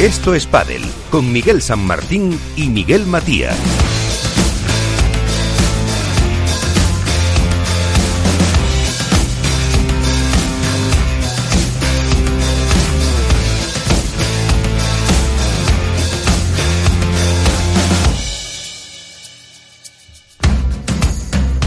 [0.00, 3.58] Esto es Padel, con Miguel San Martín y Miguel Matías.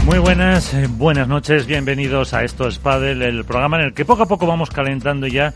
[0.06, 4.06] Muy buenas, eh, buenas noches, bienvenidos a Esto es Padel, el programa en el que
[4.06, 5.52] poco a poco vamos calentando ya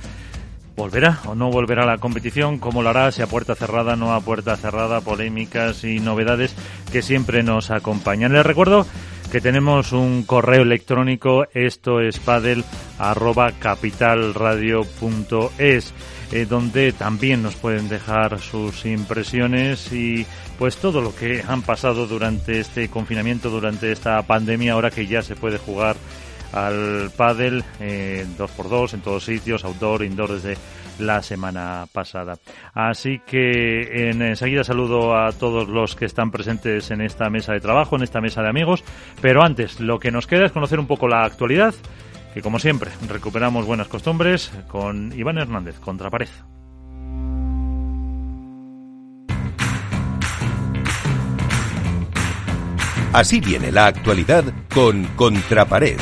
[0.76, 2.58] ¿Volverá o no volverá la competición?
[2.58, 3.10] ¿Cómo lo hará?
[3.10, 6.54] Si a puerta cerrada, no a puerta cerrada, polémicas y novedades
[6.92, 8.34] que siempre nos acompañan.
[8.34, 8.86] Les recuerdo
[9.32, 12.62] que tenemos un correo electrónico, esto es padel,
[12.98, 15.94] arroba capitalradio.es,
[16.32, 20.26] eh, donde también nos pueden dejar sus impresiones y
[20.58, 25.22] pues todo lo que han pasado durante este confinamiento, durante esta pandemia, ahora que ya
[25.22, 25.96] se puede jugar
[26.56, 30.56] al pádel eh, 2x2 en todos sitios, outdoor, indoor desde
[30.98, 32.38] la semana pasada.
[32.72, 37.60] Así que en, enseguida saludo a todos los que están presentes en esta mesa de
[37.60, 38.82] trabajo, en esta mesa de amigos,
[39.20, 41.74] pero antes lo que nos queda es conocer un poco la actualidad,
[42.32, 46.28] que como siempre recuperamos buenas costumbres con Iván Hernández, Contrapared.
[53.12, 55.98] Así viene la actualidad con Contrapared.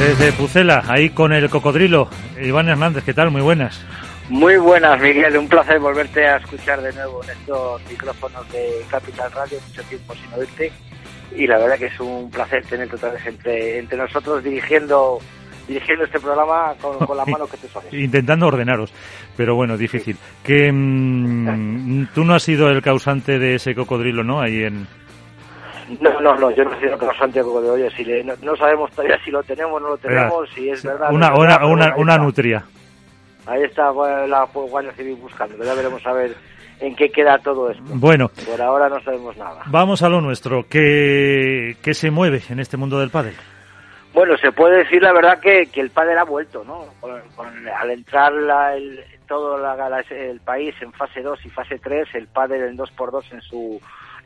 [0.00, 2.08] Desde Pucela, ahí con el cocodrilo.
[2.42, 3.30] Iván Hernández, ¿qué tal?
[3.30, 3.84] Muy buenas.
[4.30, 5.36] Muy buenas, Miguel.
[5.36, 9.58] Un placer volverte a escuchar de nuevo en estos micrófonos de Capital Radio.
[9.68, 10.72] Mucho tiempo sin oírte.
[11.36, 15.18] Y la verdad que es un placer tenerte otra vez entre, entre nosotros dirigiendo
[15.68, 17.92] dirigiendo este programa con, con la mano que te sabes.
[17.92, 18.94] Intentando ordenaros,
[19.36, 20.16] pero bueno, difícil.
[20.42, 24.40] Que mmm, tú no has sido el causante de ese cocodrilo, ¿no?
[24.40, 24.86] Ahí en,
[26.00, 29.18] no, no, no, yo no soy causante de oye, si le, no, no, sabemos todavía
[29.24, 31.12] si lo tenemos o no lo tenemos, si es verdad.
[31.12, 32.64] Una, no una, una, una nutria.
[33.46, 33.90] Ahí está
[34.26, 36.36] la Guardia Civil buscando, ya veremos a ver
[36.80, 37.82] en qué queda todo esto.
[37.86, 38.30] Bueno.
[38.46, 39.62] Por ahora no sabemos nada.
[39.66, 40.66] Vamos a lo nuestro.
[40.68, 43.34] ¿Qué, qué se mueve en este mundo del pádel?
[44.12, 46.86] Bueno, se puede decir la verdad que, que el pádel ha vuelto, ¿no?
[47.00, 51.78] Con, con, al entrar la, el, todo la, el país en fase 2 y fase
[51.78, 53.80] 3, el pádel en 2x2 en su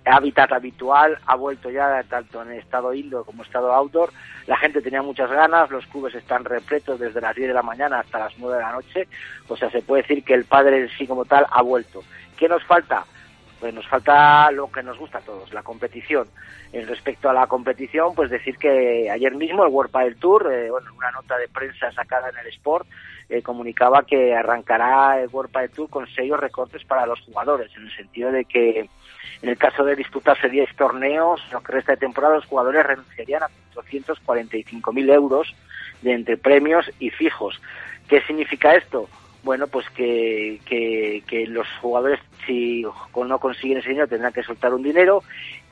[0.04, 4.10] hábitat habitual, ha vuelto ya tanto en estado indoor como estado outdoor.
[4.46, 8.00] La gente tenía muchas ganas, los clubes están repletos desde las 10 de la mañana
[8.00, 9.08] hasta las 9 de la noche.
[9.48, 12.02] O sea, se puede decir que el padre en sí como tal ha vuelto.
[12.36, 13.04] ¿Qué nos falta?
[13.72, 16.26] Nos falta lo que nos gusta a todos, la competición.
[16.72, 20.70] En respecto a la competición, pues decir que ayer mismo el World Padel Tour, eh,
[20.70, 22.86] bueno, una nota de prensa sacada en el Sport,
[23.28, 27.84] eh, comunicaba que arrancará el World Padel Tour con serios recortes para los jugadores, en
[27.84, 28.88] el sentido de que
[29.42, 33.42] en el caso de disputarse 10 torneos, lo que resta de temporada, los jugadores renunciarían
[33.42, 35.54] a 445.000 euros
[36.02, 37.60] de entre premios y fijos.
[38.08, 39.08] ¿Qué significa esto?
[39.44, 44.82] Bueno, pues que, que, los jugadores, si no consiguen ese dinero, tendrán que soltar un
[44.82, 45.22] dinero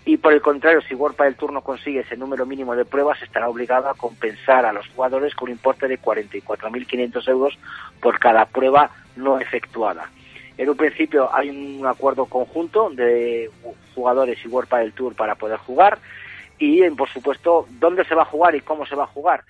[0.05, 3.22] y por el contrario, si World del Tour no consigue ese número mínimo de pruebas,
[3.22, 7.59] estará obligado a compensar a los jugadores con un importe de 44.500 euros
[8.00, 10.10] por cada prueba no efectuada.
[10.59, 13.49] En un principio hay un acuerdo conjunto de
[13.94, 15.99] jugadores y World del Tour para poder jugar
[16.59, 19.44] y, por supuesto, dónde se va a jugar y cómo se va a jugar.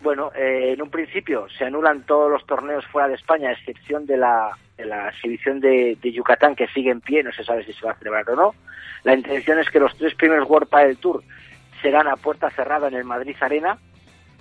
[0.00, 4.06] Bueno, eh, en un principio se anulan todos los torneos fuera de España, a excepción
[4.06, 7.74] de la, de la exhibición de, Yucatán, que sigue en pie, no se sabe si
[7.74, 8.54] se va a celebrar o no.
[9.04, 11.22] La intención es que los tres primeros World del Tour
[11.82, 13.78] serán a puerta cerrada en el Madrid Arena,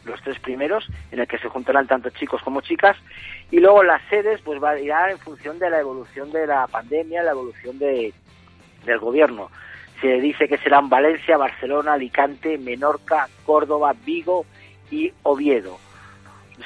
[0.05, 2.95] los tres primeros, en el que se juntarán tanto chicos como chicas,
[3.51, 7.31] y luego las sedes pues variarán en función de la evolución de la pandemia, la
[7.31, 8.13] evolución de,
[8.85, 9.51] del gobierno.
[9.99, 14.45] Se dice que serán Valencia, Barcelona, Alicante, Menorca, Córdoba, Vigo
[14.91, 15.77] y Oviedo.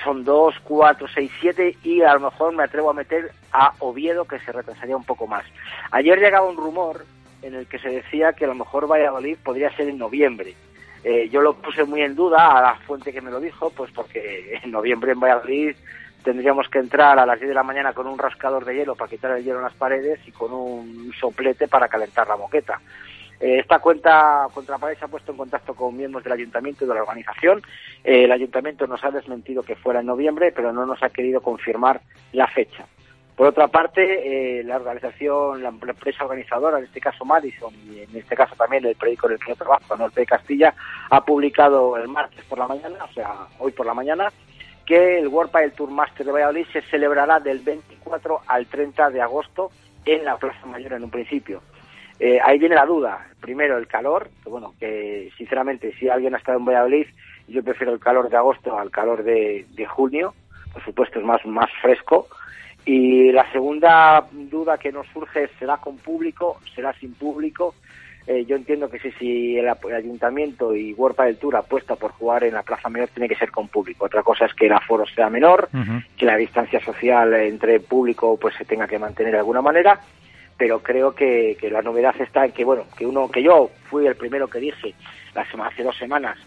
[0.04, 4.26] Son dos, cuatro, seis, siete y a lo mejor me atrevo a meter a Oviedo
[4.26, 5.46] que se retrasaría un poco más.
[5.92, 7.06] Ayer llegaba un rumor
[7.44, 10.56] en el que se decía que a lo mejor Valladolid podría ser en noviembre.
[11.04, 13.92] Eh, yo lo puse muy en duda a la fuente que me lo dijo, pues
[13.92, 15.76] porque en noviembre en Valladolid
[16.24, 19.10] tendríamos que entrar a las 10 de la mañana con un rascador de hielo para
[19.10, 22.80] quitar el hielo en las paredes y con un soplete para calentar la moqueta.
[23.44, 26.94] Eh, esta cuenta Contrapared se ha puesto en contacto con miembros del ayuntamiento y de
[26.94, 27.62] la organización.
[28.02, 31.42] Eh, el ayuntamiento nos ha desmentido que fuera en noviembre, pero no nos ha querido
[31.42, 32.00] confirmar
[32.32, 32.86] la fecha.
[33.36, 38.16] Por otra parte, eh, la organización, la empresa organizadora, en este caso Madison, y en
[38.16, 40.74] este caso también el periódico en el que yo trabajo, Norte de Castilla,
[41.10, 44.32] ha publicado el martes por la mañana, o sea, hoy por la mañana,
[44.86, 49.22] que el World Padel Tour Master de Valladolid se celebrará del 24 al 30 de
[49.22, 49.70] agosto
[50.06, 51.62] en la Plaza Mayor en un principio.
[52.20, 53.28] Eh, ahí viene la duda.
[53.42, 57.08] Primero, el calor, que bueno, que sinceramente, si alguien ha estado en Valladolid,
[57.48, 60.34] yo prefiero el calor de agosto al calor de, de junio,
[60.72, 62.28] por supuesto es más, más fresco.
[62.86, 66.60] Y la segunda duda que nos surge es, ¿será con público?
[66.76, 67.76] ¿Será sin público?
[68.26, 72.46] Eh, yo entiendo que si, si el, ayuntamiento y Huerpa del Tour apuesta por jugar
[72.46, 74.06] en la Plaza Menor tiene que ser con público.
[74.06, 75.70] Otra cosa es que el aforo sea menor,
[76.18, 80.00] que la distancia social entre público pues se tenga que mantener de alguna manera,
[80.64, 84.08] pero creo que, que la novedad está en que bueno que uno que yo fui
[84.08, 84.94] el primero que dije
[85.36, 86.38] la semana, hace dos semanas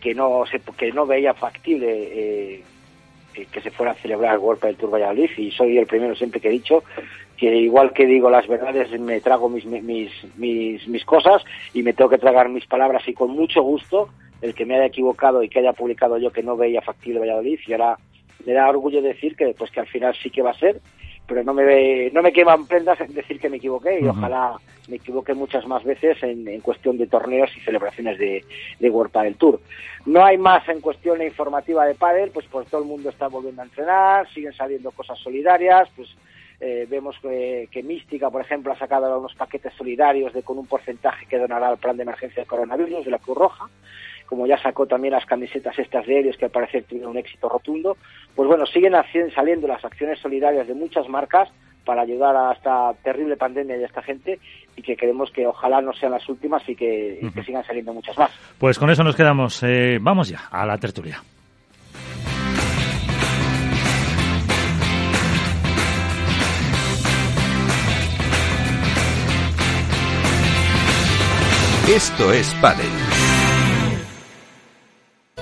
[0.00, 2.64] que no se, que no veía factible eh,
[3.52, 6.40] que se fuera a celebrar el World del Tour Valladolid y soy el primero siempre
[6.40, 6.82] que he dicho
[7.36, 11.44] que igual que digo las verdades me trago mis, mis, mis, mis cosas
[11.74, 14.08] y me tengo que tragar mis palabras y con mucho gusto
[14.40, 17.60] el que me haya equivocado y que haya publicado yo que no veía factible Valladolid
[17.66, 17.98] y ahora
[18.46, 20.80] me da orgullo decir que pues que al final sí que va a ser
[21.28, 24.56] pero no me no me queman prendas en decir que me equivoqué y ojalá
[24.88, 28.42] me equivoque muchas más veces en, en cuestión de torneos y celebraciones de,
[28.80, 29.60] de World Padel Tour.
[30.06, 33.60] No hay más en cuestión informativa de pádel, pues pues todo el mundo está volviendo
[33.60, 36.08] a entrenar, siguen saliendo cosas solidarias, pues
[36.60, 40.66] eh, vemos que, que, Mística, por ejemplo, ha sacado unos paquetes solidarios de con un
[40.66, 43.68] porcentaje que donará al plan de emergencia de coronavirus de la Cruz Roja
[44.28, 47.48] como ya sacó también las camisetas estas de Helios, que al parecer tuvieron un éxito
[47.48, 47.96] rotundo,
[48.34, 48.94] pues bueno, siguen
[49.34, 51.48] saliendo las acciones solidarias de muchas marcas
[51.84, 54.38] para ayudar a esta terrible pandemia y a esta gente
[54.76, 57.94] y que queremos que ojalá no sean las últimas y que, y que sigan saliendo
[57.94, 58.30] muchas más.
[58.58, 59.62] Pues con eso nos quedamos.
[59.62, 61.22] Eh, vamos ya a la tertulia.
[71.88, 72.97] Esto es Padel.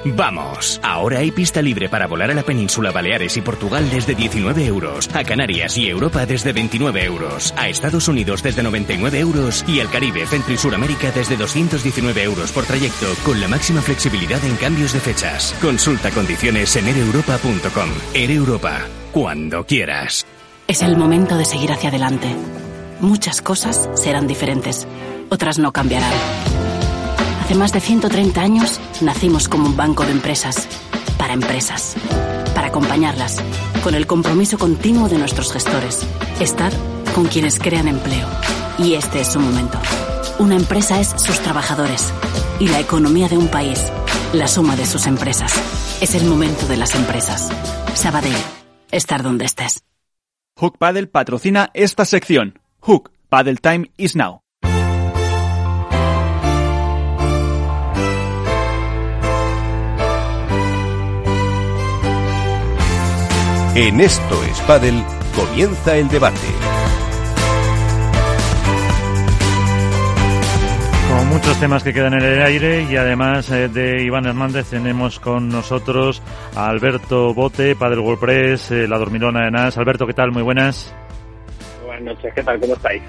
[0.04, 4.66] Vamos, ahora hay pista libre para volar a la península Baleares y Portugal desde 19
[4.66, 9.80] euros, a Canarias y Europa desde 29 euros, a Estados Unidos desde 99 euros y
[9.80, 14.56] al Caribe, Centro y Suramérica desde 219 euros por trayecto, con la máxima flexibilidad en
[14.56, 15.54] cambios de fechas.
[15.60, 17.90] Consulta condiciones en ereuropa.com.
[18.14, 18.80] Air Europa,
[19.12, 20.26] cuando quieras.
[20.68, 22.28] Es el momento de seguir hacia adelante.
[23.00, 24.86] Muchas cosas serán diferentes,
[25.30, 26.12] otras no cambiarán
[27.46, 30.66] Hace más de 130 años nacimos como un banco de empresas,
[31.16, 31.94] para empresas,
[32.56, 33.36] para acompañarlas,
[33.84, 36.04] con el compromiso continuo de nuestros gestores,
[36.40, 36.72] estar
[37.14, 38.26] con quienes crean empleo.
[38.80, 39.78] Y este es su momento.
[40.40, 42.12] Una empresa es sus trabajadores
[42.58, 43.80] y la economía de un país,
[44.32, 45.54] la suma de sus empresas.
[46.00, 47.48] Es el momento de las empresas.
[47.94, 48.34] Sabadell,
[48.90, 49.84] estar donde estés.
[50.56, 52.58] Hook Paddle patrocina esta sección.
[52.80, 54.40] Hook, Paddle Time is now.
[63.78, 66.38] En Esto es Padel comienza el debate.
[71.10, 75.20] Con muchos temas que quedan en el aire y además eh, de Iván Hernández tenemos
[75.20, 76.22] con nosotros
[76.54, 79.76] a Alberto Bote, Padel WordPress, eh, La Dormilona de Nas.
[79.76, 80.32] Alberto, ¿qué tal?
[80.32, 80.94] Muy buenas.
[81.84, 82.58] Buenas noches, ¿qué tal?
[82.58, 83.02] ¿Cómo estáis?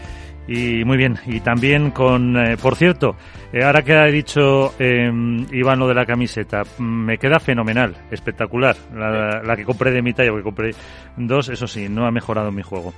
[0.47, 3.15] Y muy bien, y también con, eh, por cierto,
[3.51, 5.11] eh, ahora que ha dicho eh,
[5.51, 10.31] Iván lo de la camiseta, me queda fenomenal, espectacular, la, que compré de mi talla,
[10.31, 10.71] porque compré
[11.17, 12.94] dos, eso sí, no ha mejorado mi juego.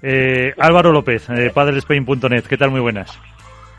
[0.00, 2.70] Eh, Álvaro López, eh, padrespain.net, ¿qué tal?
[2.70, 3.18] Muy buenas.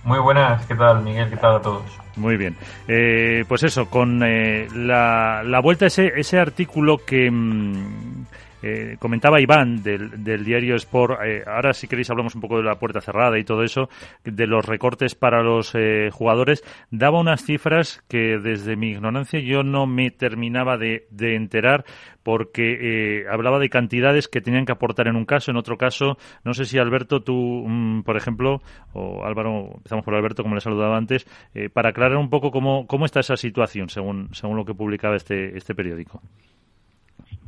[0.03, 1.29] Muy buenas, ¿qué tal Miguel?
[1.29, 1.83] ¿Qué tal a todos?
[2.15, 2.55] Muy bien.
[2.87, 7.29] Eh, pues eso, con eh, la, la vuelta, ese, ese artículo que...
[7.31, 8.25] Mm,
[8.63, 12.63] eh, comentaba Iván del, del diario Sport, eh, ahora si queréis hablamos un poco de
[12.63, 13.89] la puerta cerrada y todo eso,
[14.23, 19.63] de los recortes para los eh, jugadores, daba unas cifras que desde mi ignorancia yo
[19.63, 21.85] no me terminaba de, enterar
[22.23, 26.17] porque eh, hablaba de cantidades que tenían que aportar en un caso, en otro caso,
[26.43, 28.61] no sé si Alberto, tú, mm, por ejemplo,
[28.93, 32.87] o Álvaro, empezamos por Alberto, como le saludaba antes, eh, para aclarar un poco cómo,
[32.87, 36.21] cómo está esa situación según, según lo que publicaba este, este periódico.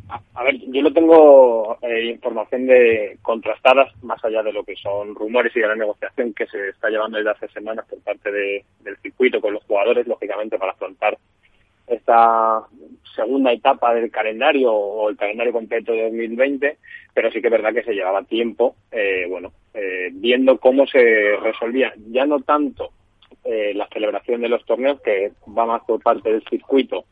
[0.10, 5.14] A ver, yo no tengo eh, información de contrastadas más allá de lo que son
[5.16, 8.64] rumores y de la negociación que se está llevando desde hace semanas por parte de,
[8.82, 11.18] del circuito con los jugadores, lógicamente para afrontar
[11.88, 12.64] esta
[13.16, 16.78] segunda etapa del calendario o el calendario completo de 2020,
[17.14, 21.38] pero sí que es verdad que se llevaba tiempo, eh, bueno, eh, viendo cómo se
[21.42, 22.92] resolvía ya no tanto
[23.44, 27.06] eh, la celebración de los torneos, que va más por parte del circuito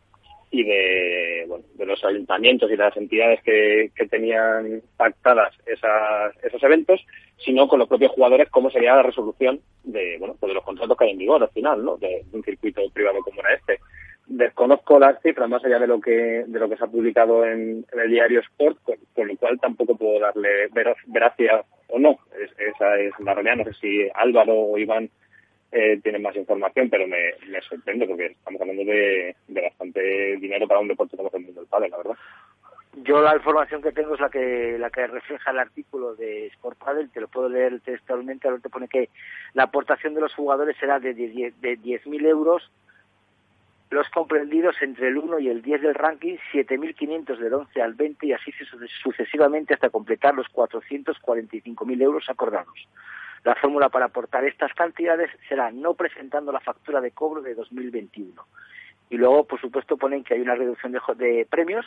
[0.56, 6.64] y de, bueno, de los ayuntamientos y de las entidades que, tenían pactadas esas, esos
[6.64, 7.06] eventos,
[7.38, 10.98] sino con los propios jugadores cómo sería la resolución de, bueno, pues de los contratos
[10.98, 11.98] que hay en vigor al final, ¿no?
[11.98, 13.80] De, un circuito privado como era este.
[14.28, 17.86] Desconozco las cifras más allá de lo que de lo que se ha publicado en,
[17.92, 20.70] en el diario Sport, con, con, lo cual tampoco puedo darle
[21.08, 22.18] veracidad o no.
[22.42, 23.58] Es, esa es la realidad.
[23.58, 25.10] No sé si Álvaro o Iván
[25.72, 30.80] eh, tienen más información, pero me, sorprende porque estamos hablando de, de, bastante dinero para
[30.80, 32.18] un deporte como el mundo del pádel, la verdad.
[33.04, 36.78] Yo la información que tengo es la que la que refleja el artículo de Sport
[36.78, 39.10] Padel, te lo puedo leer textualmente, ahora te pone que
[39.54, 42.72] la aportación de los jugadores será de 10.000 euros,
[43.90, 48.28] los comprendidos entre el 1 y el 10 del ranking, 7.500 del 11 al 20
[48.28, 48.52] y así
[49.04, 52.88] sucesivamente hasta completar los 445.000 euros acordados.
[53.46, 58.44] La fórmula para aportar estas cantidades será no presentando la factura de cobro de 2021.
[59.12, 61.86] Y luego, por supuesto, ponen que hay una reducción de, de premios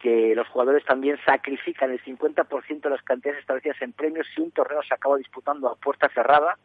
[0.00, 4.50] que los jugadores también sacrifican el 50% de las cantidades establecidas en premios si un
[4.50, 6.58] torneo se acaba disputando a puerta cerrada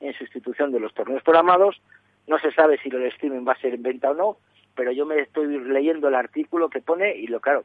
[0.00, 1.82] en sustitución de los torneos programados.
[2.28, 4.36] No se sabe si el streaming va a ser en venta o no,
[4.76, 7.64] pero yo me estoy leyendo el artículo que pone y lo claro,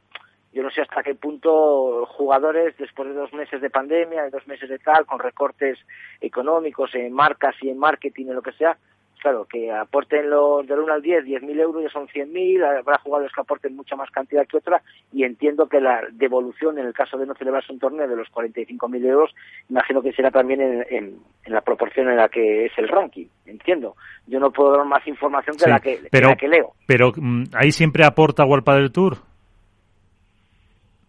[0.54, 4.48] yo no sé hasta qué punto jugadores, después de dos meses de pandemia, de dos
[4.48, 5.78] meses de tal, con recortes
[6.22, 8.78] económicos en marcas y en marketing, en lo que sea,
[9.20, 13.32] claro, que aporten los del 1 al 10, 10.000 euros ya son 100.000, habrá jugadores
[13.34, 17.18] que aporten mucha más cantidad que otra y entiendo que la devolución en el caso
[17.18, 19.36] de no celebrarse un torneo de los 45.000 euros,
[19.70, 23.96] imagino que será también en, la proporción en la que es el ranking, entiendo.
[24.28, 26.74] Yo no puedo dar más información que, la, que, la que leo.
[26.86, 29.18] Pero mm, ahí siempre aporta World del Tour.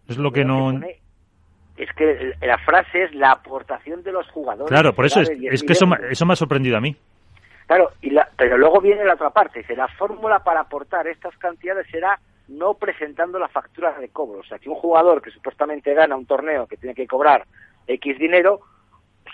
[0.09, 0.71] Es lo que no...
[1.77, 4.69] es que la frase es la aportación de los jugadores.
[4.69, 6.95] Claro, por eso es, es que eso, eso me ha sorprendido a mí.
[7.67, 11.37] Claro, y la, pero luego viene la otra parte, dice, la fórmula para aportar estas
[11.37, 14.39] cantidades será no presentando la factura de cobro.
[14.39, 17.45] O sea, que un jugador que supuestamente gana un torneo que tiene que cobrar
[17.85, 18.61] X dinero,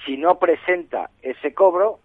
[0.05, 1.99] si no presenta ese cobro,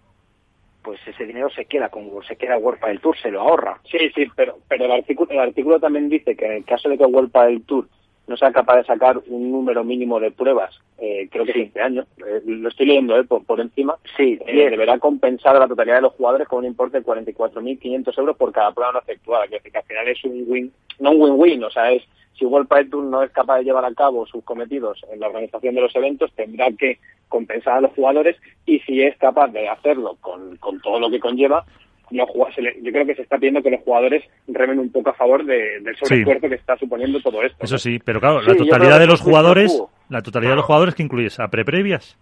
[0.83, 3.81] pues ese dinero se queda con se queda World del Tour, se lo ahorra.
[3.91, 6.97] Sí, sí, pero, pero el, artículo, el artículo también dice que en el caso de
[6.97, 7.89] que World del Tour
[8.31, 12.07] no sea capaz de sacar un número mínimo de pruebas, eh, creo que 15 años,
[12.25, 16.13] eh, lo estoy leyendo eh, por, encima, sí, deberá compensar a la totalidad de los
[16.13, 19.83] jugadores con un importe de 44.500 euros por cada prueba no efectuada, que, que al
[19.83, 22.05] final es un win, no un win-win, o sea, es
[22.39, 25.75] si World Tour no es capaz de llevar a cabo sus cometidos en la organización
[25.75, 30.19] de los eventos, tendrá que compensar a los jugadores y si es capaz de hacerlo
[30.21, 31.65] con, con todo lo que conlleva,
[32.11, 35.97] yo creo que se está pidiendo que los jugadores remen un poco a favor del
[35.97, 37.65] sobreesfuerzo que está suponiendo todo esto.
[37.65, 41.03] Eso sí, pero claro, la totalidad de los jugadores, la totalidad de los jugadores que
[41.03, 42.19] incluyes a pre-previas.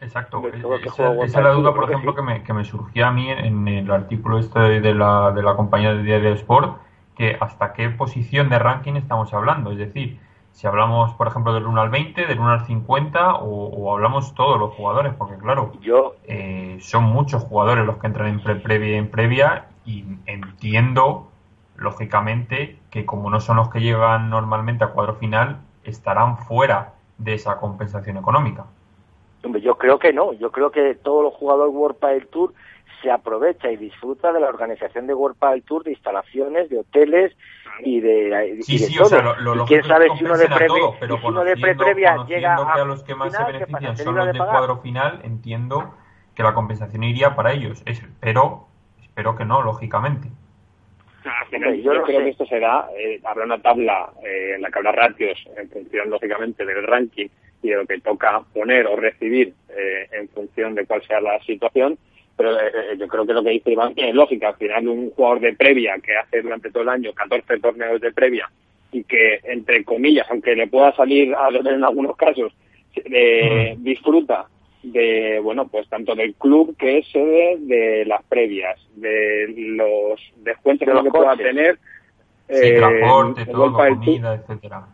[0.00, 0.42] Exacto.
[0.48, 3.90] Esa, es la duda, por ejemplo, que me, que me surgía a mí en el
[3.90, 6.78] artículo este de la, de la compañía de Diario Sport,
[7.16, 9.70] que hasta qué posición de ranking estamos hablando.
[9.70, 10.18] Es decir,
[10.52, 14.58] si hablamos, por ejemplo, del 1 al 20, del 1 al 50 o, hablamos todos
[14.58, 16.14] los jugadores, porque claro, Yo...
[16.24, 21.28] Eh, son muchos jugadores los que entran en pre previa y en previa y entiendo,
[21.76, 27.34] lógicamente, que como no son los que llegan normalmente a cuadro final, estarán fuera de
[27.34, 28.66] esa compensación económica.
[29.60, 32.54] Yo creo que no, yo creo que todos los jugadores World Padel Tour
[33.02, 37.32] se aprovecha y disfruta de la organización de World Padel Tour, de instalaciones, de hoteles
[37.80, 40.66] y de, sí, sí, O sea, lo, quién sabe si uno de, pre,
[41.00, 44.26] pero si uno de previa llega a, a los que más se benefician son los
[44.26, 45.94] de, cuadro final, entiendo
[46.34, 47.82] que la compensación iría para ellos.
[47.86, 48.66] Espero,
[49.02, 50.28] espero que no, lógicamente.
[51.82, 55.38] yo, creo que esto será, eh, habrá una tabla eh, en la que habrá ratios
[55.56, 57.28] en función, lógicamente, del ranking
[57.62, 61.38] y de lo que toca poner o recibir eh, en función de cuál sea la
[61.40, 61.98] situación
[62.42, 64.48] pero eh, eh, yo creo que lo que dice Iván tiene lógica.
[64.48, 68.12] Al final, un jugador de previa que hace durante todo el año 14 torneos de
[68.12, 68.50] previa
[68.90, 72.52] y que, entre comillas, aunque le pueda salir a en algunos casos,
[72.96, 74.46] eh, disfruta
[74.82, 80.88] de, bueno, pues tanto del club que es sede de las previas, de los descuentos
[80.88, 81.78] que pueda tener,
[82.48, 84.84] sí, transporte, todo, comida, etcétera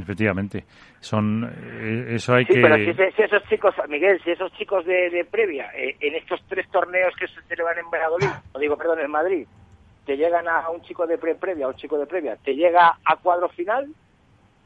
[0.00, 0.64] efectivamente.
[1.00, 2.60] Son, eh, eso hay sí, que...
[2.60, 7.14] pero si, esos chicos, Miguel, si esos chicos de, previa, eh, en estos tres torneos
[7.16, 9.46] que se celebran en Valladolid, o digo, perdón, en Madrid,
[10.06, 12.98] te llegan a, un chico de pre previa, a un chico de previa, te llega
[13.04, 13.88] a cuadro final,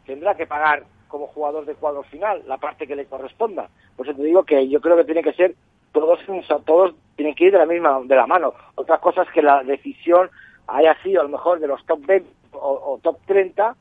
[0.07, 3.69] tendrá que pagar como jugador de cuadro final la parte que le corresponda.
[3.97, 5.55] Por eso te digo que yo creo que tiene que ser
[5.93, 6.21] todos
[6.67, 8.53] todos tienen que ir de la misma de la mano.
[8.75, 10.29] Otra cosa es que la decisión
[10.67, 13.75] haya sido a lo mejor de los top 20 o, o top 30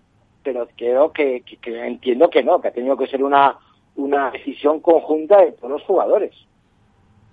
[0.46, 3.58] pero creo que, entiendo que no, que ha tenido que ser una,
[3.96, 6.34] una decisión conjunta de todos los jugadores.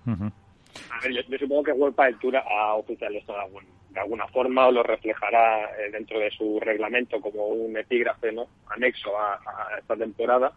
[0.07, 4.73] A ver, yo, supongo que World del Tour ha oficializado esto de, alguna forma o
[4.73, 8.47] lo reflejará eh, dentro de su reglamento como un epígrafe ¿no?
[8.75, 9.39] anexo a,
[9.79, 10.53] esta temporada.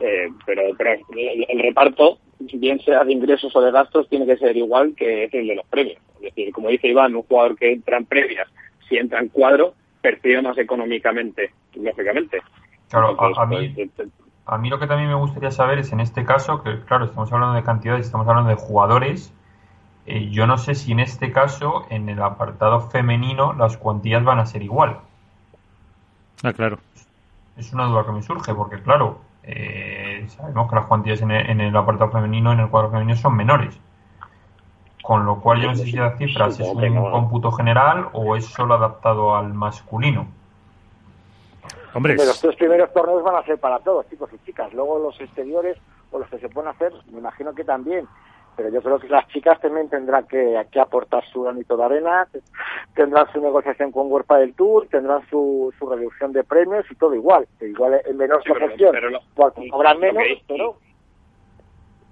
[0.00, 4.56] Eh, pero, pero el, reparto, bien sea de ingresos o de gastos, tiene que ser
[4.56, 5.98] igual que el de los premios.
[6.16, 8.48] Es decir, como dice Iván, un jugador que entra en previas,
[8.88, 9.74] si entra en cuadro,
[10.04, 12.42] percibe más económicamente, lógicamente.
[12.90, 14.10] Claro, a, mí, pues, eh,
[14.44, 17.32] a mí lo que también me gustaría saber es en este caso, que claro, estamos
[17.32, 19.32] hablando de cantidades, estamos hablando de jugadores,
[20.04, 24.38] eh, yo no sé si en este caso, en el apartado femenino, las cuantías van
[24.40, 24.98] a ser igual.
[26.42, 26.78] Ah, claro.
[27.56, 31.48] Es una duda que me surge, porque claro, eh, sabemos que las cuantías en el,
[31.48, 33.80] en el, apartado femenino, en el cuadro femenino, son menores.
[35.04, 38.46] Con lo cual yo no sé si las cifras es un cómputo general o es
[38.46, 40.26] solo adaptado al masculino.
[41.92, 44.72] Hombre, los tres primeros torneos van a ser para todos, chicos y chicas.
[44.72, 45.76] Luego los exteriores
[46.10, 48.08] o los que se pueden hacer, me imagino que también
[48.56, 52.28] pero yo creo que las chicas también tendrán que, aportar su granito de arena,
[52.94, 57.14] tendrán su negociación con Huerpa del Tour, tendrán su, su reducción de premios y todo
[57.14, 58.94] igual, igual en menor proporción,
[59.34, 60.76] porque cobran menos, pero...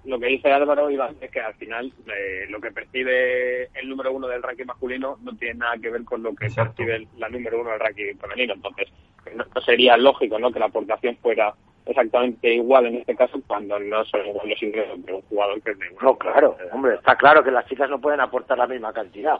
[0.04, 4.12] Lo que dice Álvaro Iván es que al final eh, lo que percibe el número
[4.12, 7.60] uno del ranking masculino no tiene nada que ver con lo que percibe la número
[7.60, 8.54] uno del ranking femenino.
[8.54, 8.88] Entonces,
[9.34, 10.50] no, sería lógico ¿no?
[10.50, 11.54] que la aportación fuera
[11.86, 15.74] exactamente igual en este caso cuando no son igual los ingresos de un jugador que
[15.74, 19.38] de No, claro, hombre, está claro que las chicas no pueden aportar la misma cantidad.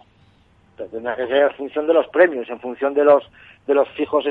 [0.73, 3.25] Entonces, tendrá que ser en función de los premios, en función de los
[3.67, 4.25] de los fijos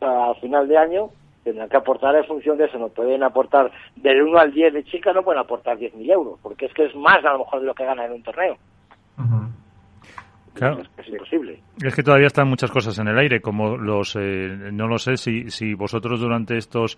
[0.00, 1.10] al final de año,
[1.46, 2.76] tendrán que aportar en función de eso.
[2.76, 6.66] No pueden aportar del 1 al 10 de chicas, no pueden aportar 10.000 euros, porque
[6.66, 8.56] es que es más a lo mejor de lo que ganan en un torneo.
[10.54, 10.80] Claro.
[10.96, 11.60] Es, imposible.
[11.84, 15.18] Es que todavía están muchas cosas en el aire, como los, eh, no lo sé
[15.18, 16.96] si, si vosotros durante estos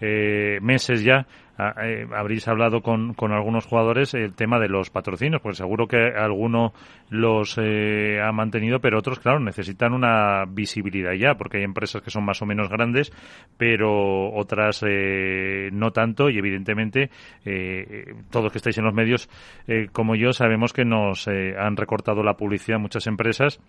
[0.00, 1.26] eh, meses ya
[1.58, 5.96] eh, habréis hablado con, con, algunos jugadores el tema de los patrocinios, pues seguro que
[5.96, 6.74] alguno
[7.08, 12.10] los eh, ha mantenido, pero otros, claro, necesitan una visibilidad ya, porque hay empresas que
[12.10, 13.10] son más o menos grandes,
[13.56, 17.10] pero otras eh, no tanto, y evidentemente
[18.30, 19.30] todos que estáis en los medios,
[19.92, 23.60] como yo, sabemos que nos han recortado la publicidad muchas empresas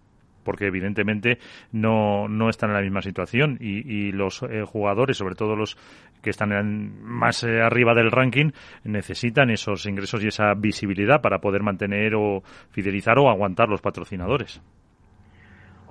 [0.48, 1.40] porque evidentemente
[1.74, 5.76] no, no están en la misma situación y, los eh, jugadores, sobre todo los
[6.24, 8.52] que están más eh, arriba del ranking,
[8.86, 14.62] necesitan esos ingresos y esa visibilidad para poder mantener o fidelizar o aguantar los patrocinadores.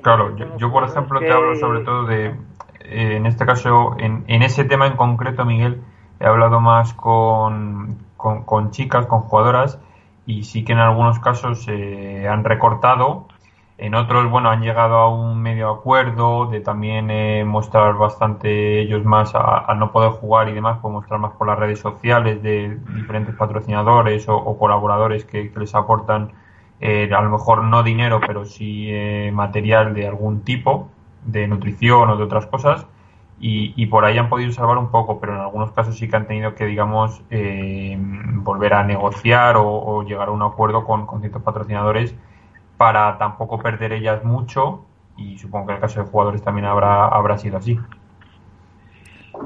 [0.00, 2.28] Claro, yo, por ejemplo te hablo sobre todo de,
[2.80, 5.82] eh, en este caso, en, en, ese tema en concreto, Miguel,
[6.18, 9.78] he hablado más con, con, chicas, con jugadoras,
[10.24, 13.28] y sí que en algunos casos se han recortado
[13.78, 19.04] en otros, bueno, han llegado a un medio acuerdo de también eh, mostrar bastante ellos
[19.04, 22.78] más a, no poder jugar y demás, pues mostrar más por las redes sociales de
[22.94, 26.32] diferentes patrocinadores o, colaboradores que, les aportan
[26.80, 30.88] eh, a lo mejor no dinero, pero sí eh, material de algún tipo,
[31.26, 32.86] de nutrición o de otras cosas.
[33.38, 36.26] Y, por ahí han podido salvar un poco, pero en algunos casos sí que han
[36.26, 37.22] tenido que, digamos,
[38.36, 42.14] volver a negociar o, llegar a un acuerdo con, con ciertos patrocinadores
[42.76, 44.84] para tampoco perder ellas mucho
[45.16, 47.78] y supongo que en el caso de jugadores también habrá, habrá sido así.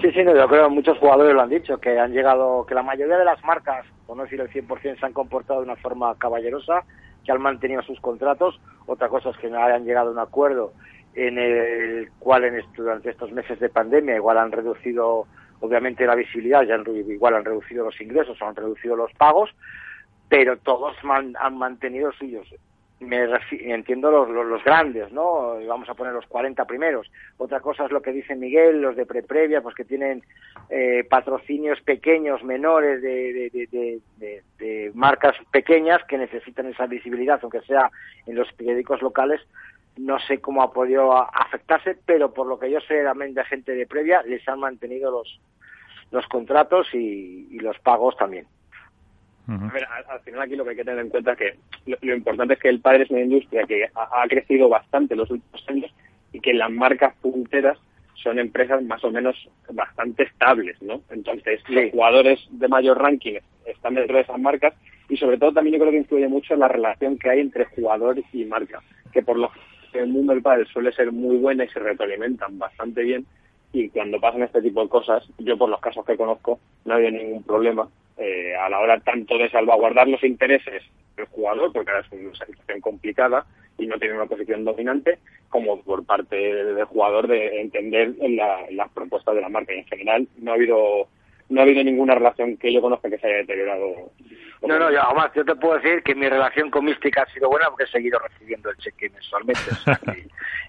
[0.00, 2.82] Sí, sí, yo creo que muchos jugadores lo han dicho, que han llegado, que la
[2.82, 6.14] mayoría de las marcas, por no decir el 100%, se han comportado de una forma
[6.16, 6.84] caballerosa,
[7.24, 8.60] que han mantenido sus contratos.
[8.86, 10.72] Otra cosa es que no hayan llegado a un acuerdo
[11.14, 15.26] en el cual en durante estos meses de pandemia igual han reducido
[15.60, 19.50] obviamente la visibilidad, ya han, igual han reducido los ingresos han reducido los pagos,
[20.28, 22.46] pero todos han mantenido suyos
[23.00, 23.26] me
[23.74, 25.58] entiendo los, los, grandes, ¿no?
[25.66, 27.10] Vamos a poner los 40 primeros.
[27.38, 30.22] Otra cosa es lo que dice Miguel, los de pre-previa, pues que tienen
[30.68, 37.90] eh, patrocinios pequeños, menores, de, de, de, marcas pequeñas que necesitan esa visibilidad, aunque sea
[38.26, 39.40] en los periódicos locales.
[39.96, 43.72] No sé cómo ha podido afectarse, pero por lo que yo sé también de gente
[43.72, 45.40] de previa, les han mantenido los,
[46.10, 48.46] los contratos y los pagos también.
[49.48, 51.54] A ver, al, final aquí lo que hay que tener en cuenta es que
[52.02, 55.30] lo, importante es que el padre es una industria que ha, crecido bastante en los
[55.30, 55.92] últimos años
[56.32, 57.76] y que las marcas punteras
[58.14, 59.34] son empresas más o menos
[59.72, 61.00] bastante estables, ¿no?
[61.10, 64.74] Entonces, los jugadores de mayor ranking están dentro de esas marcas
[65.08, 68.22] y sobre todo también yo creo que influye mucho la relación que hay entre jugador
[68.32, 68.80] y marca,
[69.12, 69.50] que por lo
[69.92, 73.26] que el mundo del padre suele ser muy buena y se retroalimentan bastante bien
[73.72, 77.10] y cuando pasan este tipo de cosas, yo por los casos que conozco no había
[77.10, 80.82] ningún problema eh, a la hora tanto de salvaguardar los intereses
[81.16, 83.46] del jugador, porque ahora es una situación complicada
[83.78, 85.18] y no tiene una posición dominante,
[85.48, 88.14] como por parte del jugador de entender
[88.70, 89.74] las propuestas de la marca.
[89.74, 91.08] Y en general no ha habido
[91.48, 94.12] no ha habido ninguna relación que yo conozca que se haya deteriorado.
[94.62, 97.48] No, no, yo, además, yo te puedo decir que mi relación con Mística ha sido
[97.48, 99.62] buena porque he seguido recibiendo el cheque mensualmente.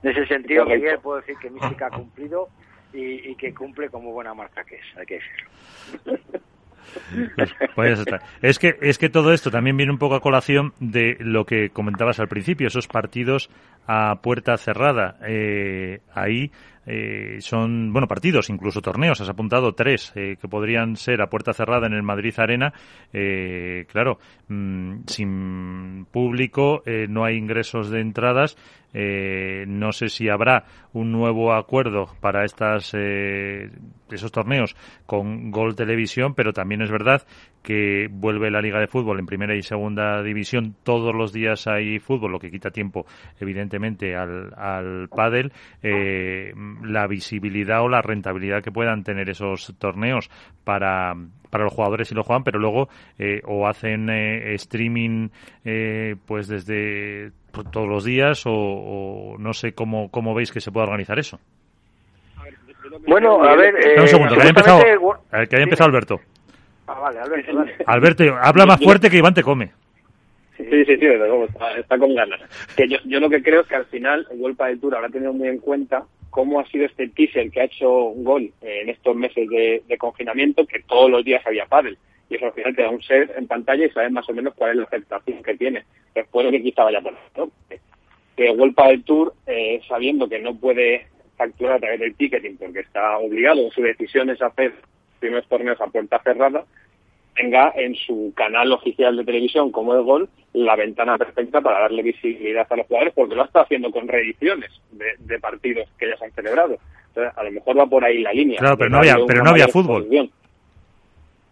[0.04, 2.50] en ese sentido, Miguel, puedo decir que Mística ha cumplido
[2.94, 6.20] y, y, que cumple como buena marca que es, hay que decirlo.
[7.76, 8.04] Pues,
[8.42, 11.70] es que es que todo esto también viene un poco a colación de lo que
[11.70, 13.50] comentabas al principio, esos partidos
[13.88, 15.18] a puerta cerrada.
[15.28, 16.52] Eh, ahí
[16.86, 19.22] eh, son, bueno, partidos, incluso torneos.
[19.22, 22.74] Has apuntado tres eh, que podrían ser a puerta cerrada en el Madrid Arena.
[23.14, 28.58] Eh, claro, mm, sin público no hay ingresos de entradas.
[28.94, 36.52] no sé si habrá un nuevo acuerdo para estas esos torneos con Gol Televisión, pero
[36.52, 37.26] también es verdad
[37.64, 40.76] que vuelve la Liga de Fútbol en primera y segunda división.
[40.84, 43.06] Todos los días hay fútbol, lo que quita tiempo,
[43.40, 43.71] evidentemente,
[44.16, 45.52] al, al pádel.
[45.84, 46.54] Eh,
[46.84, 50.30] la visibilidad o la rentabilidad que puedan tener esos torneos
[50.64, 51.14] para,
[51.50, 55.30] para los jugadores si lo juegan, pero luego eh, o hacen eh, streaming
[56.26, 57.32] pues desde
[57.72, 61.40] todos los días o, no sé cómo, cómo veis que se puede organizar eso.
[63.08, 63.74] Bueno, a ver...
[64.00, 64.82] un segundo, que haya empezado,
[65.32, 66.20] que haya empezado Alberto.
[66.88, 67.76] Ah, vale, Alberto, vale.
[67.86, 69.72] Alberto, habla más fuerte que Iván te come.
[70.70, 71.06] Sí, sí, sí,
[71.78, 72.42] está, con ganas.
[72.76, 75.10] Que yo, yo lo que creo es que al final el Golpa del Tour habrá
[75.10, 78.90] tenido muy en cuenta cómo ha sido este teaser que ha hecho un gol en
[78.90, 81.98] estos meses de, confinamiento, que todos los días había pádel.
[82.30, 84.54] Y eso al final te da un set en pantalla y sabes más o menos
[84.56, 85.84] cuál es la aceptación que tiene.
[86.16, 87.52] Después de que quizá vaya por ¿no?
[88.36, 92.80] Que Golpa del Tour, eh, sabiendo que no puede facturar a través del ticketing porque
[92.80, 94.74] está obligado, su decisión es hacer
[95.20, 96.66] primeros torneos a puerta cerrada,
[97.36, 102.04] tenga en su canal oficial de televisión como el Gol la ventana perfecta para darle
[102.04, 106.26] visibilidad a los jugadores porque lo está haciendo con reediciones de, partidos que ya se
[106.26, 106.78] han celebrado.
[107.08, 108.60] Entonces, a lo mejor va por ahí la línea.
[108.60, 110.08] Claro, pero no había, pero no había fútbol.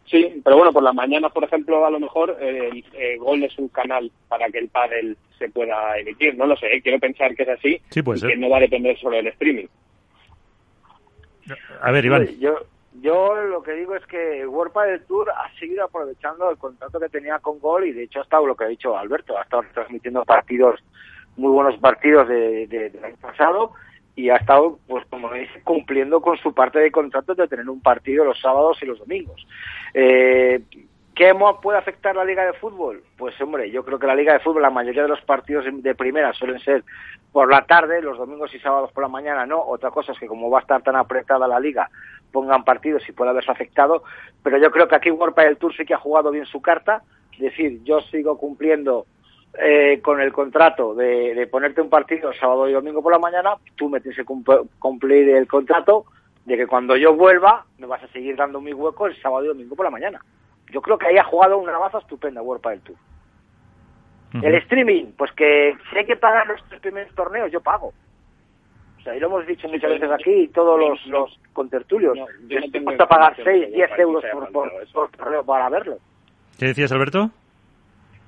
[0.06, 2.84] Sí, pero bueno, por las mañanas, por ejemplo, a lo mejor el,
[3.20, 6.36] Gol es un canal para que el pádel se pueda emitir.
[6.36, 8.98] No lo sé, quiero pensar que es así sí, y que no va a depender
[8.98, 9.68] solo del streaming.
[11.82, 12.28] A ver, Iván.
[12.40, 12.58] Yo,
[13.02, 17.10] yo lo que digo es que World del Tour ha seguido aprovechando el contrato que
[17.10, 19.64] tenía con Gol y de hecho ha estado lo que ha dicho Alberto, ha estado
[19.74, 20.80] transmitiendo partidos,
[21.38, 23.74] muy buenos partidos de, del año pasado
[24.16, 27.82] y ha estado, pues como dice, cumpliendo con su parte de contrato de tener un
[27.82, 29.48] partido los sábados y los domingos.
[29.94, 30.62] Eh,
[31.20, 33.04] ¿Qué puede afectar la Liga de Fútbol?
[33.18, 35.94] Pues hombre, yo creo que la Liga de Fútbol, la mayoría de los partidos de
[35.94, 36.86] primera suelen ser
[37.34, 39.62] por la tarde, los domingos y sábados por la mañana no.
[39.62, 41.90] Otra cosa es que como va a estar tan apretada la liga,
[42.32, 44.04] pongan partidos y puede haberse afectado.
[44.42, 47.04] Pero yo creo que aquí World del Tour sí que ha jugado bien su carta.
[47.34, 49.06] Es decir, yo sigo cumpliendo
[49.62, 53.90] eh, con el contrato de, ponerte un partido sábado y domingo por la mañana, tú
[53.90, 56.06] me tienes que cumplir el contrato
[56.46, 59.48] de que cuando yo vuelva me vas a seguir dando mi hueco el sábado y
[59.50, 60.22] domingo por la mañana.
[60.72, 62.98] Yo creo que ahí ha jugado una baza estupenda World del Tour.
[64.44, 67.94] El streaming, pues que si hay que pagar los tres primeros torneos, yo pago.
[69.00, 72.16] O sea, y lo hemos dicho muchas veces aquí, y todos los, los contertulios.
[72.16, 74.52] No, yo no tengo pagar 6, 10 euros por,
[74.92, 75.98] por, torneo para verlo.
[76.60, 77.32] ¿Qué decías, Alberto?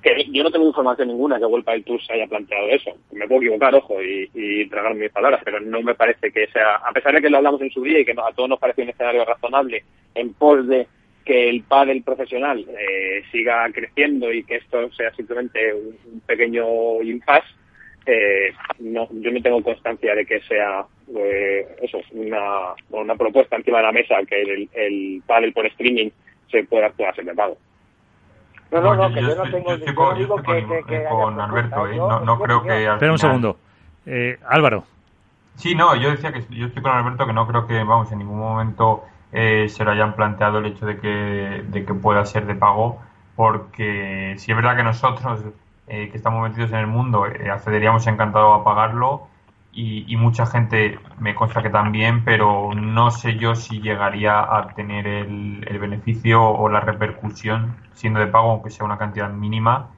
[0.02, 2.90] Que yo no tengo información ninguna que World del Tour se haya planteado eso.
[3.12, 6.76] Me puedo equivocar, ojo, y, y tragar mis palabras, pero no me parece que sea,
[6.76, 8.82] a pesar de que lo hablamos en su día y que a todos nos parece
[8.82, 10.88] un escenario razonable en pos de
[11.24, 17.48] que el pádel profesional eh, siga creciendo y que esto sea simplemente un, pequeño impasse,
[18.06, 20.84] eh, no, yo no tengo constancia de que sea
[21.16, 26.10] eh, eso una, una propuesta encima de la mesa que el, el pádel por streaming
[26.50, 27.56] se pueda actuar de pago.
[28.70, 29.76] No, no, no, que yo, no tengo...
[30.16, 31.96] Yo estoy que, con, Alberto, ¿eh?
[31.96, 32.86] no, no creo que...
[32.86, 33.58] Espera un segundo.
[34.48, 34.84] Álvaro.
[35.56, 38.18] Sí, no, yo decía que yo estoy con Alberto que no creo que, vamos, en
[38.18, 42.46] ningún momento eh, se lo hayan planteado el hecho de que, de que pueda ser
[42.46, 43.00] de pago,
[43.34, 45.40] porque si es verdad que nosotros
[45.86, 49.28] eh, que estamos metidos en el mundo eh, accederíamos encantado a pagarlo
[49.74, 55.06] y, mucha gente me consta que también, pero no sé yo si llegaría a tener
[55.06, 59.88] el, beneficio o la repercusión siendo de pago, aunque sea una cantidad mínima,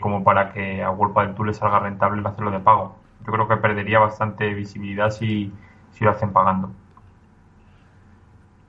[0.00, 2.96] como para que a World del Tour le salga rentable el hacerlo de pago.
[3.26, 5.50] Yo creo que perdería bastante visibilidad si,
[5.92, 6.70] si lo hacen pagando.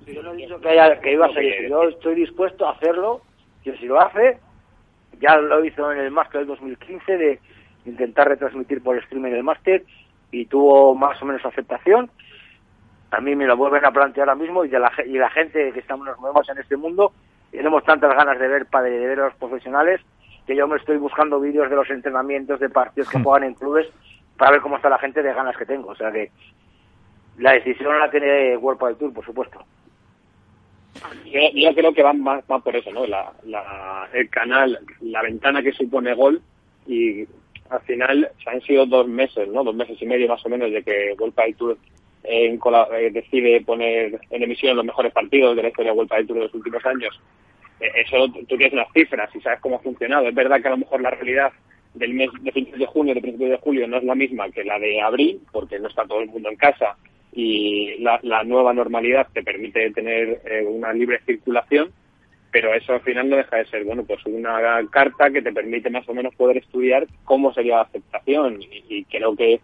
[0.07, 1.69] Yo no he dicho que, haya, que iba a seguir.
[1.69, 3.21] Yo estoy dispuesto a hacerlo,
[3.63, 4.37] que si lo hace,
[5.19, 7.39] ya lo hizo en el Máster del 2015 de
[7.85, 9.83] intentar retransmitir por streaming el Máster
[10.31, 12.09] y tuvo más o menos aceptación.
[13.11, 15.71] A mí me lo vuelven a plantear ahora mismo y, de la, y la gente
[15.71, 17.13] que estamos nos movemos en este mundo
[17.51, 20.01] tenemos tantas ganas de ver padre, de ver a los profesionales
[20.45, 23.23] que yo me estoy buscando vídeos de los entrenamientos de partidos que hmm.
[23.23, 23.87] juegan en clubes
[24.37, 25.89] para ver cómo está la gente de ganas que tengo.
[25.89, 26.31] O sea que
[27.37, 29.59] la decisión la tiene World del Tour, por supuesto.
[31.25, 33.05] Yo, creo que van más, por eso, ¿no?
[33.05, 36.41] La, la, el canal, la ventana que supone gol
[36.87, 37.25] y
[37.69, 39.63] al final han sido dos meses, ¿no?
[39.63, 41.77] Dos meses y medio más o menos de que World del Tour
[42.23, 42.57] eh,
[43.11, 46.43] decide poner en emisión los mejores partidos de la historia de World del Tour de
[46.45, 47.19] los últimos años.
[47.79, 50.27] Eh, eso tú tienes unas cifras y sabes cómo ha funcionado.
[50.27, 51.51] Es verdad que a lo mejor la realidad
[51.93, 54.63] del mes de principios de junio, de principios de julio no es la misma que
[54.63, 56.95] la de abril, porque no está todo el mundo en casa
[57.35, 61.91] y la, nueva normalidad te permite tener eh, una libre circulación,
[62.49, 64.57] pero eso al final no deja de ser, bueno, pues una
[64.89, 69.35] carta que te permite más o menos poder estudiar cómo sería la aceptación y, creo
[69.35, 69.59] que,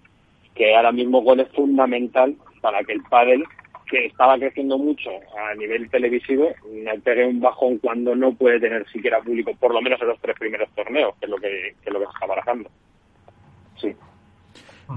[0.53, 3.45] que ahora mismo gol es fundamental para que el pádel
[3.89, 8.85] que estaba creciendo mucho a nivel televisivo, no pegue un bajón cuando no puede tener
[8.89, 11.89] siquiera público, por lo menos en los tres primeros torneos, que es lo que, que
[11.89, 12.69] es lo que se está barajando.
[13.79, 13.95] Sí.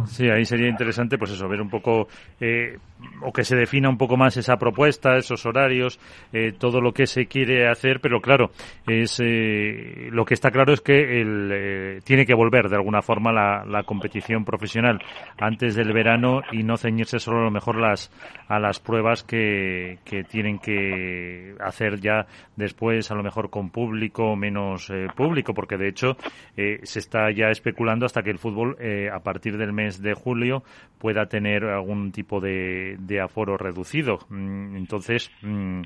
[0.06, 2.08] Sí, ahí sería interesante, pues eso, ver un poco,
[2.40, 2.78] eh,
[3.22, 5.98] o que se defina un poco más esa propuesta, esos horarios,
[6.32, 8.50] eh, todo lo que se quiere hacer, pero claro,
[8.86, 13.32] es eh, lo que está claro es que el, tiene que volver de alguna forma
[13.32, 15.00] la, la, competición profesional
[15.38, 18.10] antes del verano y no ceñirse solo a lo mejor las,
[18.48, 22.26] a las pruebas que, que tienen que hacer ya
[22.56, 26.16] después, a lo mejor con público o menos público, porque de hecho
[26.56, 28.76] se está ya especulando hasta que el fútbol
[29.12, 30.62] a partir del mes de julio
[30.98, 34.20] pueda tener algún tipo de, aforo reducido.
[34.28, 35.82] Mm, entonces, mm,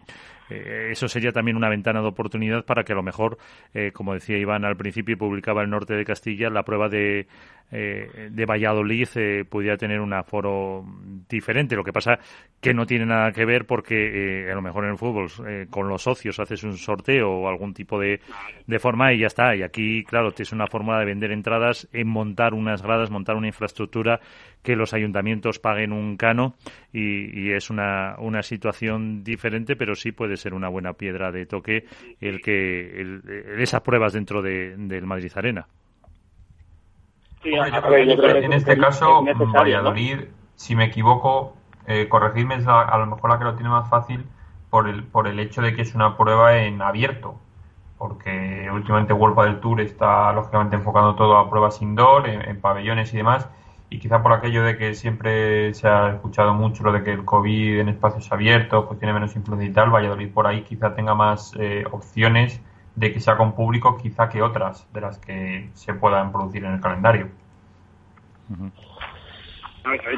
[0.50, 3.38] eh, eso sería también una ventana de oportunidad para que a lo mejor,
[3.74, 7.26] eh, como decía Iván al principio publicaba el norte de Castilla, la prueba de,
[7.70, 10.84] eh, de Valladolid eh, pudiera tener un aforo
[11.28, 11.76] diferente.
[11.76, 12.18] Lo que pasa
[12.61, 15.28] que no tiene nada que ver porque eh, a lo mejor en el fútbol
[15.68, 18.20] con los socios haces un sorteo o algún tipo de,
[18.66, 19.54] de forma y ya está.
[19.54, 23.48] Y aquí, claro, es una forma de vender entradas en montar unas gradas, montar una
[23.48, 24.20] infraestructura
[24.62, 26.55] que los ayuntamientos paguen un cano
[26.92, 31.85] y, es una, una situación diferente, pero sí puede ser una buena piedra de toque
[32.21, 33.23] el que el,
[33.59, 35.66] esas pruebas dentro de, del Madrid Arena
[37.42, 43.55] en este caso, Valladolid, si me equivoco, eh, corregidme, a, lo mejor la que lo
[43.55, 44.27] tiene más fácil
[44.71, 47.37] por el, por el hecho de que es una prueba en abierto.
[47.97, 53.16] Porque últimamente World del Tour está lógicamente enfocando todo a pruebas indoor, en, pabellones y
[53.16, 53.49] demás.
[53.90, 57.24] Y quizá por aquello de que siempre se ha escuchado mucho lo de que el
[57.24, 61.14] COVID en espacios abiertos pues tiene menos influencia y tal, Valladolid por ahí quizá tenga
[61.14, 62.61] más eh, opciones
[62.96, 66.74] de que sea con público quizá que otras de las que se puedan producir en
[66.74, 67.29] el calendario.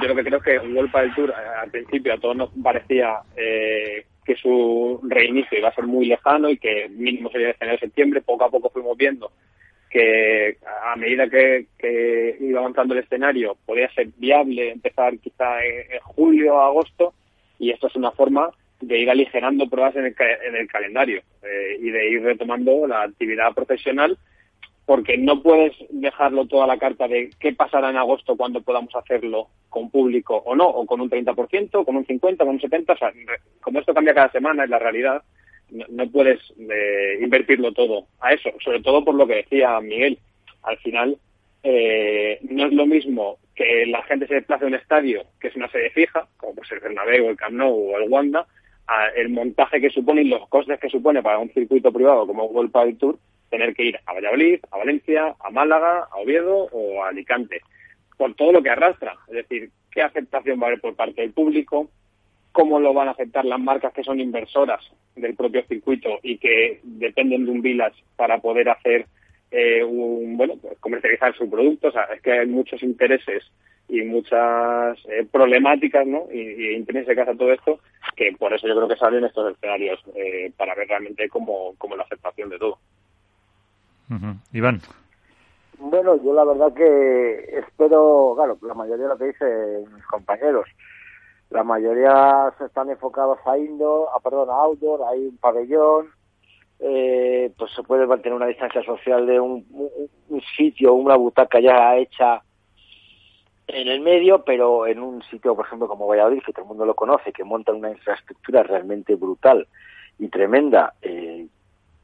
[0.03, 2.51] Yo lo que creo es que un golpe del Tour al principio a todos nos
[2.63, 7.79] parecía eh, que su reinicio iba a ser muy lejano y que mínimo sería en
[7.79, 8.21] septiembre.
[8.21, 9.31] Poco a poco fuimos viendo
[9.91, 11.67] que a medida que,
[12.41, 17.13] iba avanzando el escenario podía ser viable empezar quizá en, julio o agosto
[17.59, 18.51] y esto es una forma
[18.81, 20.15] de ir aligerando pruebas en el,
[20.47, 24.17] en el calendario eh, y de ir retomando la actividad profesional
[24.87, 29.49] porque no puedes dejarlo toda la carta de qué pasará en agosto cuando podamos hacerlo
[29.69, 32.97] con público o no, o con un 30%, con un 50%, con un 70%, o
[32.97, 33.13] sea,
[33.61, 35.23] como esto cambia cada semana, es la realidad,
[35.71, 40.19] no, puedes eh, invertirlo todo a eso, sobre todo por lo que decía Miguel,
[40.63, 41.17] al final
[41.63, 45.57] eh, no es lo mismo que la gente se desplace a un estadio que es
[45.57, 48.47] una sede fija, como puede ser el Bernabéu, el Camp Nou o el Wanda,
[49.17, 52.73] el montaje que supone y los costes que supone para un circuito privado como World
[52.73, 53.19] Padel Tour
[53.51, 57.61] tener que ir a Valladolid, a Valencia, a Málaga, a Oviedo o a Alicante,
[58.17, 59.17] por todo lo que arrastra.
[59.29, 61.91] Es decir, qué aceptación va a haber por parte del público,
[62.53, 64.85] cómo lo van a aceptar las marcas que son inversoras
[65.17, 69.07] del propio circuito y que dependen de un village para poder hacer
[69.51, 71.89] eh, un, bueno, pues comercializar su producto.
[71.89, 73.45] O sea, es que hay muchos intereses
[73.89, 76.27] y muchas eh, problemáticas, ¿no?
[76.33, 77.81] Y, y intereses que todo esto,
[78.17, 81.97] que por eso yo creo que salen estos escenarios, eh, para ver realmente cómo, cómo
[81.97, 82.79] la aceptación de todo.
[84.53, 84.81] Iván.
[85.79, 90.69] Bueno, yo la verdad que espero, claro, la mayoría de lo que dicen mis compañeros,
[91.51, 96.11] la mayoría se están enfocados a indoor, a, perdón, a outdoor, hay un pabellón,
[96.79, 99.67] eh, pues se puede mantener una distancia social de un,
[100.29, 102.43] un, sitio, una butaca ya hecha
[103.67, 106.87] en el medio, pero en un sitio, por ejemplo, como Valladolid, que todo el mundo
[106.87, 109.67] lo conoce, que monta una infraestructura realmente brutal
[110.19, 111.47] y tremenda, eh,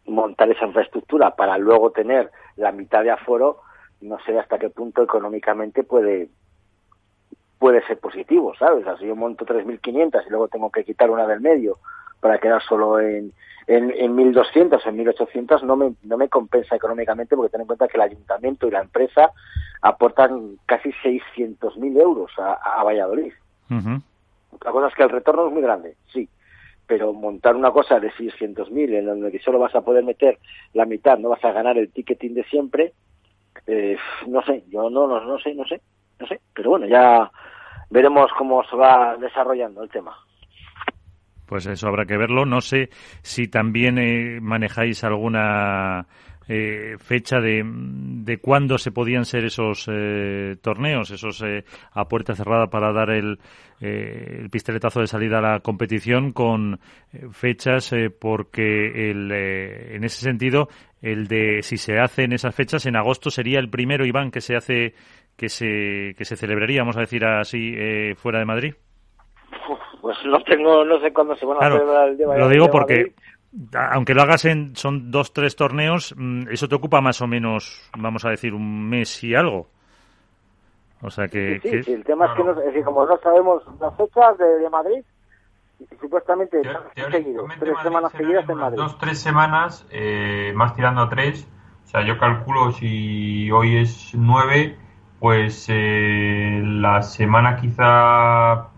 [0.07, 3.61] montar esa infraestructura para luego tener la mitad de aforo,
[4.01, 6.29] no sé hasta qué punto económicamente puede
[7.59, 8.87] puede ser positivo, ¿sabes?
[8.87, 11.79] Así yo monto 3.500 y luego tengo que quitar una del medio
[12.21, 13.33] para quedar solo en,
[13.67, 17.67] en, en 1.200 o en 1.800 no me, no me compensa económicamente porque ten en
[17.67, 19.33] cuenta que el ayuntamiento y la empresa
[19.83, 23.33] aportan casi 600.000 euros a, a Valladolid.
[23.69, 26.29] La cosa es que el retorno es muy grande, sí,
[26.87, 30.39] pero montar una cosa de 600.000 en donde solo vas a poder meter
[30.73, 32.93] la mitad, no vas a ganar el ticketing de siempre,
[33.67, 33.97] eh,
[34.29, 35.81] no sé, yo no, no, no sé, no sé,
[36.19, 37.31] no sé, pero bueno, ya
[37.91, 40.17] veremos cómo se va desarrollando el tema.
[41.47, 42.45] Pues eso habrá que verlo.
[42.45, 42.91] No sé
[43.23, 46.07] si también eh, manejáis alguna
[46.49, 52.37] eh, fecha de, de cuándo se podían ser esos eh, torneos, esos eh, a puerta
[52.37, 53.41] cerrada para dar el,
[53.81, 56.79] el pistoletazo de salida a la competición con
[57.33, 60.69] fechas, porque el, en ese sentido,
[61.03, 64.41] el de si se hace en esas fechas, en agosto sería el primero, Iván, que
[64.41, 64.95] se hace
[65.37, 67.75] que se, que se celebraría, vamos a decir así,
[68.17, 68.75] fuera de Madrid.
[70.01, 73.15] Pues no tengo, no sé cuándo se van a celebrar el día Lo digo porque
[73.93, 77.91] aunque lo hagas en, son dos, tres torneos, mm, eso te ocupa más o menos,
[77.97, 79.69] vamos a decir, un mes y algo.
[81.03, 81.61] O sea que...
[81.61, 85.05] Sí, sí, el tema es que, no, como no sabemos las fechas de, Madrid,
[86.01, 86.61] supuestamente
[86.95, 88.79] tres semanas seguidas en Madrid.
[88.79, 91.47] Dos, tres semanas, eh, más tirando a tres.
[91.85, 94.77] O sea, yo calculo si hoy es nueve,
[95.19, 98.69] pues eh, la semana quizá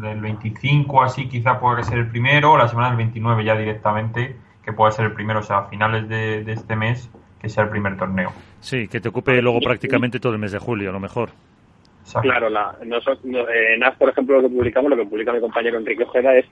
[0.00, 4.36] del 25 así quizá pueda ser el primero, o la semana del 29 ya directamente
[4.64, 7.70] que pueda ser el primero, o sea, a finales de, este mes que sea el
[7.70, 8.32] primer torneo.
[8.60, 11.30] Sí, que te ocupe luego prácticamente todo el mes de julio, a lo mejor.
[12.22, 12.92] Claro, la, en
[13.84, 16.46] AS, por ejemplo, lo que publicamos, lo que publica mi compañero Enrique Ojeda es,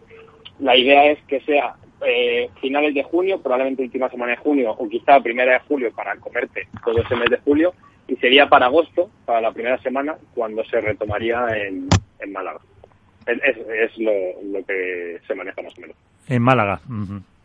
[0.58, 1.74] la idea es que sea
[2.06, 6.16] eh, finales de junio, probablemente última semana de junio, o quizá primera de julio para
[6.16, 7.74] comerte todo ese mes de julio,
[8.08, 11.88] y sería para agosto, para la primera semana, cuando se retomaría en,
[12.18, 12.60] en Málaga.
[13.26, 14.12] Es, es lo,
[14.52, 15.96] lo, que se maneja más o menos.
[16.28, 16.80] En Málaga.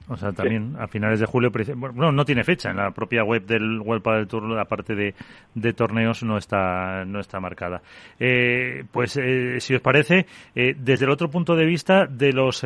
[0.09, 3.45] O sea, también a finales de julio, bueno, no tiene fecha en la propia web
[3.45, 5.13] del World del Tour, la parte de,
[5.53, 7.81] de, torneos no está no está marcada.
[8.19, 12.65] Eh, pues eh, si os parece, eh, desde el otro punto de vista de los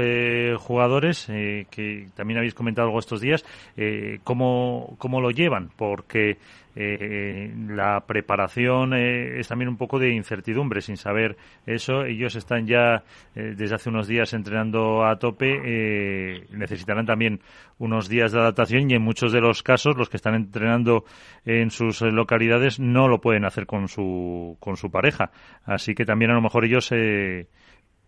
[0.58, 3.43] jugadores que también habéis comentado algo estos días,
[4.23, 5.69] ¿cómo, cómo lo llevan?
[5.75, 6.38] Porque
[6.75, 12.05] eh, la preparación eh, es también un poco de incertidumbre, sin saber eso.
[12.05, 13.03] Ellos están ya
[13.36, 17.41] eh, desde hace unos días entrenando a tope, eh, necesitarán también
[17.77, 21.03] unos días de adaptación y en muchos de los casos los que están entrenando
[21.45, 25.31] en sus localidades no lo pueden hacer con su, con su pareja.
[25.65, 26.93] Así que también a lo mejor ellos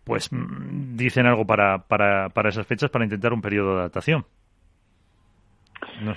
[0.04, 4.24] pues mm, dicen algo para, para, para esas fechas para intentar un periodo de adaptación.
[6.02, 6.14] No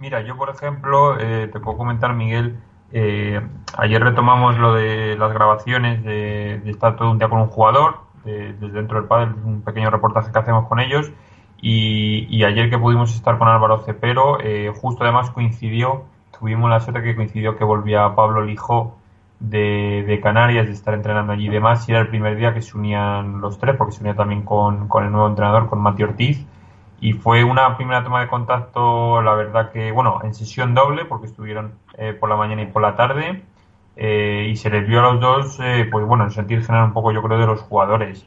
[0.00, 2.58] Mira, yo por ejemplo, eh, te puedo comentar, Miguel,
[2.90, 3.38] eh,
[3.76, 8.70] ayer retomamos lo de las grabaciones de, estar todo un día con un jugador, desde
[8.70, 11.12] dentro del padre, un pequeño reportaje que hacemos con ellos.
[11.60, 16.04] Y, ayer que pudimos estar con Álvaro Cepero, eh, justo además coincidió,
[16.38, 18.96] tuvimos la suerte que coincidió que volvía Pablo Lijo
[19.38, 22.62] de, de, Canarias, de estar entrenando allí y demás, y era el primer día que
[22.62, 26.46] se unían los tres, porque se unía también con el nuevo entrenador, con Mati Ortiz
[27.00, 31.26] y fue una primera toma de contacto, la verdad que, bueno, en sesión doble, porque
[31.26, 33.42] estuvieron eh, por la mañana y por la tarde,
[33.96, 36.92] eh, y se les vio a los dos, eh, pues bueno, en sentir general un
[36.92, 38.26] poco, yo creo, de los jugadores.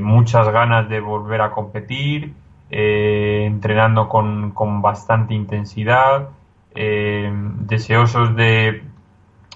[0.00, 2.34] muchas ganas de volver a competir,
[2.70, 6.30] entrenando con, con, bastante intensidad,
[6.74, 8.82] deseosos de,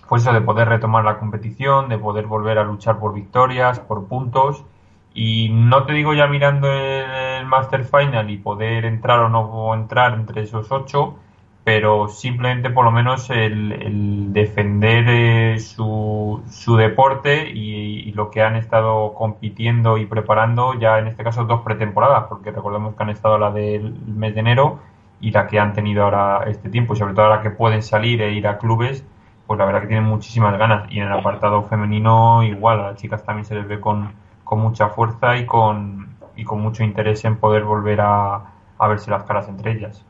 [0.08, 4.64] pues de poder retomar la competición, de poder volver a luchar por victorias, por puntos
[5.14, 10.14] y no te digo ya mirando el Master Final y poder entrar o no entrar
[10.14, 11.16] entre esos ocho,
[11.64, 18.56] pero simplemente por lo menos el, defender eh, su, su, deporte y, lo que han
[18.56, 23.38] estado compitiendo y preparando ya en este caso dos pretemporadas, porque recordemos que han estado
[23.38, 24.80] la del mes de enero
[25.20, 28.22] y la que han tenido ahora este tiempo, y sobre todo ahora que pueden salir
[28.22, 29.04] e ir a clubes,
[29.46, 30.90] pues la verdad que tienen muchísimas ganas.
[30.90, 34.12] Y en el apartado femenino igual, a las chicas también se les ve con
[34.50, 38.34] con mucha fuerza y con, y con mucho interés en poder volver a,
[38.78, 40.04] a verse las caras entre ellas.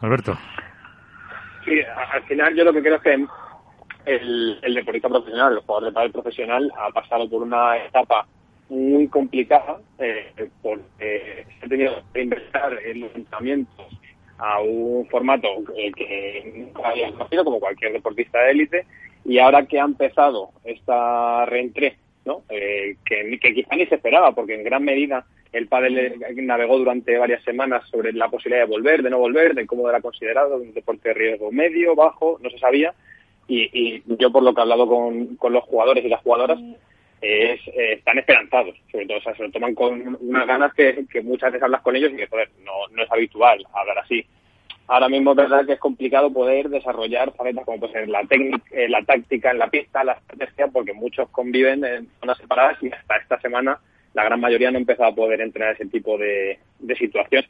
[0.00, 0.32] Alberto.
[1.66, 1.82] Sí,
[2.14, 3.26] al final yo lo que creo es que
[4.06, 8.26] el, el deportista profesional, el jugador de pádel profesional, ha pasado por una etapa
[8.70, 13.86] muy complicada eh, porque se ha tenido que invertir en los entrenamientos
[14.38, 18.86] a un formato que nunca había conocido como cualquier deportista de élite
[19.26, 22.42] y ahora que ha empezado esta reentré ¿no?
[22.50, 27.16] Eh, que, que, quizá ni se esperaba, porque en gran medida el pádel navegó durante
[27.16, 30.74] varias semanas sobre la posibilidad de volver, de no volver, de cómo era considerado un
[30.74, 32.92] deporte de riesgo medio, bajo, no se sabía.
[33.48, 36.58] Y, yo, por lo que he hablado con, los jugadores y las jugadoras,
[37.20, 41.06] es, eh, están esperanzados, sobre todo, o sea, se lo toman con unas ganas que,
[41.10, 44.26] que muchas veces hablas con ellos y que, joder, no, no es habitual hablar así
[44.88, 48.62] ahora mismo es verdad que es complicado poder desarrollar facetas como puede ser la técnica,
[48.70, 52.92] eh, la táctica en la pista, la estrategia, porque muchos conviven en zonas separadas y
[52.92, 53.78] hasta esta semana
[54.14, 57.44] la gran mayoría no ha empezado a poder entrenar ese tipo de, de situación.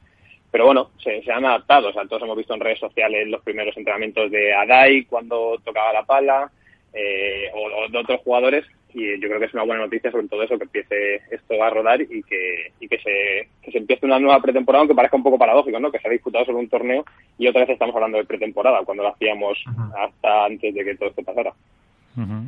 [0.50, 1.88] Pero bueno, se, han adaptado.
[1.88, 5.92] O sea, todos hemos visto en redes sociales los primeros entrenamientos de Adai cuando tocaba
[5.92, 6.50] la pala
[6.92, 8.64] eh, o, de otros jugadores
[8.96, 11.68] y yo creo que es una buena noticia sobre todo eso, que empiece esto a
[11.68, 15.22] rodar y que, y que, se, que se empiece una nueva pretemporada, aunque parezca un
[15.22, 15.92] poco paradójico, ¿no?
[15.92, 17.04] Que se ha disputado solo un torneo
[17.36, 19.62] y otra vez estamos hablando de pretemporada, cuando lo hacíamos
[19.98, 21.52] hasta antes de que todo esto pasara.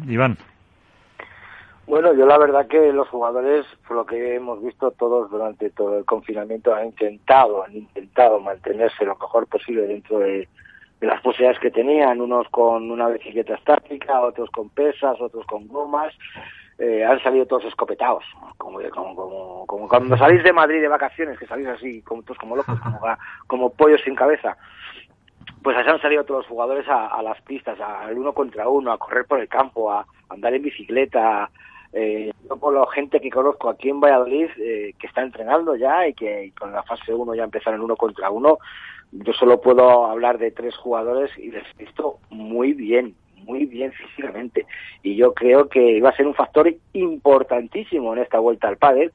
[0.09, 0.39] Iván.
[1.87, 5.99] Bueno, yo la verdad que los jugadores, por lo que hemos visto todos durante todo
[5.99, 10.49] el confinamiento, han intentado, han intentado mantenerse lo mejor posible dentro de,
[11.01, 15.69] de las posibilidades que tenían, unos con una bicicleta estática, otros con pesas, otros con
[15.69, 16.13] gomas,
[16.79, 18.25] eh, han salido todos escopetados,
[18.57, 22.57] como, como, como, cuando salís de Madrid de vacaciones, que salís así, como todos como
[22.57, 23.01] locos, como,
[23.47, 24.57] como pollos sin cabeza.
[25.63, 28.93] Pues así han salido todos los jugadores a, a las pistas, al uno contra uno,
[28.93, 31.51] a correr por el campo, a, andar en bicicleta,
[31.93, 36.07] eh, yo por la gente que conozco aquí en Valladolid eh, que está entrenando ya
[36.07, 38.59] y que con la fase 1 ya empezaron uno contra uno,
[39.13, 43.93] yo solo puedo hablar de tres jugadores y les he visto muy bien, muy bien
[43.93, 44.67] físicamente.
[45.03, 49.13] Y yo creo que va a ser un factor importantísimo en esta vuelta al pádel,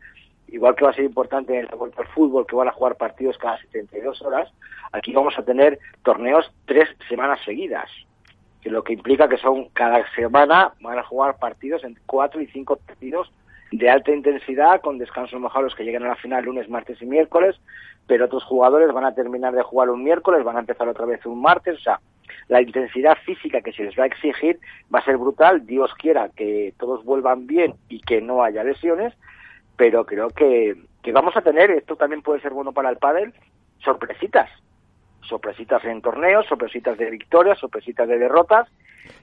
[0.47, 2.95] igual que va a ser importante en la vuelta al fútbol, que van a jugar
[2.95, 4.51] partidos cada 72 horas,
[4.91, 7.89] aquí vamos a tener torneos tres semanas seguidas,
[8.61, 12.47] que lo que implica que son cada semana van a jugar partidos en cuatro y
[12.47, 13.31] cinco partidos
[13.77, 17.07] de alta intensidad, con descansos mejor los que lleguen a la final lunes, martes y
[17.07, 17.59] miércoles,
[18.05, 21.25] pero otros jugadores van a terminar de jugar un miércoles, van a empezar otra vez
[21.25, 21.99] un martes, o sea,
[22.49, 24.59] la intensidad física que se les va a exigir
[24.93, 29.13] va a ser brutal, Dios quiera que todos vuelvan bien y que no haya lesiones,
[29.75, 33.33] pero creo que, que vamos a tener, esto también puede ser bueno para el pádel,
[33.79, 34.51] sorpresitas,
[35.21, 38.67] sorpresitas en torneos, sorpresitas de victorias, sorpresitas de derrotas.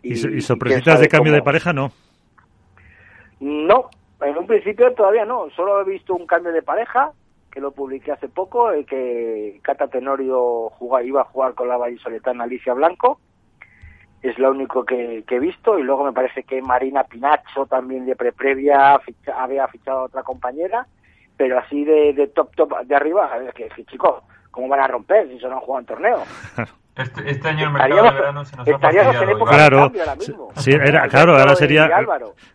[0.03, 1.93] ¿Y, sorpresitas de cambio de pareja no?
[3.39, 3.89] No,
[4.23, 7.13] en un principio todavía no, solo he visto un cambio de pareja,
[7.51, 10.71] que lo publiqué hace poco, el que Cata Tenorio
[11.03, 13.21] iba a jugar con la vallisoletana Alicia Blanco,
[14.23, 18.17] es lo único que, he visto, y luego me parece que Marina Pinacho también de
[18.17, 19.01] pre previa
[19.35, 20.87] había fichado a otra compañera,
[21.37, 25.39] pero así de, top top de arriba, que, que chicos, ¿cómo van a romper si
[25.39, 26.23] solo han jugado en torneo?
[27.01, 29.23] Este, este, año el mercado de verano se nos ha fastidiado.
[29.23, 30.53] En época claro, de cambio ahora mismo.
[30.57, 31.89] Sí, era, claro, ahora sería...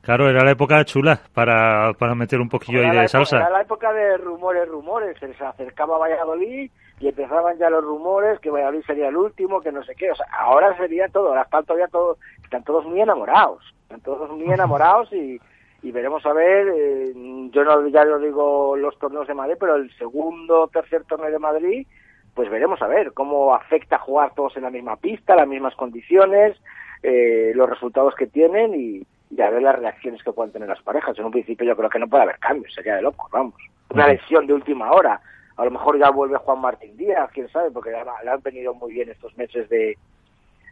[0.02, 3.38] Claro, era la época chula para, para meter un poquillo ahí de salsa.
[3.38, 5.18] Era la época de rumores, rumores.
[5.20, 6.70] Se les acercaba Valladolid
[7.00, 10.12] y empezaban ya los rumores que Valladolid sería el último, que no sé qué.
[10.12, 13.64] O sea, ahora sería todo, ahora están todavía todos, están todos muy enamorados.
[13.84, 15.40] Están todos muy enamorados y,
[15.82, 17.14] y veremos a ver, eh,
[17.52, 21.40] yo no ya lo digo los torneos de Madrid, pero el segundo, tercer torneo de
[21.40, 21.88] Madrid
[22.36, 26.56] pues veremos a ver cómo afecta jugar todos en la misma pista, las mismas condiciones,
[27.02, 29.08] eh, los resultados que tienen y,
[29.42, 31.18] a ver las reacciones que pueden tener las parejas.
[31.18, 33.56] En un principio yo creo que no puede haber cambios, sería de locos, vamos.
[33.90, 35.22] Una lesión de última hora,
[35.56, 38.92] a lo mejor ya vuelve Juan Martín Díaz, quién sabe, porque le han venido muy
[38.94, 39.98] bien estos meses de,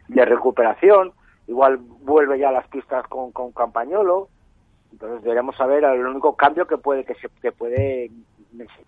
[0.08, 1.12] de recuperación.
[1.46, 4.28] Igual vuelve ya a las pistas con, con Campañolo.
[4.92, 8.10] Entonces deberemos saber el único cambio que puede que se que puede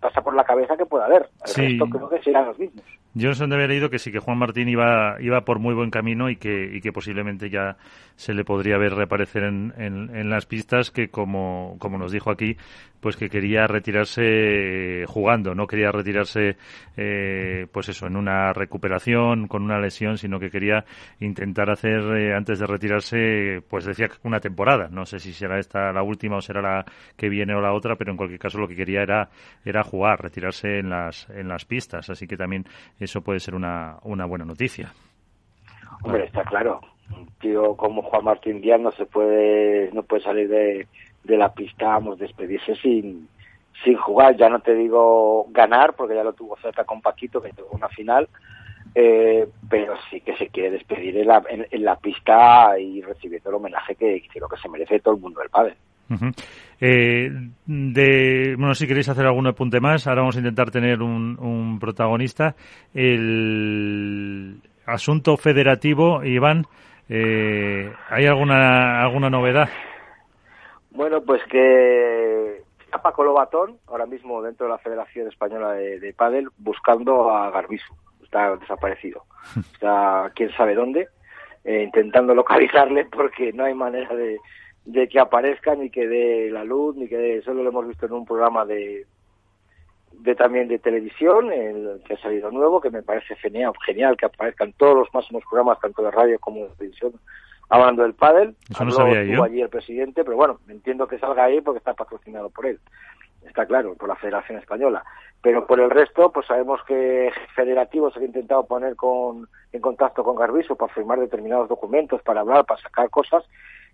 [0.01, 1.29] pasa por la cabeza que puede haber.
[1.57, 2.85] El creo que serán los mismos.
[3.19, 6.37] Johnson haber leído que sí, que Juan Martín iba, iba por muy buen camino y
[6.37, 7.77] que, y que posiblemente ya
[8.17, 12.57] se le podría ver reaparecer en, en, las pistas, que como, como nos dijo aquí,
[13.01, 16.57] pues que quería retirarse jugando, no quería retirarse,
[16.97, 20.85] eh, pues eso, en una recuperación, con una lesión, sino que quería
[21.21, 24.89] intentar hacer, eh, antes de retirarse, pues decía una temporada.
[24.91, 26.85] No sé si será esta la última o será la
[27.17, 29.29] que viene o la otra, pero en cualquier caso lo que quería era,
[29.65, 32.09] era jugar, retirarse en las, en las pistas.
[32.09, 32.65] Así que también
[33.07, 34.93] eso puede ser una, una buena noticia.
[36.03, 36.81] Hombre, está claro.
[37.11, 40.87] Un tío como Juan Martín Díaz no se puede, no puede salir de,
[41.25, 43.29] de la pista, vamos, despedirse sin,
[43.85, 44.37] sin jugar.
[44.37, 47.89] Ya no te digo ganar, porque ya lo tuvo cerca con Paquito, que tuvo una
[47.89, 48.29] final,
[48.95, 53.57] eh, pero sí que se quiere despedir en la, en, la pista y recibiendo el
[53.57, 55.77] homenaje que creo que se merece todo el mundo del padre.
[56.81, 57.31] Eh,
[57.67, 61.79] de, bueno, si queréis hacer algún apunte más, ahora vamos a intentar tener un, un
[61.79, 62.55] protagonista.
[62.95, 66.67] El asunto federativo, Iván,
[67.09, 69.69] eh, ¿hay alguna, alguna novedad?
[70.91, 76.13] Bueno, pues que está Paco Lobatón, ahora mismo dentro de la Federación Española de, de
[76.13, 77.95] Padel, buscando a Garbisu.
[78.23, 79.23] Está desaparecido.
[79.73, 81.09] Está quién sabe dónde,
[81.65, 84.39] eh, intentando localizarle porque no hay manera de,
[84.87, 88.07] de que aparezca ni que dé la luz, ni que dé, solo lo hemos visto
[88.07, 89.05] en un programa de,
[90.13, 94.27] de también de televisión, el que ha salido nuevo, que me parece genial, genial que
[94.27, 97.13] aparezcan todos los máximos programas, tanto de radio como de televisión,
[97.69, 98.55] hablando del pádel.
[98.71, 99.43] Eso no sabía yo.
[99.43, 102.79] allí el presidente, pero bueno, entiendo que salga ahí porque está patrocinado por él.
[103.45, 105.05] Está claro, por la Federación Española.
[105.43, 110.25] Pero por el resto, pues sabemos que Federativo se ha intentado poner con, en contacto
[110.25, 113.45] con Garbiso para firmar determinados documentos, para hablar, para sacar cosas,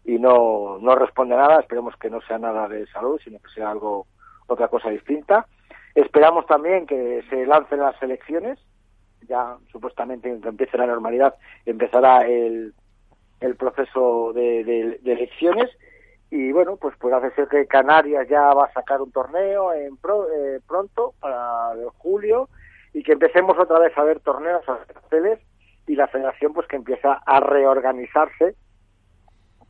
[0.04, 1.60] y no, no responde nada.
[1.60, 4.06] Esperemos que no sea nada de salud, sino que sea algo,
[4.46, 5.46] otra cosa distinta.
[5.94, 8.58] Esperamos también que se lancen las elecciones.
[9.28, 12.74] Ya supuestamente que empiece la normalidad, empezará el,
[13.40, 15.70] el proceso de, de, elecciones.
[16.30, 20.60] Y bueno, pues puede ser que Canarias ya va a sacar un torneo en eh,
[20.66, 22.48] pronto para julio
[22.94, 24.78] y que empecemos otra vez a ver torneos a
[25.86, 28.54] y la federación pues que empieza a reorganizarse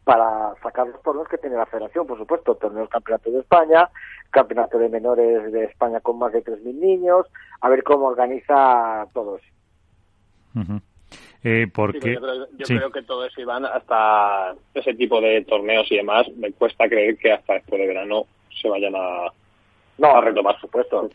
[0.04, 3.88] para sacar los torneos que tiene la federación, por supuesto, torneos campeonato de España,
[4.30, 7.26] campeonato de menores de España con más de 3.000 niños,
[7.60, 9.46] a ver cómo organiza todo eso.
[11.44, 12.14] Eh, porque...
[12.14, 16.88] yo, creo, que todo eso, Iván, hasta ese tipo de torneos y demás, me cuesta
[16.88, 18.26] creer que hasta después de verano
[18.60, 19.32] se vayan a,
[19.98, 21.08] no, a retomar supuesto.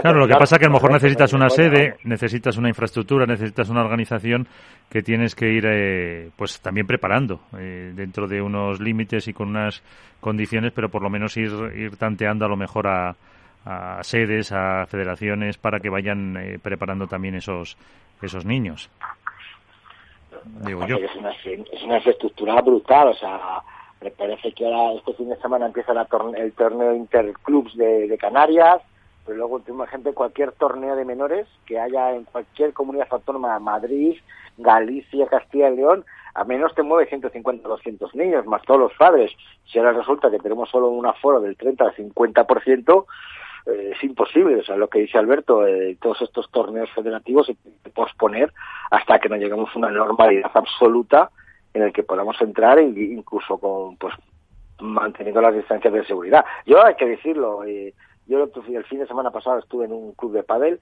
[0.00, 3.26] Claro, lo que pasa es que a lo mejor necesitas una sede, necesitas una infraestructura,
[3.26, 4.46] necesitas una organización
[4.90, 9.48] que tienes que ir eh, pues también preparando eh, dentro de unos límites y con
[9.48, 9.82] unas
[10.20, 13.14] condiciones, pero por lo menos ir, ir tanteando a lo mejor a,
[14.02, 17.76] sedes, a federaciones para que vayan eh, preparando también esos
[18.22, 18.90] esos niños.
[20.66, 20.96] Digo yo.
[20.96, 23.62] Es una, es una infraestructura brutal, o sea,
[24.04, 25.92] me parece que ahora este fin de semana empieza
[26.36, 28.82] el torneo Interclubs de, Canarias,
[29.24, 34.18] pero luego última ejemplo cualquier torneo de menores que haya en cualquier comunidad autónoma, Madrid,
[34.58, 39.32] Galicia, Castilla y León, a menos te mueve 150 200 niños, más todos los padres.
[39.64, 43.06] Si ahora resulta que tenemos solo un aforo del 30 al 50%,
[43.66, 44.56] eh, es imposible.
[44.56, 47.56] O sea, lo que dice Alberto, eh, todos estos torneos federativos se
[47.90, 48.52] posponer
[48.90, 51.30] hasta que no lleguemos a una normalidad absoluta
[51.74, 54.14] en el que podamos entrar incluso con pues
[54.80, 56.44] manteniendo las distancias de seguridad.
[56.66, 57.94] Yo hay que decirlo, eh,
[58.26, 60.80] yo el fin de semana pasado estuve en un club de pádel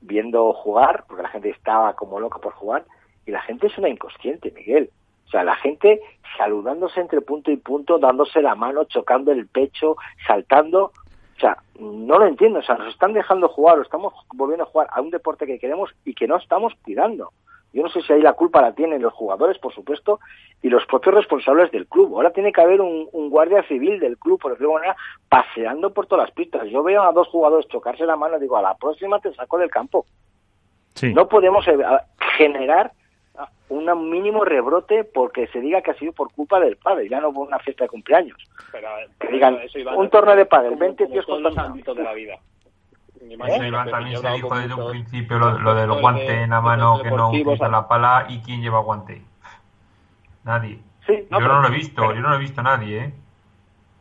[0.00, 2.84] viendo jugar, porque la gente estaba como loca por jugar,
[3.24, 4.90] y la gente es una inconsciente, Miguel.
[5.26, 6.00] O sea, la gente
[6.36, 10.92] saludándose entre punto y punto, dándose la mano, chocando el pecho, saltando.
[11.36, 12.58] O sea, no lo entiendo.
[12.58, 15.58] O sea, nos están dejando jugar o estamos volviendo a jugar a un deporte que
[15.58, 17.32] queremos y que no estamos cuidando.
[17.72, 20.20] Yo no sé si ahí la culpa la tienen los jugadores, por supuesto,
[20.62, 22.14] y los propios responsables del club.
[22.14, 24.96] Ahora tiene que haber un, guardia civil del club, por decirlo de manera,
[25.28, 26.68] paseando por todas las pistas.
[26.68, 29.58] Yo veo a dos jugadores chocarse la mano y digo, a la próxima te saco
[29.58, 30.04] del campo.
[31.14, 31.78] No podemos eh,
[32.36, 32.92] generar
[33.70, 37.32] un mínimo rebrote porque se diga que ha sido por culpa del padre, ya no
[37.32, 38.36] por una fiesta de cumpleaños.
[39.18, 39.58] que digan,
[39.96, 42.38] un torneo de padre, 20 tíos con los ámbitos de la vida.
[43.30, 47.30] Iván, también se dijo desde un principio lo, del guante en la mano que no
[47.30, 49.22] utiliza la pala y quién lleva guante.
[50.44, 50.78] Nadie.
[51.08, 53.14] yo no lo he visto, yo no lo he visto a nadie, ¿eh?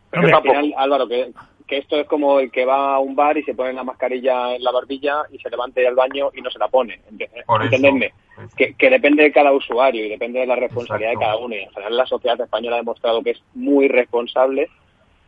[0.10, 1.32] Pero al final, Álvaro, que,
[1.68, 4.56] que esto es como el que va a un bar y se pone la mascarilla
[4.56, 7.00] en la barbilla y se levanta al baño y no se la pone.
[7.10, 8.14] Entendedme.
[8.58, 11.56] Que, que, depende de cada usuario y depende de la responsabilidad de cada uno.
[11.56, 14.70] Y en general la sociedad española ha demostrado que es muy responsable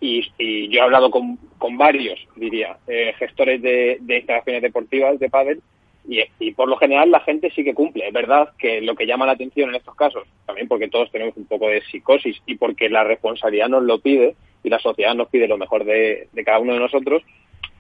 [0.04, 5.62] y, yo he hablado con, con varios, diría, eh, gestores de, instalaciones deportivas de pádel
[6.06, 8.08] y, por lo general la gente sí que cumple.
[8.08, 11.38] Es verdad que lo que llama la atención en estos casos, también porque todos tenemos
[11.38, 15.30] un poco de psicosis y porque la responsabilidad nos lo pide y la sociedad nos
[15.30, 17.24] pide lo mejor de, cada uno de nosotros,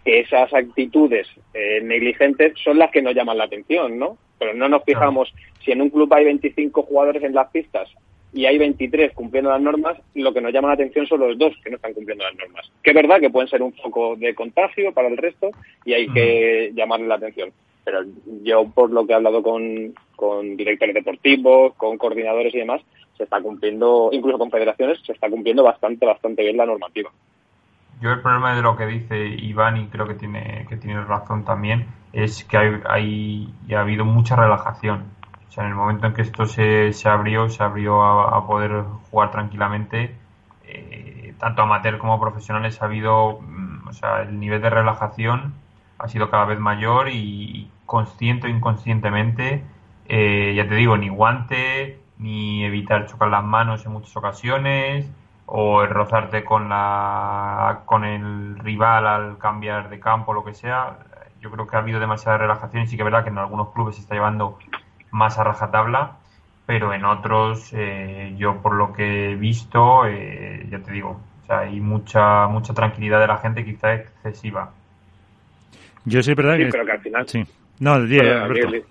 [0.05, 4.17] que esas actitudes eh, negligentes son las que nos llaman la atención, ¿no?
[4.39, 7.89] Pero no nos fijamos si en un club hay 25 jugadores en las pistas
[8.33, 11.53] y hay 23 cumpliendo las normas, lo que nos llama la atención son los dos
[11.63, 12.71] que no están cumpliendo las normas.
[12.81, 15.51] Que es verdad que pueden ser un foco de contagio para el resto
[15.85, 17.51] y hay que llamarle la atención.
[17.85, 17.99] Pero
[18.43, 22.81] yo, por lo que he hablado con, con directores deportivos, con coordinadores y demás,
[23.17, 27.11] se está cumpliendo, incluso con federaciones, se está cumpliendo bastante, bastante bien la normativa.
[28.01, 31.45] Yo el problema de lo que dice Iván, y creo que tiene, que tiene razón
[31.45, 35.05] también, es que hay, hay ha habido mucha relajación
[35.53, 38.85] o sea, en el momento en que esto se, se abrió, se abrió a, poder
[39.11, 40.15] jugar tranquilamente,
[40.65, 45.53] eh, tanto amateur como profesionales ha habido, mm, o sea, el nivel de relajación
[45.99, 49.63] ha sido cada vez mayor y, consciente o inconscientemente,
[50.07, 55.07] eh, ya te digo, ni guante, ni evitar chocar las manos en muchas ocasiones,
[55.45, 60.97] o rozarte con, la, con el rival al cambiar de campo, lo que sea.
[61.41, 63.69] Yo creo que ha habido demasiada relajación y sí que es verdad que en algunos
[63.69, 64.57] clubes se está llevando
[65.13, 66.17] más a rajatabla,
[66.65, 71.45] pero en otros, eh, yo por lo que he visto, eh, ya te digo, o
[71.45, 74.71] sea, hay mucha, mucha tranquilidad de la gente, quizá excesiva.
[76.05, 76.57] Yo sí, ¿verdad?
[76.57, 76.71] Sí, que...
[76.71, 77.27] que al final.
[77.27, 77.43] Sí.
[77.79, 78.87] No, di, Alberto.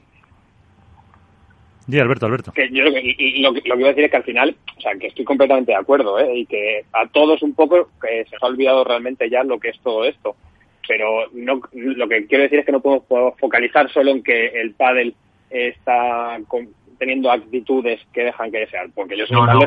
[1.87, 2.53] Di, Alberto, Alberto.
[2.53, 4.95] Que yo lo que, lo, que, iba a decir es que al final, o sea,
[4.95, 6.39] que estoy completamente de acuerdo, ¿eh?
[6.39, 9.71] Y que a todos un poco que se nos ha olvidado realmente ya lo que
[9.71, 10.37] es todo esto.
[10.87, 14.75] Pero no, lo que quiero decir es que no podemos focalizar solo en que el
[14.75, 15.15] pádel
[15.53, 16.39] está
[16.99, 18.89] teniendo actitudes que dejan que desear.
[18.95, 19.65] Porque yo soy no, lejos,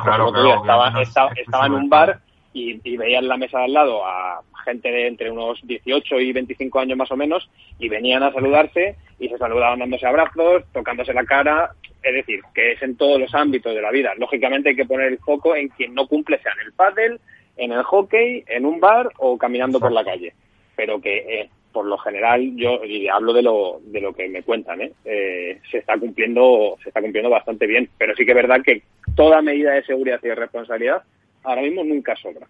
[1.01, 2.19] estaba, estaba, en un bar
[2.53, 6.19] y, y, veía en la mesa de al lado a gente de entre unos 18
[6.19, 10.63] y 25 años más o menos y venían a saludarse y se saludaban dándose abrazos,
[10.73, 11.71] tocándose la cara.
[12.03, 14.13] Es decir, que es en todos los ámbitos de la vida.
[14.17, 17.19] Lógicamente hay que poner el foco en quien no cumple, sea en el pádel,
[17.57, 20.33] en el hockey, en un bar o caminando por la calle.
[20.75, 24.43] Pero que eh, por lo general yo y hablo de lo de lo que me
[24.43, 24.93] cuentan ¿eh?
[25.03, 28.83] Eh, se está cumpliendo se está cumpliendo bastante bien pero sí que es verdad que
[29.13, 31.03] toda medida de seguridad y de responsabilidad
[31.43, 32.47] ahora mismo nunca sobra.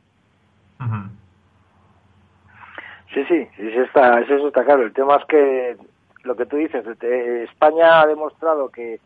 [3.15, 4.83] Sí sí sí está eso está claro.
[4.83, 5.75] El tema es que
[6.23, 6.85] lo que tú dices
[7.49, 8.99] España ha demostrado que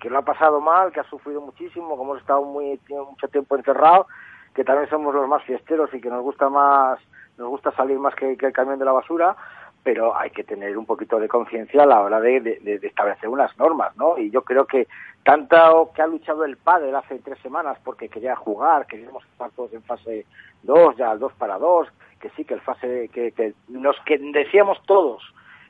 [0.00, 3.56] que lo ha pasado mal que ha sufrido muchísimo que hemos estado muy mucho tiempo
[3.56, 4.06] encerrados
[4.54, 7.00] que también somos los más fiesteros y que nos gusta más
[7.38, 9.36] nos gusta salir más que, que el camión de la basura
[9.84, 13.94] pero hay que tener un poquito de conciencia a la hora de, establecer unas normas,
[13.96, 14.18] ¿no?
[14.18, 14.88] Y yo creo que
[15.22, 19.74] tanto que ha luchado el padre hace tres semanas porque quería jugar, queríamos estar todos
[19.74, 20.24] en fase
[20.62, 21.86] 2, ya al 2 para 2,
[22.18, 25.22] que sí, que el fase, que, que nos que decíamos todos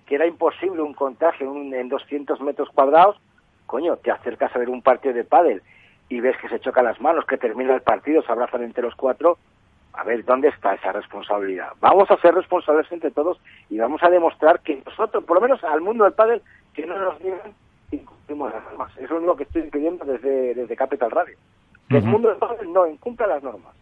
[0.06, 3.16] que era imposible un contagio en, en 200 metros cuadrados,
[3.66, 5.62] coño, te acercas a ver un partido de pádel
[6.08, 8.94] y ves que se chocan las manos, que termina el partido, se abrazan entre los
[8.94, 9.38] cuatro,
[9.97, 11.72] a ver, ¿dónde está esa responsabilidad?
[11.80, 13.38] Vamos a ser responsables entre todos
[13.70, 16.42] y vamos a demostrar que nosotros, por lo menos al mundo del pádel,
[16.72, 17.55] que no nos digan
[17.90, 18.92] y cumplimos las normas.
[18.97, 21.36] Eso es lo único que estoy pidiendo desde, desde Capital Radio.
[21.88, 23.74] Que el mundo del pádel no incumpla las normas.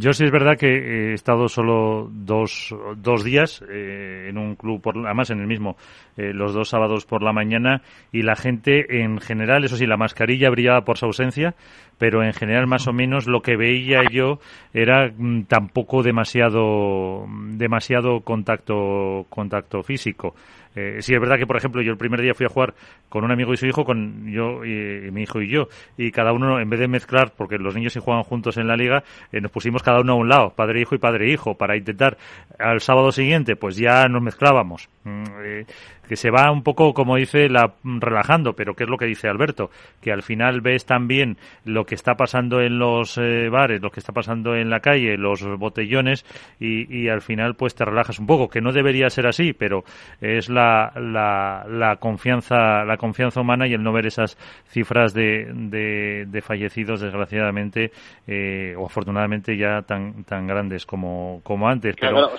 [0.00, 4.80] Yo sí es verdad que he estado solo dos, dos días eh, en un club,
[4.80, 5.76] por, además en el mismo,
[6.16, 7.82] eh, los dos sábados por la mañana,
[8.12, 11.56] y la gente en general, eso sí, la mascarilla brillaba por su ausencia,
[11.98, 14.38] pero en general más o menos lo que veía yo
[14.72, 17.26] era mm, tampoco demasiado,
[17.56, 20.36] demasiado contacto, contacto físico.
[20.78, 22.74] Eh, sí, es verdad que, por ejemplo, yo el primer día fui a jugar
[23.08, 26.32] con un amigo y su hijo, con yo y, mi hijo y yo, y cada
[26.32, 29.02] uno, en vez de mezclar, porque los niños se juegan juntos en la liga,
[29.32, 32.16] eh, nos pusimos cada uno a un lado, padre hijo y padre hijo, para intentar
[32.58, 34.88] al sábado siguiente, pues ya nos mezclábamos.
[35.02, 35.66] Mm, eh,
[36.08, 39.28] que se va un poco, como dice, la, relajando, pero ¿qué es lo que dice
[39.28, 39.70] Alberto?
[40.00, 44.00] Que al final ves también lo que está pasando en los eh, bares, lo que
[44.00, 46.24] está pasando en la calle, los botellones,
[46.58, 49.84] y, y, al final pues te relajas un poco, que no debería ser así, pero
[50.20, 54.36] es la, la, la confianza, la confianza humana y el no ver esas
[54.66, 57.92] cifras de, de, fallecidos, desgraciadamente,
[58.26, 61.96] eh, o afortunadamente ya tan, tan grandes como, como antes.
[62.00, 62.30] Pero,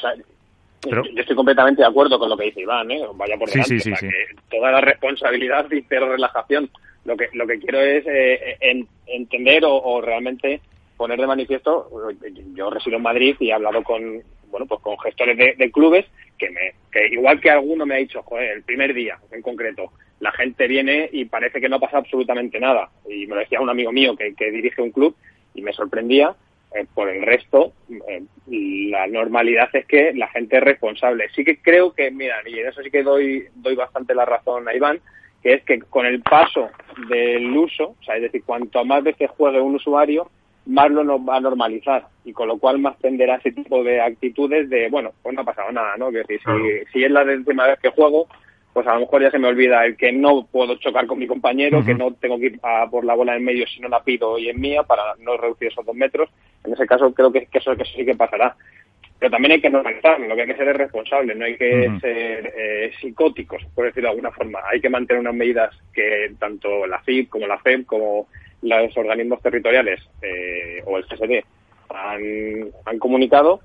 [0.87, 3.01] yo estoy completamente de acuerdo con lo que dice Iván, ¿eh?
[3.15, 3.79] vaya por delante.
[3.79, 3.91] Sí,
[4.49, 6.69] toda la responsabilidad y cero relajación.
[7.05, 10.61] Lo que, lo que quiero es eh, entender o, realmente
[10.97, 11.89] poner de manifiesto.
[12.53, 16.05] Yo resido en Madrid y he hablado con bueno pues con gestores de, clubes
[16.37, 19.91] que me que igual que alguno me ha dicho, joder, el primer día en concreto,
[20.19, 22.89] la gente viene y parece que no pasa absolutamente nada.
[23.07, 25.15] Y me lo decía un amigo mío que, que dirige un club
[25.53, 26.35] y me sorprendía
[26.75, 27.73] eh, por el resto,
[28.07, 31.27] eh, la normalidad es que la gente es responsable.
[31.35, 34.67] Sí que creo que, mira, y en eso sí que doy, doy bastante la razón
[34.67, 34.99] a Iván,
[35.41, 36.69] que es que con el paso
[37.09, 40.29] del uso, o sea, es decir, cuanto más veces juegue un usuario,
[40.65, 44.01] más lo nos va a normalizar y con lo cual más tenderá ese tipo de
[44.01, 46.11] actitudes de, bueno, pues no ha pasado nada, ¿no?
[46.11, 46.37] Que si,
[46.93, 48.27] si es la décima vez que juego,
[48.73, 51.27] pues a lo mejor ya se me olvida el que no puedo chocar con mi
[51.27, 54.03] compañero, que no tengo que ir a por la bola en medio si no la
[54.03, 56.29] pido y es mía para no reducir esos dos metros.
[56.63, 58.55] En ese caso creo que, eso, que sí que pasará.
[59.17, 61.91] Pero también hay que normalizar, lo que hay que ser es responsable, no hay que
[61.99, 64.59] ser eh, psicóticos, por decirlo de alguna forma.
[64.71, 68.27] Hay que mantener unas medidas que tanto la FIP como la FEM como
[68.61, 71.43] los organismos territoriales eh, o el CSD
[71.89, 73.59] han, han comunicado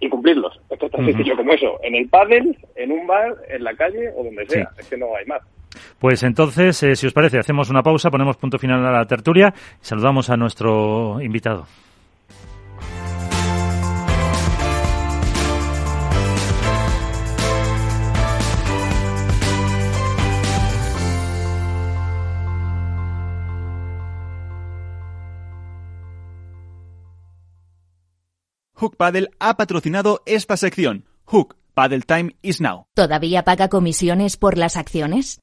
[0.00, 0.60] y cumplirlos.
[0.68, 1.78] Esto es tan sencillo como eso.
[1.82, 4.70] En el pádel, en un bar, en la calle o donde sea.
[4.78, 5.42] Es que no hay más.
[5.98, 9.52] Pues entonces, eh, si os parece, hacemos una pausa, ponemos punto final a la tertulia
[9.80, 11.66] y saludamos a nuestro invitado.
[28.80, 31.04] Hook Paddle ha patrocinado esta sección.
[31.26, 32.86] Hook Paddle Time is now.
[32.94, 35.38] ¿Todavía paga comisiones por las acciones?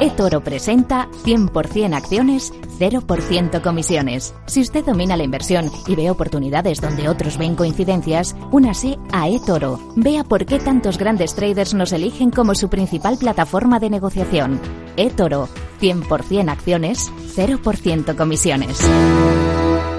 [0.00, 4.34] eToro presenta 100% acciones, 0% comisiones.
[4.46, 9.78] Si usted domina la inversión y ve oportunidades donde otros ven coincidencias, únase a eToro.
[9.94, 14.58] Vea por qué tantos grandes traders nos eligen como su principal plataforma de negociación.
[14.96, 18.80] eToro, 100% acciones, 0% comisiones.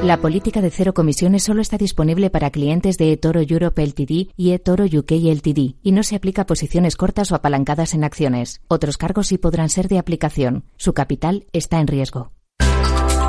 [0.03, 4.51] La política de cero comisiones solo está disponible para clientes de eToro Europe Ltd y
[4.51, 8.59] eToro UK Ltd y no se aplica a posiciones cortas o apalancadas en acciones.
[8.67, 10.65] Otros cargos sí podrán ser de aplicación.
[10.75, 12.33] Su capital está en riesgo.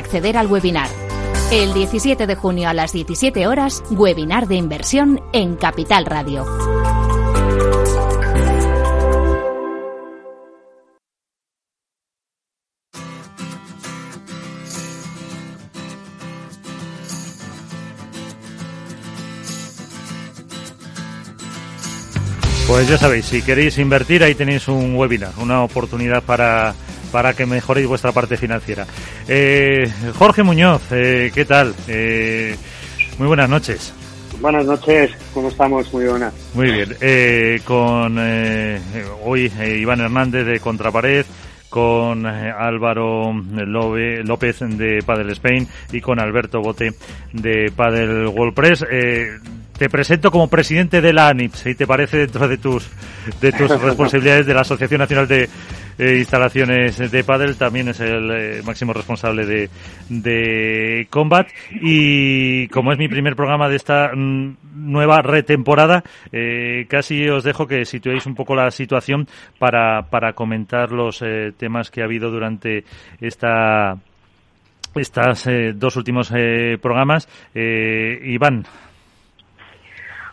[0.00, 0.88] acceder al webinar.
[1.52, 6.44] El 17 de junio a las 17 horas, webinar de inversión en Capital Radio.
[22.66, 26.74] Pues ya sabéis, si queréis invertir, ahí tenéis un webinar, una oportunidad para
[27.10, 28.86] para que mejoréis vuestra parte financiera.
[29.28, 31.74] Eh, Jorge Muñoz, eh, ¿qué tal?
[31.88, 32.56] Eh,
[33.18, 33.92] muy buenas noches.
[34.40, 35.92] Buenas noches, ¿cómo estamos?
[35.92, 36.32] Muy buenas.
[36.54, 37.62] Muy bien.
[37.64, 38.18] con
[39.24, 41.26] hoy Iván Hernández de Contrapared,
[41.68, 46.92] con Álvaro López de Padel Spain y con Alberto Bote
[47.34, 48.84] de Padel World Press.
[49.80, 52.86] Te presento como presidente de la ANIP, si te parece, dentro de tus,
[53.40, 55.48] de tus responsabilidades de la Asociación Nacional de
[55.98, 59.70] eh, instalaciones de Padel, también es el eh, máximo responsable de,
[60.10, 61.48] de Combat.
[61.80, 67.66] Y como es mi primer programa de esta mm, nueva retemporada, eh, casi os dejo
[67.66, 69.28] que situéis un poco la situación
[69.58, 71.24] para, para comentar los
[71.56, 72.84] temas que ha habido durante
[73.18, 73.96] esta
[74.94, 76.30] estas dos últimos
[76.82, 77.28] programas.
[77.54, 78.66] Iván.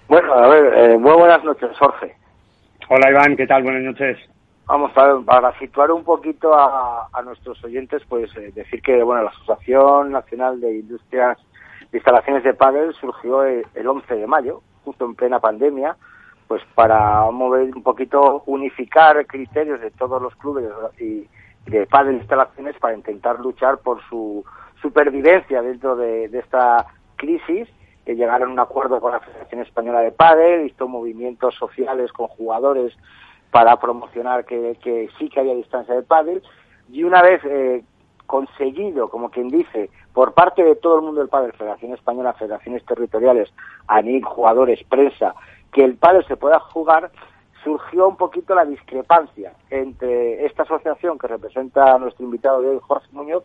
[0.07, 2.15] Bueno, a ver, muy buenas noches, Jorge.
[2.87, 3.63] Hola Iván, ¿qué tal?
[3.63, 4.17] Buenas noches.
[4.65, 9.29] Vamos, a, para situar un poquito a, nuestros oyentes, pues eh, decir que bueno, la
[9.31, 11.37] Asociación Nacional de Industrias
[11.91, 15.97] de Instalaciones de Pádel surgió el, 11 de mayo, justo en plena pandemia,
[16.47, 21.27] pues para mover un poquito, unificar criterios de todos los clubes y
[21.69, 24.45] de pádel instalaciones para intentar luchar por su
[24.81, 26.85] supervivencia dentro de, esta
[27.17, 27.67] crisis
[28.07, 32.29] que llegaron a un acuerdo con la Federación Española de Pádel, hizo movimientos sociales con
[32.29, 32.93] jugadores
[33.51, 36.41] para promocionar que, sí que había distancia de pádel
[36.89, 37.83] y una vez eh,
[38.25, 42.85] conseguido, como quien dice, por parte de todo el mundo del pádel, Federación Española, federaciones
[42.85, 43.51] territoriales,
[43.87, 45.35] ANIC, jugadores, prensa,
[45.73, 47.11] que el pádel se pueda jugar,
[47.61, 52.79] surgió un poquito la discrepancia entre esta asociación que representa a nuestro invitado de hoy,
[52.81, 53.43] Jorge Muñoz,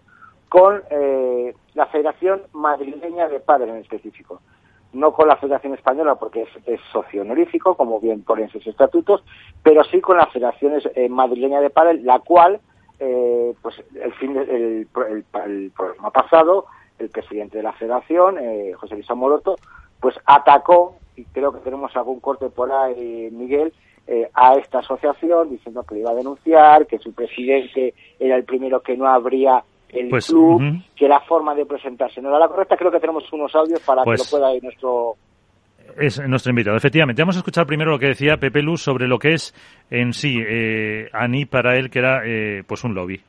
[0.52, 4.42] con eh, la Federación Madrileña de Pádel en específico.
[4.92, 9.24] No con la Federación Española porque es, socio honorífico, como bien ponen sus estatutos,
[9.62, 12.60] pero sí con la Federación eh, Madrileña de Padel, la cual,
[13.00, 16.66] eh, pues el fin del el, programa pasado,
[16.98, 19.56] el presidente de la Federación, eh, José Luis Amoroto,
[20.00, 23.72] pues atacó, y creo que tenemos algún corte por ahí, Miguel,
[24.34, 28.82] a esta asociación diciendo que le iba a denunciar, que su presidente era el primero
[28.82, 30.60] que no habría el pues, club,
[30.96, 32.76] que la forma de presentarse no era la correcta.
[32.76, 35.16] Creo que tenemos unos audios para que lo pues pueda ir nuestro
[35.98, 36.76] es nuestro invitado.
[36.76, 39.54] Efectivamente, vamos a escuchar primero lo que decía Pepe Luz sobre lo que es
[39.90, 43.20] en sí eh, Ani para él, que era eh, pues un lobby.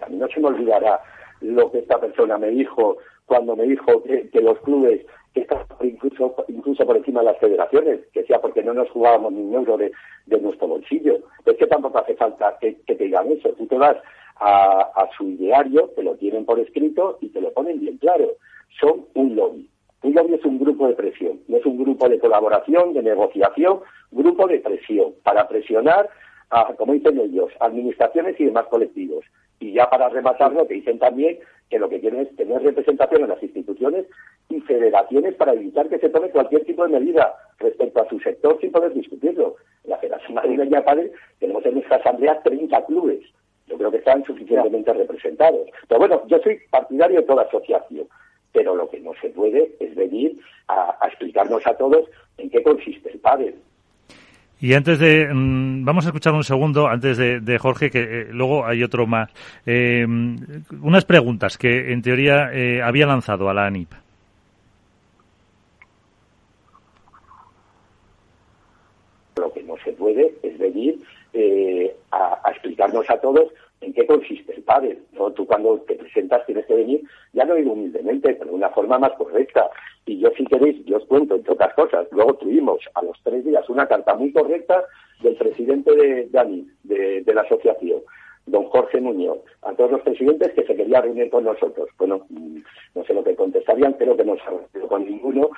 [0.00, 1.00] A mí no se me olvidará
[1.40, 6.34] lo que esta persona me dijo cuando me dijo que, los clubes que están incluso,
[6.48, 9.78] incluso por encima de las federaciones, que sea porque no nos jugábamos ni un euro
[9.78, 9.92] de,
[10.40, 11.18] nuestro bolsillo.
[11.46, 13.50] Es que tampoco hace falta que, que te digan eso.
[13.50, 13.96] Tú te vas
[14.36, 18.32] a, su ideario, te lo tienen por escrito y te lo ponen bien claro.
[18.80, 19.68] Son un lobby.
[20.02, 23.80] Un lobby es un grupo de presión, no es un grupo de colaboración, de negociación,
[24.10, 26.08] grupo de presión, para presionar
[26.50, 29.24] a, como dicen ellos, administraciones y demás colectivos.
[29.60, 31.38] Y ya para rematarlo, te dicen también
[31.70, 34.06] que lo que quieren es tener representación en las instituciones
[34.48, 38.58] y federaciones para evitar que se tome cualquier tipo de medida respecto a su sector
[38.60, 39.56] sin poder discutirlo.
[39.84, 43.20] La Federación Madrileña Padre tenemos en nuestra asamblea 30 clubes
[43.66, 45.68] yo creo que están suficientemente representados.
[45.88, 48.06] Pero bueno, yo soy partidario de toda asociación,
[48.52, 50.38] pero lo que no se puede es venir
[50.68, 52.08] a, explicarnos a todos
[52.38, 53.54] en qué consiste el pádel.
[54.60, 58.64] Y antes de, mm, vamos a escuchar un segundo, antes de, Jorge, que eh, luego
[58.64, 59.30] hay otro más.
[59.66, 63.90] Eh, unas preguntas que en teoría eh, había lanzado a la ANIP.
[69.36, 71.02] Lo que no se puede es venir
[72.12, 72.52] a, a,
[72.92, 75.02] explicarnos a todos ¿En qué consiste el pádel?
[75.34, 78.96] Tú cuando te presentas tienes que venir, ya no digo humildemente, pero de una forma
[78.96, 79.68] más correcta.
[80.06, 83.44] Y yo si queréis, yo os cuento, entre otras cosas, luego tuvimos a los tres
[83.44, 84.84] días una carta muy correcta
[85.20, 88.02] del presidente de Dani, de la asociación,
[88.46, 91.88] don Jorge Muñoz, a todos los presidentes que se quería reunir con nosotros.
[91.98, 92.58] Bueno, mm,
[92.94, 95.50] no sé lo que contestarían, creo que no se ha reunido con ninguno.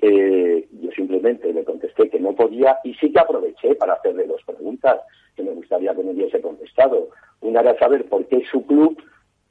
[0.00, 4.42] Eh, yo simplemente le contesté que no podía y sí que aproveché para hacerle dos
[4.44, 5.00] preguntas
[5.34, 7.08] que me gustaría que me hubiese contestado.
[7.40, 9.00] Una era saber por qué su club,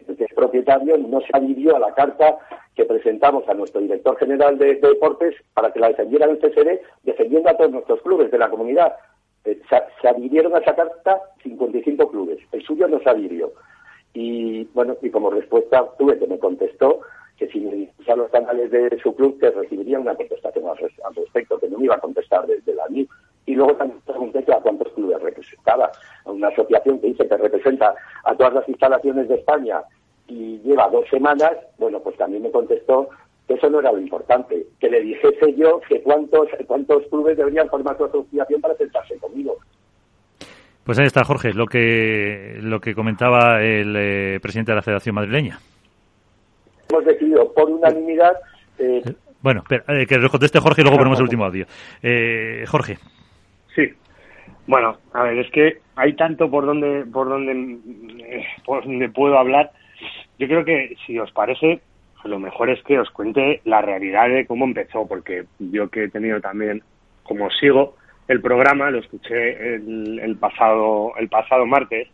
[0.06, 2.38] que es propietario, no se adhirió a la carta
[2.76, 7.50] que presentamos a nuestro director general de, deportes para que la defendiera el CSD, defendiendo
[7.50, 8.96] a todos nuestros clubes de la comunidad.
[9.44, 13.52] Eh, se, adhirieron a esa carta 55 clubes, el suyo no se adhirió.
[14.14, 17.02] Y bueno, y como respuesta tuve que me contestó
[17.38, 21.70] que si a los canales de su club que recibiría una contestación al, respecto, que
[21.70, 23.10] no me iba a contestar desde la NIP.
[23.46, 25.92] Y luego también pregunté a cuántos clubes representaba.
[26.26, 29.82] Una asociación que dice que representa a todas las instalaciones de España
[30.28, 33.10] y lleva dos semanas, bueno, pues también me contestó
[33.48, 37.70] que eso no era lo importante, que le dijese yo que cuántos, cuántos clubes deberían
[37.70, 39.56] formar su asociación para sentarse conmigo.
[40.84, 45.16] Pues ahí está, Jorge, lo que, lo que comentaba el eh, presidente de la Federación
[45.16, 45.60] Madrileña.
[46.90, 48.34] Hemos decidido por unanimidad.
[48.80, 49.04] Eh,
[49.42, 51.66] bueno, eh, que nos conteste Jorge y luego ponemos el último audio.
[52.68, 52.98] Jorge.
[53.76, 53.94] Sí.
[54.66, 59.72] Bueno, a ver, es que hay tanto por donde, por donde, por donde puedo hablar.
[60.38, 61.82] Yo creo que, si os parece,
[62.28, 66.10] lo mejor es que os cuente la realidad de cómo empezó, porque yo que he
[66.10, 66.84] tenido también,
[67.24, 67.96] como sigo
[68.28, 72.08] el programa, lo escuché el, pasado el pasado martes,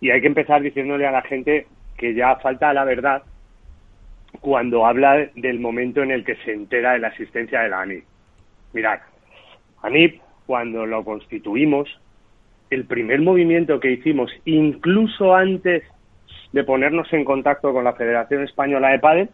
[0.00, 1.66] y hay que empezar diciéndole a la gente
[1.96, 3.22] que ya falta la verdad
[4.40, 8.04] cuando habla del momento en el que se entera de la existencia de la ANIP.
[8.72, 9.00] Mirad,
[9.82, 11.88] ANIP, cuando lo constituimos,
[12.70, 15.82] el primer movimiento que hicimos, incluso antes
[16.52, 19.28] de ponernos en contacto con la Federación Española de Padel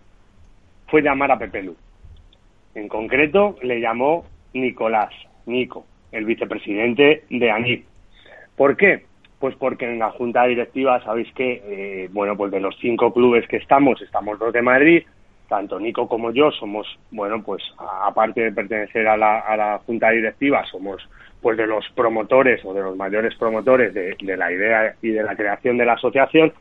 [0.89, 1.77] fue llamar a Pepe Lu.
[2.75, 4.25] En concreto, le llamó
[4.55, 5.13] Nicolás,
[5.47, 7.87] Nico, el vicepresidente de ANIP.
[8.57, 9.05] ¿Por qué?
[9.43, 13.45] Pues porque en la junta directiva sabéis que, eh, bueno, pues de los cinco clubes
[13.49, 15.03] que estamos, estamos dos de Madrid,
[15.49, 17.61] tanto Nico como yo somos, bueno, pues
[18.07, 21.03] aparte de pertenecer a la, a la junta directiva, somos
[21.41, 25.25] pues de los promotores o de los mayores promotores de, de la idea y de
[25.25, 26.53] la creación de la asociación.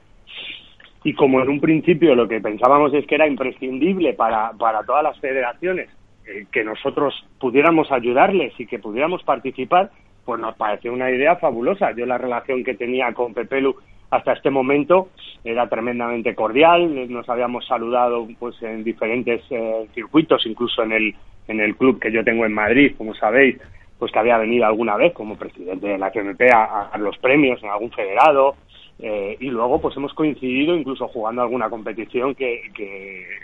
[1.03, 5.03] Y como en un principio lo que pensábamos es que era imprescindible para, para todas
[5.03, 5.87] las federaciones
[6.25, 9.91] eh, que nosotros pudiéramos ayudarles y que pudiéramos participar,
[10.31, 11.91] pues nos pareció una idea fabulosa.
[11.91, 13.75] Yo la relación que tenía con Pepelu
[14.11, 15.09] hasta este momento
[15.43, 21.15] era tremendamente cordial, nos habíamos saludado pues en diferentes eh, circuitos, incluso en el,
[21.49, 23.57] en el club que yo tengo en Madrid, como sabéis,
[23.99, 27.61] pues que había venido alguna vez como presidente de la CMP a, a los premios
[27.61, 28.55] en algún federado,
[29.03, 32.61] eh, y luego pues hemos coincidido incluso jugando alguna competición que,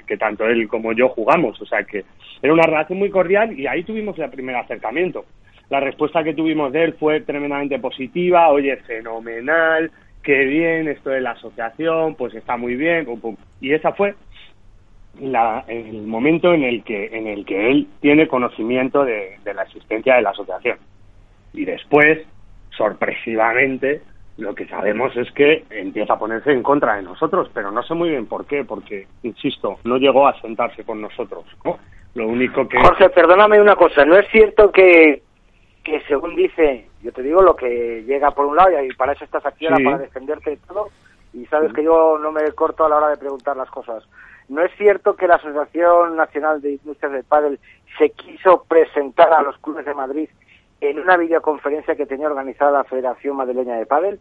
[0.06, 1.60] que, tanto él como yo jugamos.
[1.60, 2.06] O sea que
[2.42, 5.26] era una relación muy cordial y ahí tuvimos el primer acercamiento.
[5.70, 9.92] La respuesta que tuvimos de él fue tremendamente positiva, oye, fenomenal,
[10.24, 13.08] qué bien, esto de la asociación, pues está muy bien,
[13.60, 14.16] y esa fue
[15.20, 20.16] la, el momento en el que en el que él tiene conocimiento de la existencia
[20.16, 20.78] de la asociación.
[21.54, 22.20] Y después,
[22.78, 24.02] sorpresivamente,
[24.38, 27.94] lo que sabemos es que empieza a ponerse en contra de nosotros, pero no sé
[27.96, 31.46] muy bien por qué, porque, insisto, no llegó a sentarse con nosotros.
[31.66, 31.80] ¿no?
[32.14, 32.80] Lo único que...
[32.80, 35.24] Jorge, perdóname una cosa, ¿no es cierto que,
[35.88, 39.24] que según dice, yo te digo lo que llega por un lado y para eso
[39.24, 40.90] estás aquí para defenderte de todo,
[41.34, 44.04] y sabes que yo no me corto a la hora de preguntar las cosas.
[44.50, 47.60] ¿No es cierto que la Asociación Nacional de Industrias del Padel
[47.98, 50.30] se quiso presentar a los clubes de Madrid
[50.82, 54.20] en una videoconferencia que tenía organizada la Federación Madrileña de Padel.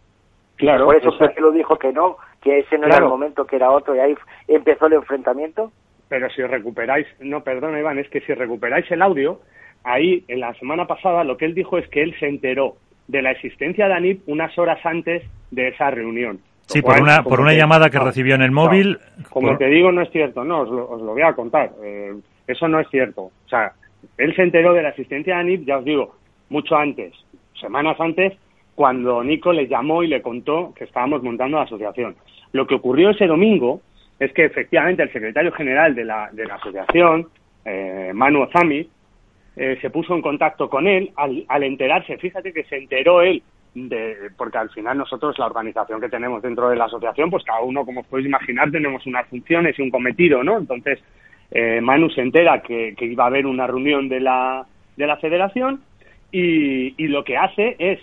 [0.55, 0.85] Claro.
[0.85, 3.57] Por eso o que lo dijo que no, que ese no era el momento, que
[3.57, 5.73] era otro, y ahí empezó el enfrentamiento.
[6.09, 9.41] Pero si recuperáis, no, perdona Iván, es que si recuperáis el audio,
[9.87, 12.77] ahí en la semana pasada lo que él dijo es que él se enteró
[13.07, 16.41] de la existencia de ANIP unas horas antes de esa reunión.
[16.67, 18.99] Sí, por una, por una llamada que recibió en el móvil.
[19.31, 21.71] como te digo, no es cierto, no, os lo, os lo voy a contar.
[21.85, 22.13] Eh,
[22.49, 23.23] eso no es cierto.
[23.23, 23.73] O sea,
[24.19, 26.17] él se enteró de la existencia de ANIP, ya os digo,
[26.49, 27.15] mucho antes,
[27.61, 28.33] semanas antes,
[28.75, 32.17] cuando Nico le llamó y le contó que estábamos montando la asociación.
[32.53, 33.81] Lo que ocurrió ese domingo
[34.19, 37.29] es que efectivamente el secretario general de la, de la asociación,
[37.65, 38.89] eh, Manu Ozami,
[39.57, 43.43] eh, se puso en contacto con él al, al, enterarse, fíjate que se enteró él,
[43.75, 47.61] de, porque al final nosotros la organización que tenemos dentro de la asociación, pues cada
[47.61, 50.59] uno, como os podéis imaginar, tenemos unas funciones y un cometido, ¿no?
[50.59, 50.99] Entonces,
[51.51, 55.81] eh, Manu se entera que, iba a haber una reunión de la, de la federación
[56.31, 58.01] y, lo que hace es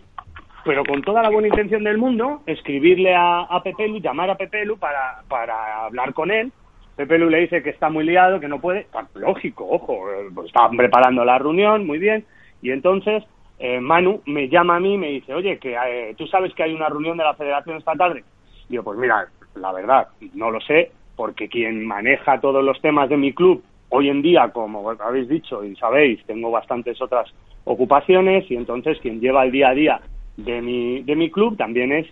[0.65, 4.77] pero con toda la buena intención del mundo, escribirle a, a Pepelu, llamar a Pepelu
[4.77, 6.53] para, para hablar con él.
[6.95, 8.87] Pepelu le dice que está muy liado, que no puede.
[9.15, 12.25] Lógico, ojo, pues estaban preparando la reunión, muy bien.
[12.61, 13.23] Y entonces
[13.59, 16.63] eh, Manu me llama a mí y me dice, oye, que eh, tú sabes que
[16.63, 18.23] hay una reunión de la federación esta tarde.
[18.69, 23.17] Digo, pues mira, la verdad, no lo sé, porque quien maneja todos los temas de
[23.17, 27.31] mi club hoy en día, como habéis dicho y sabéis, tengo bastantes otras
[27.63, 30.01] ocupaciones y entonces quien lleva el día a día
[30.37, 32.07] de mi, de mi club también es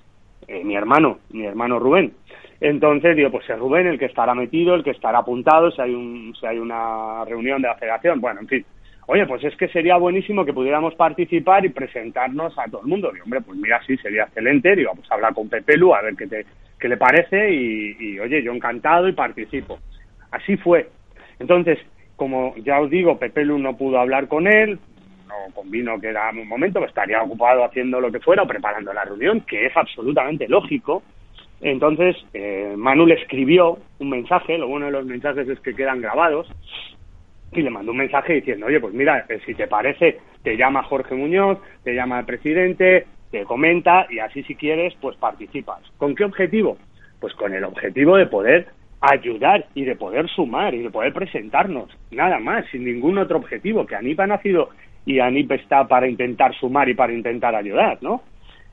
[0.48, 2.14] eh, mi hermano, mi hermano Rubén.
[2.62, 5.95] Entonces digo, pues es Rubén el que estará metido, el que estará apuntado, si hay,
[5.95, 8.66] un, si hay una reunión de la federación, bueno, en fin.
[9.07, 13.09] Oye, pues es que sería buenísimo que pudiéramos participar y presentarnos a todo el mundo.
[13.12, 14.76] Digo, hombre, pues mira, sí, sería excelente.
[14.76, 16.45] Digo, pues hablar con Pepelu, a ver qué, te,
[16.80, 19.80] qué le parece y, oye, yo encantado y participo.
[20.30, 20.88] Así fue.
[21.39, 21.80] Entonces,
[22.16, 24.80] como ya os digo, Pepelu no pudo hablar con él,
[25.28, 28.93] no convino que era un momento, que estaría ocupado haciendo lo que fuera o preparando
[28.93, 31.01] la reunión, que es absolutamente lógico.
[31.62, 36.01] Entonces, eh, Manu le escribió un mensaje, lo bueno de los mensajes es que quedan
[36.01, 36.51] grabados,
[37.51, 40.84] y le mandó un mensaje diciendo, oye, pues mira, eh, si te parece, te llama
[40.84, 45.80] Jorge Muñoz, te llama el presidente, te comenta y así si quieres, pues participas.
[45.97, 46.78] ¿Con qué objetivo?
[47.20, 48.68] Pues con el objetivo de poder
[49.01, 53.86] ayudar y de poder sumar y de poder presentarnos, nada más, sin ningún otro objetivo,
[53.86, 54.70] que Anip ha nacido
[55.05, 58.22] y ANIP está para intentar sumar y para intentar ayudar, ¿no?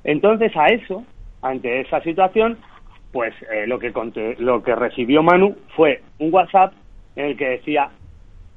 [0.05, 1.05] Entonces a eso,
[1.43, 2.59] ante esa situación,
[3.13, 3.93] pues eh, lo que
[4.39, 6.73] lo que recibió Manu fue un WhatsApp
[7.17, 7.91] en el que decía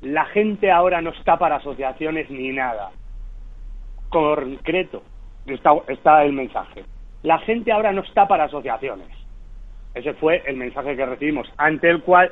[0.02, 2.92] la gente ahora no está para asociaciones ni nada.
[4.10, 5.04] Concreto,
[5.46, 6.84] está, está el mensaje.
[7.24, 9.08] La gente ahora no está para asociaciones.
[9.94, 12.32] Ese fue el mensaje que recibimos, ante el cual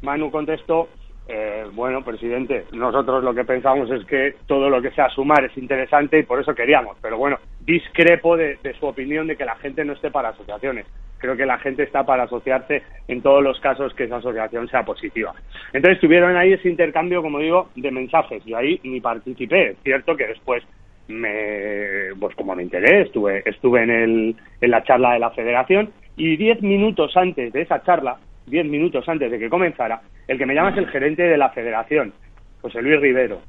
[0.00, 0.88] Manu contestó
[1.32, 5.56] eh, bueno, presidente, nosotros lo que pensamos es que todo lo que sea sumar es
[5.56, 9.84] interesante y por eso queríamos, pero bueno, discrepo de, su opinión de que la gente
[9.84, 10.86] no esté para asociaciones.
[11.20, 14.84] Creo que la gente está para asociarse en todos los casos que esa asociación sea
[14.84, 15.34] positiva.
[15.72, 18.44] Entonces tuvieron ahí ese intercambio, como digo, de mensajes.
[18.44, 19.70] Yo ahí ni participé.
[19.70, 20.64] Es cierto que después
[21.08, 25.90] me, pues como me enteré, estuve, estuve en, el, en la charla de la federación
[26.16, 28.16] y diez minutos antes de esa charla
[28.50, 31.50] diez minutos antes de que comenzara, el que me llama es el gerente de la
[31.50, 32.12] federación,
[32.60, 33.40] José Luis Rivero,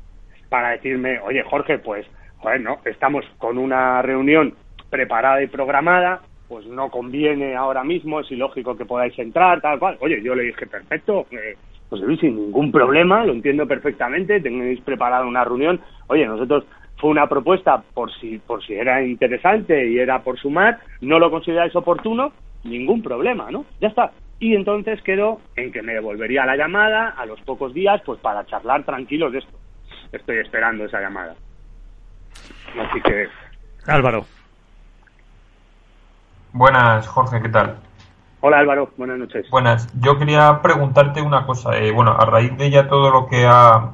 [0.50, 2.06] para decirme, oye Jorge, pues,
[2.42, 4.54] bueno, estamos con una reunión
[4.90, 9.96] preparada y programada, pues no conviene ahora mismo, es ilógico que podáis entrar, tal cual.
[10.02, 11.56] Oye, yo le dije, perfecto, eh,
[11.90, 15.80] José Luis, sin ningún problema, lo entiendo perfectamente, tenéis preparada una reunión.
[16.08, 16.66] Oye, nosotros
[16.98, 21.32] fue una propuesta por si, por si era interesante y era por sumar, no lo
[21.32, 22.34] consideráis oportuno,
[22.66, 23.64] ningún problema, ¿no?
[23.80, 28.02] Ya está y entonces quedó en que me devolvería la llamada a los pocos días
[28.06, 29.58] pues para charlar tranquilos de esto.
[30.12, 31.34] Estoy esperando esa llamada.
[32.78, 33.30] Así que...
[33.86, 34.26] Álvaro.
[36.54, 37.78] Buenas, Jorge, ¿qué tal?
[38.42, 39.50] Hola Álvaro, buenas noches.
[39.50, 41.78] Buenas, yo quería preguntarte una cosa.
[41.78, 43.92] Eh, bueno, a raíz de ya todo lo que ha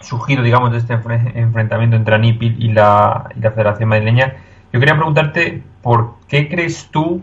[0.00, 4.36] surgido, digamos, de este enfrentamiento entre ANIPIL y la, y la Federación Madrileña,
[4.72, 7.22] yo quería preguntarte por qué crees tú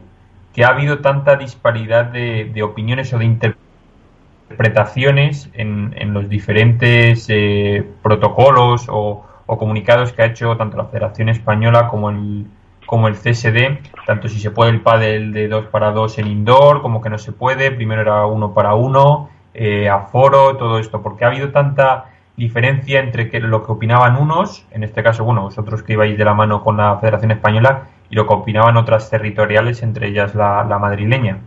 [0.54, 8.86] que ha habido tanta disparidad de, opiniones o de interpretaciones en, los diferentes eh, protocolos
[8.88, 12.46] o, comunicados que ha hecho tanto la Federación Española como el,
[12.86, 16.82] como el CSD, tanto si se puede el pádel de 2 para 2 en indoor,
[16.82, 21.26] como que no se puede, primero era uno para uno, eh, aforo, todo esto, porque
[21.26, 22.06] ha habido tanta
[22.38, 26.26] diferencia entre que lo que opinaban unos, en este caso, bueno, vosotros que ibais de
[26.26, 30.64] la mano con la Federación Española, y lo que opinaban otras territoriales, entre ellas la,
[30.80, 31.38] madrileña.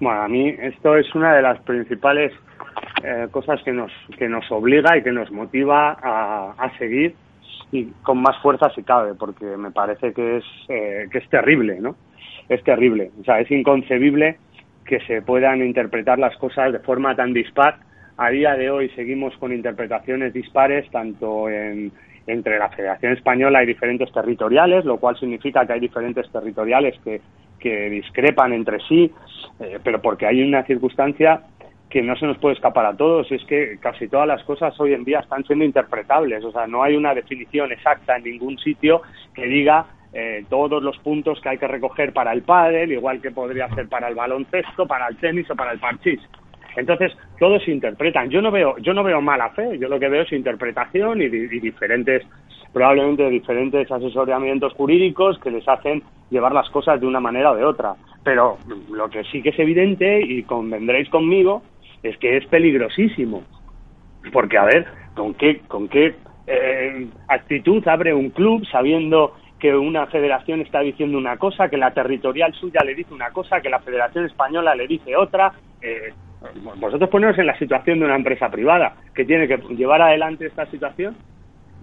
[0.00, 2.32] Bueno, a mí esto es una de las principales
[3.04, 7.14] eh, cosas que nos, que nos obliga y que nos motiva a, seguir
[7.72, 11.80] y con más fuerza si cabe, porque me parece que es, eh, que es terrible,
[11.80, 11.96] ¿no?
[12.48, 13.10] Es terrible.
[13.20, 14.36] O sea, es inconcebible
[14.84, 17.78] que se puedan interpretar las cosas de forma tan dispar.
[18.18, 21.90] A día de hoy seguimos con interpretaciones dispares, tanto en,
[22.26, 27.22] entre la Federación Española y diferentes territoriales, lo cual significa que hay diferentes territoriales que,
[27.58, 29.10] que discrepan entre sí,
[29.60, 31.40] eh, pero porque hay una circunstancia
[31.92, 34.74] que no se nos puede escapar a todos, y es que casi todas las cosas
[34.80, 38.56] hoy en día están siendo interpretables, o sea, no hay una definición exacta en ningún
[38.56, 39.02] sitio
[39.34, 39.84] que diga
[40.14, 43.90] eh, todos los puntos que hay que recoger para el pádel, igual que podría ser
[43.90, 46.18] para el baloncesto, para el tenis o para el parchís.
[46.76, 48.30] Entonces, todos interpretan.
[48.30, 51.28] Yo no veo, yo no veo mala fe, yo lo que veo es interpretación y,
[51.28, 52.22] diferentes,
[52.72, 57.64] probablemente diferentes asesoramientos jurídicos que les hacen llevar las cosas de una manera o de
[57.64, 57.96] otra.
[58.24, 58.56] Pero
[58.90, 61.62] lo que sí que es evidente, y convendréis conmigo,
[62.02, 63.42] es que es peligrosísimo.
[64.32, 66.14] Porque, a ver, ¿con qué, con qué
[66.46, 71.92] eh, actitud abre un club sabiendo que una federación está diciendo una cosa, que la
[71.92, 75.52] territorial suya le dice una cosa, que la federación española le dice otra.
[75.80, 76.12] Eh,
[76.80, 80.66] vosotros poneros en la situación de una empresa privada que tiene que llevar adelante esta
[80.66, 81.16] situación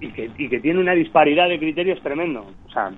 [0.02, 2.46] y que, y que tiene una disparidad de criterios tremendo.
[2.68, 2.92] O sea,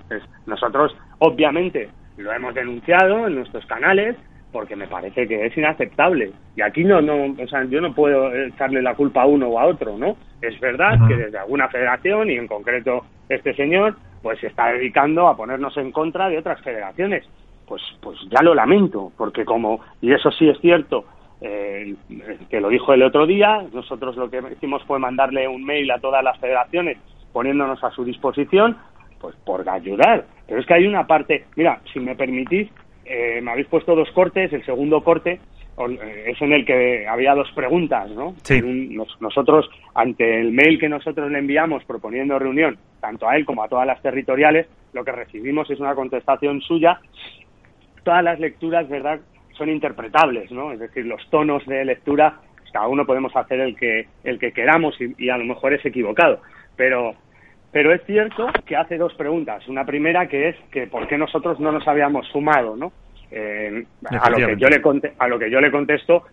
[0.46, 4.16] nosotros obviamente lo hemos denunciado en nuestros canales
[4.52, 6.30] porque me parece que es inaceptable.
[6.54, 9.58] Y aquí no, no, o sea, yo no puedo echarle la culpa a uno o
[9.58, 10.16] a otro, ¿no?
[10.42, 15.26] Es verdad que desde alguna federación, y en concreto este señor, pues se está dedicando
[15.28, 17.24] a ponernos en contra de otras federaciones.
[17.66, 21.04] Pues, pues ya lo lamento, porque como, y eso sí es cierto,
[21.40, 21.94] eh,
[22.50, 25.98] que lo dijo el otro día, nosotros lo que hicimos fue mandarle un mail a
[25.98, 26.98] todas las federaciones
[27.32, 28.76] poniéndonos a su disposición,
[29.20, 30.26] pues por ayudar.
[30.46, 32.68] Pero es que hay una parte, mira, si me permitís,
[33.04, 35.40] eh, me habéis puesto dos cortes, el segundo corte
[35.78, 38.34] eh, es en el que había dos preguntas, ¿no?
[39.20, 43.68] nosotros, ante el mail que nosotros le enviamos proponiendo reunión, tanto a él como a
[43.68, 47.00] todas las territoriales, lo que recibimos es una contestación suya.
[48.04, 49.20] Todas las lecturas, ¿verdad?,
[49.56, 50.72] son interpretables, ¿no?
[50.72, 52.40] Es decir, los tonos de lectura,
[52.72, 55.84] cada uno podemos hacer el que, el que queramos y, y a lo mejor es
[55.84, 56.40] equivocado,
[56.76, 57.14] pero
[57.72, 59.66] pero es cierto que hace dos preguntas.
[59.66, 62.92] Una primera que es que por qué nosotros no nos habíamos sumado, ¿no?
[63.34, 64.82] Eh, a lo que yo le
[65.18, 66.24] a lo que yo le contesto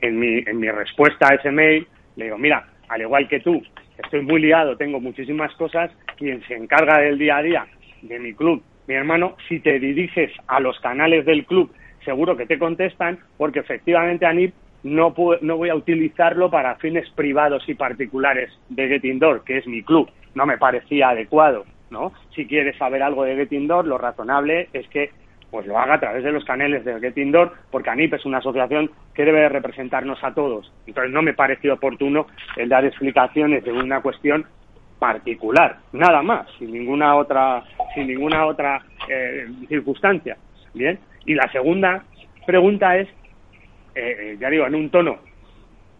[0.00, 1.86] en, mi, en mi respuesta a ese mail
[2.16, 3.62] le digo mira al igual que tú
[3.96, 7.66] estoy muy liado tengo muchísimas cosas quien se encarga del día a día
[8.02, 11.72] de mi club mi hermano si te diriges a los canales del club
[12.04, 14.52] seguro que te contestan porque efectivamente ANIP
[14.82, 19.66] no, no voy a utilizarlo para fines privados y particulares de Get Indoor, que es
[19.66, 20.10] mi club.
[20.34, 22.12] No me parecía adecuado, ¿no?
[22.34, 25.10] Si quieres saber algo de Get Indoor, lo razonable es que
[25.50, 28.38] pues lo haga a través de los canales de Get Indoor, porque ANIP es una
[28.38, 30.72] asociación que debe representarnos a todos.
[30.86, 32.26] Entonces no me pareció oportuno
[32.56, 34.46] el dar explicaciones de una cuestión
[35.00, 37.64] particular, nada más, sin ninguna otra,
[37.94, 40.36] sin ninguna otra eh, circunstancia.
[40.72, 40.98] Bien.
[41.24, 42.04] Y la segunda
[42.46, 43.08] pregunta es
[43.94, 45.18] eh, eh, ya digo, en un tono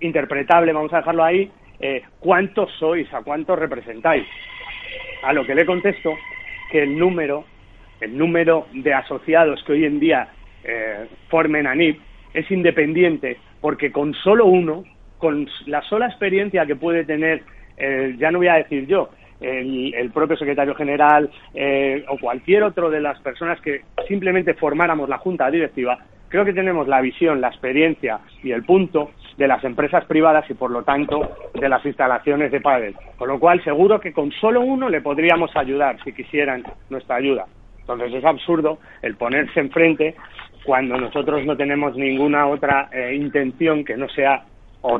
[0.01, 3.13] interpretable, vamos a dejarlo ahí, eh, ¿cuántos sois?
[3.13, 4.27] ¿A cuántos representáis?
[5.23, 6.17] A lo que le contesto
[6.71, 7.45] que el número,
[8.01, 10.29] el número de asociados que hoy en día
[11.29, 11.99] formen ANIP
[12.35, 14.85] es independiente, porque con solo uno,
[15.19, 17.43] con la sola experiencia que puede tener,
[18.19, 19.09] ya no voy a decir yo,
[19.41, 21.31] el, el propio secretario general
[22.09, 25.99] o cualquier otro de las personas que simplemente formáramos la junta directiva,
[26.31, 30.55] Creo que tenemos la visión, la experiencia y el punto de las empresas privadas y,
[30.55, 32.95] por lo tanto, de las instalaciones de pádel.
[33.19, 37.47] Con lo cual, seguro que con solo uno le podríamos ayudar si quisieran nuestra ayuda.
[37.81, 40.15] Entonces, es absurdo el ponerse enfrente
[40.65, 44.45] cuando nosotros no tenemos ninguna otra eh, intención que no sea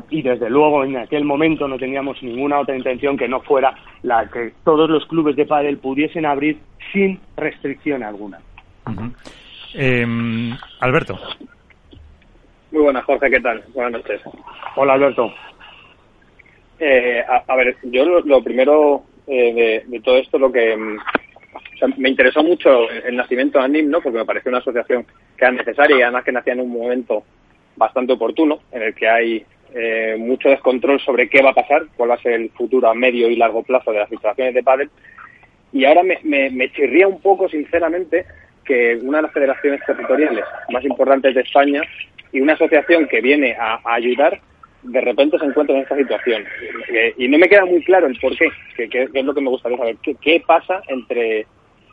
[0.09, 3.73] y desde luego en aquel momento no teníamos ninguna otra intención que no fuera
[4.03, 6.59] la que todos los clubes de pádel pudiesen abrir
[6.93, 8.39] sin restricción alguna.
[9.73, 10.05] Eh,
[10.79, 11.19] Alberto.
[12.71, 13.63] Muy buenas, Jorge, ¿qué tal?
[13.73, 14.21] Buenas noches.
[14.75, 15.33] Hola, Alberto.
[16.79, 20.97] Eh, a, ver, yo lo, primero eh, de, todo esto, lo que mm,
[21.97, 24.01] me interesó mucho el nacimiento de ANIM, ¿no?
[24.01, 25.05] porque me pareció una asociación
[25.37, 27.23] que era necesaria y además que nacía en un momento
[27.75, 32.11] bastante oportuno, en el que hay eh, mucho descontrol sobre qué va a pasar, cuál
[32.11, 34.89] va a ser el futuro a medio y largo plazo de las instalaciones de pádel.
[35.71, 38.25] Y ahora me, me, me chirría un poco, sinceramente,
[38.71, 41.81] que una de las federaciones territoriales más importantes de España
[42.31, 44.39] y una asociación que viene a, ayudar
[44.83, 46.45] de repente se encuentra en esta situación.
[46.87, 48.47] Eh, y no me queda muy claro el por qué,
[48.89, 49.97] que, es lo que me gustaría saber.
[50.21, 51.45] ¿Qué, pasa entre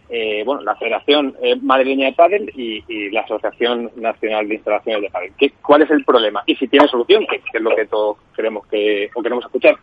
[0.08, 5.10] eh, bueno, la Federación eh, Madrileña de Padel y, la Asociación Nacional de Instalaciones de
[5.10, 5.32] Padel?
[5.36, 6.44] ¿Qué, ¿Cuál es el problema?
[6.46, 9.76] Y si tiene solución, que, es lo que todos queremos que, o queremos escuchar.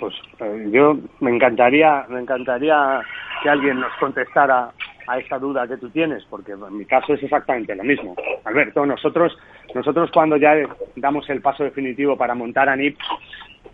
[0.00, 0.14] Pues
[0.72, 3.00] yo me encantaría, me encantaría
[3.44, 4.72] que alguien nos contestara
[5.06, 8.14] a esa duda que tú tienes, porque en mi caso es exactamente lo mismo.
[8.44, 9.36] Alberto, nosotros,
[9.74, 10.54] nosotros cuando ya
[10.96, 12.96] damos el paso definitivo para montar ANIP,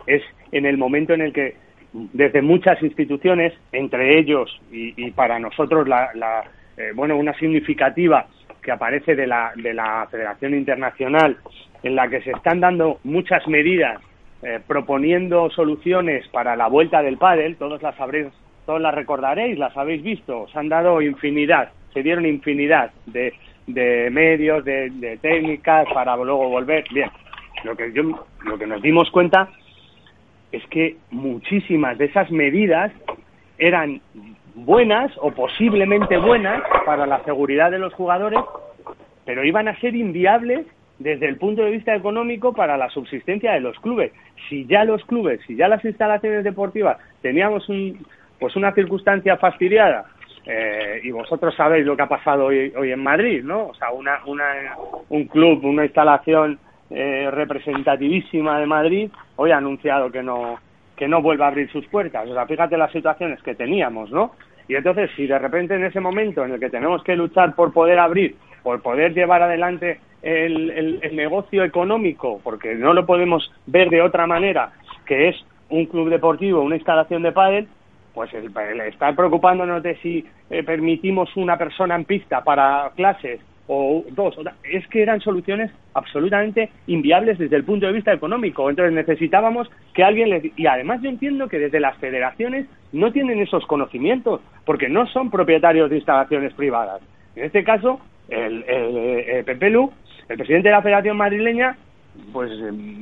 [0.07, 0.21] es
[0.51, 1.55] en el momento en el que
[1.93, 6.43] desde muchas instituciones, entre ellos y, para nosotros la,
[6.77, 8.27] eh, bueno una significativa
[8.61, 11.37] que aparece de la, de la Federación Internacional,
[11.83, 13.99] en la que se están dando muchas medidas
[14.43, 18.27] eh, proponiendo soluciones para la vuelta del pádel, todos las sabréis
[18.65, 23.33] todos las recordaréis, las habéis visto, se han dado infinidad, se dieron infinidad de,
[23.67, 26.85] de medios, de, técnicas para luego volver.
[26.93, 27.09] Bien,
[27.63, 28.03] lo que, yo,
[28.45, 29.49] lo que nos dimos cuenta
[30.51, 32.91] es que muchísimas de esas medidas
[33.57, 34.01] eran
[34.55, 38.39] buenas o posiblemente buenas para la seguridad de los jugadores,
[39.25, 40.65] pero iban a ser inviables
[40.99, 44.11] desde el punto de vista económico para la subsistencia de los clubes.
[44.49, 48.05] Si ya los clubes, si ya las instalaciones deportivas teníamos un,
[48.41, 50.05] pues una circunstancia fastidiada.
[50.47, 53.67] Eh, y vosotros sabéis lo que ha pasado hoy, hoy en Madrid, ¿no?
[53.67, 54.75] O sea, una, una,
[55.09, 56.57] un club, una instalación
[56.89, 60.57] eh, representativísima de Madrid, hoy ha anunciado que no,
[60.97, 62.27] que no vuelva a abrir sus puertas.
[62.27, 64.31] O sea, fíjate las situaciones que teníamos, ¿no?
[64.67, 67.71] Y entonces, si de repente en ese momento en el que tenemos que luchar por
[67.71, 73.91] poder abrir, por poder llevar adelante el, el, negocio económico, porque no lo podemos ver
[73.91, 74.71] de otra manera,
[75.05, 75.35] que es
[75.69, 77.67] un club deportivo, una instalación de pádel,
[78.13, 78.51] pues el,
[78.81, 84.85] estar preocupándonos de si eh, permitimos una persona en pista para clases o dos, es
[84.87, 88.69] que eran soluciones absolutamente inviables desde el punto de vista económico.
[88.69, 90.43] Entonces necesitábamos que alguien les...
[90.57, 95.31] Y además yo entiendo que desde las federaciones no tienen esos conocimientos, porque no son
[95.31, 97.01] propietarios de instalaciones privadas.
[97.35, 99.91] En este caso, el, el, Pepe Lu,
[100.27, 101.77] el presidente de la Federación Madrileña,
[102.33, 102.51] pues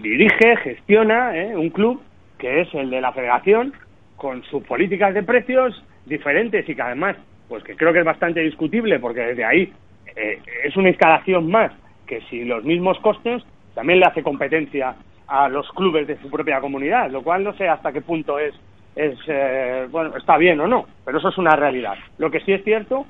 [0.04, 1.56] dirige, gestiona ¿eh?
[1.56, 2.00] un club
[2.38, 3.74] que es el de la Federación,
[4.20, 7.16] con sus políticas de precios diferentes y que además,
[7.48, 9.74] pues que creo que es bastante discutible, porque desde ahí
[10.16, 11.72] eh, es una instalación más
[12.06, 13.44] que si los mismos costes
[13.74, 14.96] también le hace competencia
[15.28, 18.54] a los clubes de su propia comunidad, lo cual no sé hasta qué punto es,
[18.96, 21.96] es eh, bueno, está bien o no, pero eso es una realidad.
[22.18, 23.06] Lo que sí es cierto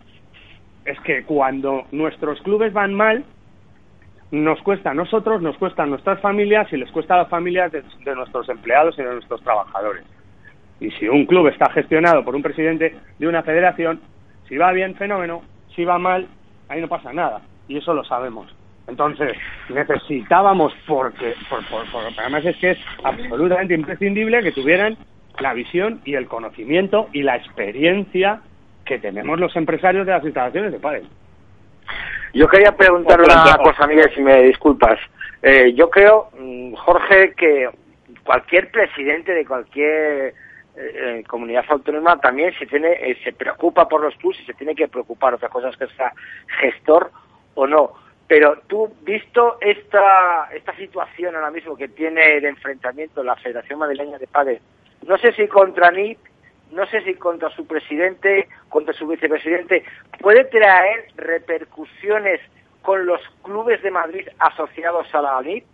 [0.85, 3.23] es que cuando nuestros clubes van mal,
[4.31, 7.71] nos cuesta a nosotros, nos cuesta a nuestras familias y les cuesta a las familias
[7.71, 10.03] de, de nuestros empleados y de nuestros trabajadores.
[10.79, 13.99] Y si un club está gestionado por un presidente de una federación,
[14.47, 15.43] si va bien, fenómeno,
[15.75, 16.27] si va mal,
[16.69, 17.41] ahí no pasa nada.
[17.67, 18.53] Y eso lo sabemos.
[18.87, 19.37] Entonces,
[19.69, 21.63] necesitábamos, porque, por,
[22.17, 24.97] además es que es absolutamente imprescindible que tuvieran
[25.39, 28.41] la visión y el conocimiento y la experiencia
[28.85, 31.03] que tenemos los empresarios de las instalaciones de padres.
[32.33, 34.99] Yo quería preguntarle una cosa, Miguel, si me disculpas.
[35.41, 37.69] Eh, yo creo, mm, Jorge, que
[38.23, 40.33] cualquier presidente de cualquier
[40.81, 44.73] eh, comunidad autónoma también se tiene eh, se preocupa por los clubes y se tiene
[44.73, 46.13] que preocupar otra cosa es que sea
[46.59, 47.11] gestor
[47.55, 47.91] o no.
[48.27, 54.17] Pero tú visto esta esta situación ahora mismo que tiene de enfrentamiento la Federación Madrileña
[54.17, 54.61] de Padres
[55.05, 56.17] no sé si contra NIP
[56.71, 59.83] no sé si contra su presidente contra su vicepresidente
[60.21, 62.39] puede traer repercusiones
[62.81, 65.65] con los clubes de Madrid asociados a la NIP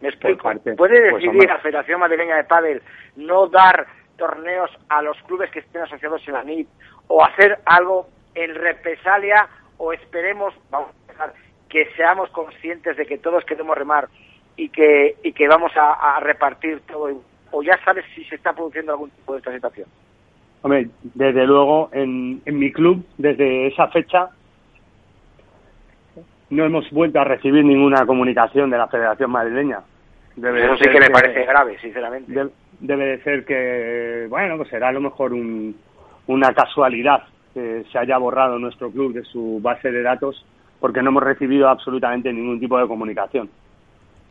[0.00, 2.82] me explico puede pues, decidir la Federación Madrileña de Padres
[3.16, 3.86] no dar
[4.22, 6.68] torneos a los clubes que estén asociados en la NIP
[7.08, 11.32] o hacer algo en represalia o esperemos, vamos a
[11.68, 14.08] que seamos conscientes de que todos queremos remar
[14.56, 17.10] y que, y que vamos a, repartir todo
[17.50, 19.88] o ya sabes si se está produciendo algún tipo de esta situación.
[20.62, 24.28] Hombre, desde luego en, en mi club, desde esa fecha,
[26.50, 29.80] no hemos vuelto a recibir ninguna comunicación de la Federación Madrileña.
[30.36, 32.52] Eso sí que me parece grave, sinceramente
[32.82, 35.74] debe de ser que, bueno, pues será a lo mejor un,
[36.26, 37.22] una casualidad
[37.54, 40.44] que se haya borrado nuestro club de su base de datos
[40.80, 43.48] porque no hemos recibido absolutamente ningún tipo de comunicación.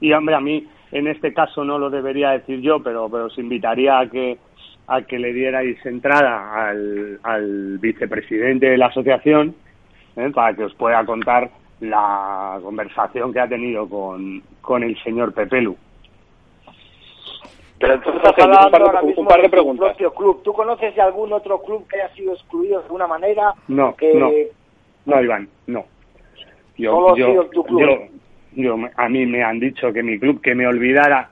[0.02, 3.38] Y hombre, a mí en este caso no lo debería decir yo, pero, pero os
[3.38, 4.38] invitaría a que
[4.88, 9.56] a que le dierais entrada al, vicepresidente de la asociación
[10.18, 10.30] ¿eh?
[10.34, 11.50] para que os pueda contar
[11.80, 15.78] la conversación que ha tenido con, con el señor Pepelu.
[17.82, 19.88] Pero entonces estás hablando ahora mismo un par de preguntas.
[19.90, 20.44] propio club.
[20.44, 23.54] ¿Tú conoces de algún otro club que haya sido excluido de alguna manera?
[23.68, 24.32] No, no,
[25.06, 25.86] no, Iván, no.
[26.78, 28.10] Yo, yo, tu club?
[28.54, 31.30] Yo, a mí me han dicho que mi club, que me olvidara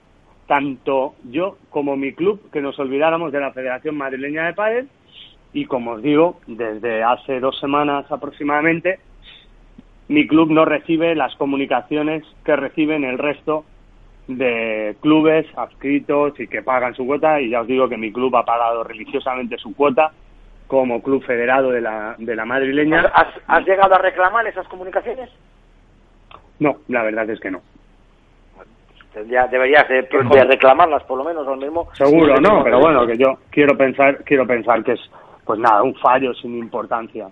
[0.47, 4.85] tanto yo como mi club, que nos olvidáramos de la Federación Madrileña de Padres
[5.53, 8.99] y como os digo, desde hace dos semanas aproximadamente,
[10.07, 13.65] mi club no recibe las comunicaciones que reciben el resto
[14.29, 18.35] de clubes adscritos y que pagan su cuota y ya os digo que mi club
[18.35, 20.11] ha pagado religiosamente su cuota
[20.67, 23.11] como club federado de la, de la madrileña.
[23.47, 25.29] ¿Has, llegado a reclamar esas comunicaciones?
[26.59, 27.59] No, la verdad es que no.
[29.27, 30.01] Ya deberías de,
[30.47, 31.89] reclamarlas por lo menos al mismo.
[31.93, 35.01] Seguro, no, pero bueno, que yo quiero pensar, quiero pensar que es,
[35.43, 37.27] pues nada, un fallo sin importancia.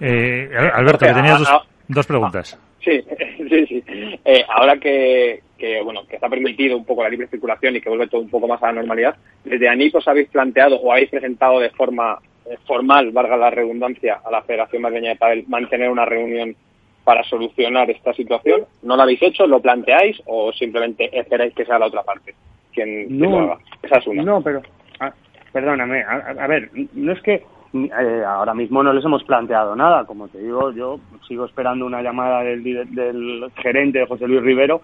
[0.00, 1.40] Eh, Alberto, que tenías
[1.86, 2.58] dos, preguntas.
[2.80, 3.00] Sí,
[3.48, 3.84] sí, sí.
[4.24, 7.88] Eh, ahora que, que bueno que está permitido un poco la libre circulación y que
[7.88, 9.14] vuelve todo un poco más a la normalidad,
[9.44, 14.20] desde ANIP os habéis planteado o habéis presentado de forma eh, formal, valga la redundancia,
[14.24, 16.56] a la Federación Madrileña de Padel mantener una reunión
[17.04, 18.64] para solucionar esta situación.
[18.82, 19.46] ¿No lo habéis hecho?
[19.46, 22.34] ¿Lo planteáis o simplemente esperáis que sea la otra parte
[22.74, 23.58] quien, no, lo haga?
[23.84, 24.24] Esa es una.
[24.24, 24.62] No, pero
[24.98, 25.12] ah,
[25.52, 27.34] perdóname, a, ver, no es que
[27.74, 30.06] eh, ahora mismo no les hemos planteado nada.
[30.06, 30.98] Como te digo, yo
[31.28, 34.82] sigo esperando una llamada del, del gerente José Luis Rivero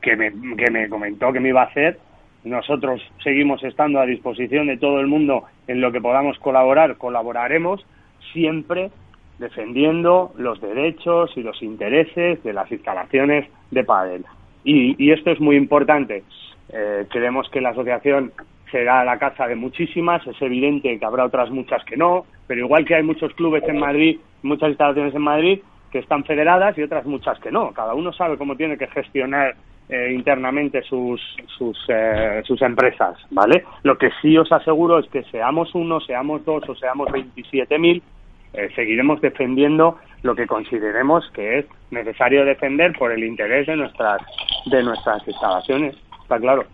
[0.00, 1.98] que me, que me comentó que me iba a hacer
[2.44, 7.84] nosotros seguimos estando a disposición de todo el mundo en lo que podamos colaborar, colaboraremos
[8.32, 8.90] siempre
[9.38, 14.24] defendiendo los derechos y los intereses de las instalaciones de pádel.
[14.64, 16.22] Y, esto es muy importante.
[16.72, 18.32] Eh, creemos que la asociación
[18.70, 22.84] será la casa de muchísimas, es evidente que habrá otras muchas que no, pero igual
[22.84, 25.60] que hay muchos clubes en Madrid, muchas instalaciones en Madrid
[25.90, 27.72] que están federadas y otras muchas que no.
[27.72, 29.54] Cada uno sabe cómo tiene que gestionar
[29.88, 31.20] eh, internamente sus,
[31.58, 33.64] sus, eh, sus empresas, ¿vale?
[33.82, 38.00] Lo que sí os aseguro es que seamos uno, seamos dos o seamos 27.000,
[38.52, 44.22] eh, seguiremos defendiendo lo que consideremos que es necesario defender por el interés de nuestras,
[44.66, 46.64] de nuestras instalaciones, está claro.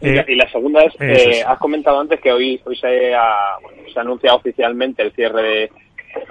[0.00, 3.56] y, la, segunda es, has comentado antes que hoy, hoy se, ha,
[3.92, 5.70] se ha anunciado oficialmente el cierre de,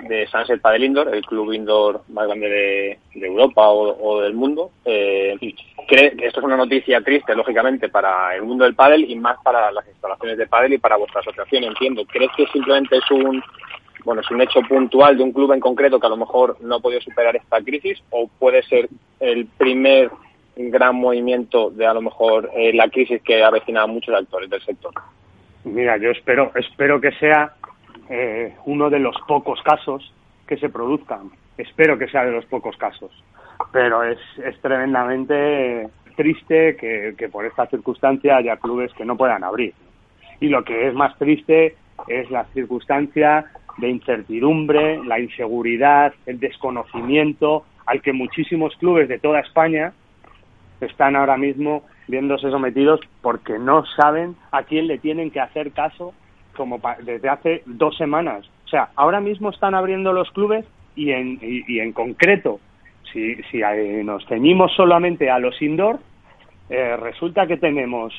[0.08, 2.50] de Sunset Padel Indoor, el club indoor más grande
[3.14, 4.72] de, Europa o, del mundo.
[4.86, 5.38] Eh,
[5.90, 9.88] esto es una noticia triste, lógicamente, para el mundo del pádel y más para las
[9.88, 12.06] instalaciones de pádel y para vuestra asociación, entiendo.
[12.06, 13.42] ¿Crees que simplemente es un
[14.06, 16.76] bueno, es un hecho puntual de un club en concreto que a lo mejor no
[16.76, 18.88] ha podido superar esta crisis o puede ser
[19.20, 20.10] el primer
[20.56, 24.62] gran movimiento de a lo mejor eh, la crisis que avecina a muchos actores del
[24.62, 24.94] sector?
[25.64, 27.54] Mira, yo espero, espero que sea
[28.10, 30.14] eh, uno de los pocos casos
[30.48, 31.32] que se produzcan.
[31.58, 33.12] Espero que sea de los pocos casos.
[33.72, 39.44] Pero es, es tremendamente triste que, que por esta circunstancia haya clubes que no puedan
[39.44, 39.74] abrir.
[40.40, 41.76] Y lo que es más triste
[42.08, 43.46] es la circunstancia
[43.78, 49.94] de incertidumbre, la inseguridad, el desconocimiento al que muchísimos clubes de toda España
[50.82, 56.14] están ahora mismo viéndose sometidos porque no saben a quién le tienen que hacer caso
[56.56, 58.50] como desde hace dos semanas.
[58.66, 60.66] O sea, ahora mismo están abriendo los clubes
[60.96, 62.60] y en, y, en concreto,
[63.12, 63.62] si, si
[64.04, 66.00] nos ceñimos solamente a los indoor,
[66.70, 68.14] eh, resulta que tenemos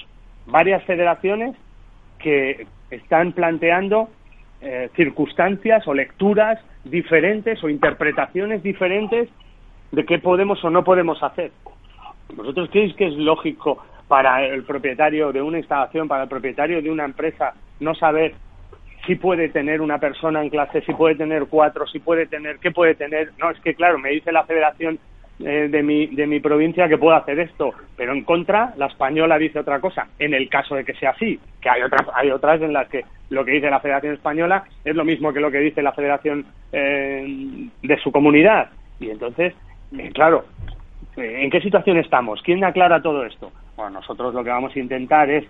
[0.47, 1.55] varias federaciones
[2.19, 4.09] que están planteando
[4.61, 9.29] eh, circunstancias o lecturas diferentes o interpretaciones diferentes
[9.93, 11.53] de qué podemos o no podemos hacer.
[12.35, 16.91] ¿Vosotros creéis que es lógico para el propietario de una instalación, para el propietario de
[16.91, 18.35] una empresa, no saber
[19.07, 22.71] si puede tener una persona en clase, si puede tener cuatro, si puede tener, qué
[22.71, 23.33] puede tener.
[23.39, 24.99] No, es que claro, me dice la federación
[25.41, 29.39] eh, de, mi, de mi provincia que puedo hacer esto, pero en contra la española
[29.39, 32.61] dice otra cosa, en el caso de que sea así, que hay otras, hay otras
[32.61, 35.61] en las que lo que dice la federación española es lo mismo que lo que
[35.61, 38.69] dice la federación eh, de su comunidad.
[38.99, 39.55] Y entonces,
[39.97, 40.45] eh, claro,
[41.17, 42.41] ¿En qué situación estamos?
[42.43, 43.53] ¿Quién aclara todo esto?
[43.77, 45.45] Bueno, nosotros lo que vamos a intentar es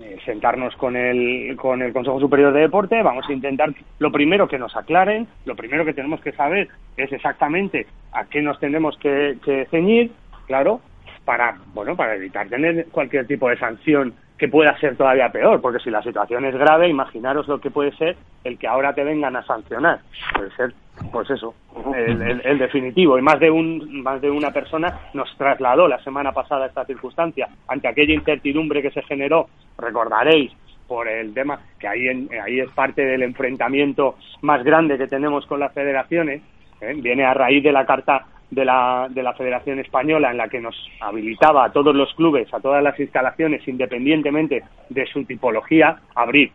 [0.00, 4.48] eh, sentarnos con el, con el Consejo Superior de Deporte, vamos a intentar lo primero
[4.48, 8.96] que nos aclaren, lo primero que tenemos que saber es exactamente a qué nos tenemos
[8.98, 10.10] que, que ceñir,
[10.46, 10.80] claro,
[11.24, 15.78] para, bueno, para evitar tener cualquier tipo de sanción que pueda ser todavía peor, porque
[15.78, 19.36] si la situación es grave, imaginaros lo que puede ser el que ahora te vengan
[19.36, 20.00] a sancionar.
[20.34, 20.74] Puede ser,
[21.12, 21.54] pues eso,
[21.94, 23.16] el, definitivo.
[23.16, 27.48] Y más de, un, más de una persona nos trasladó la semana pasada esta circunstancia
[27.68, 29.48] ante aquella incertidumbre que se generó,
[29.78, 30.52] recordaréis,
[30.86, 35.60] por el tema que ahí, ahí es parte del enfrentamiento más grande que tenemos con
[35.60, 36.42] las federaciones,
[36.80, 36.92] ¿eh?
[36.96, 40.60] viene a raíz de la carta de la, de la Federación Española en la que
[40.60, 46.52] nos habilitaba a todos los clubes, a todas las instalaciones, independientemente de su tipología, abrir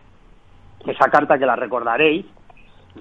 [0.88, 2.26] esa carta que la recordaréis,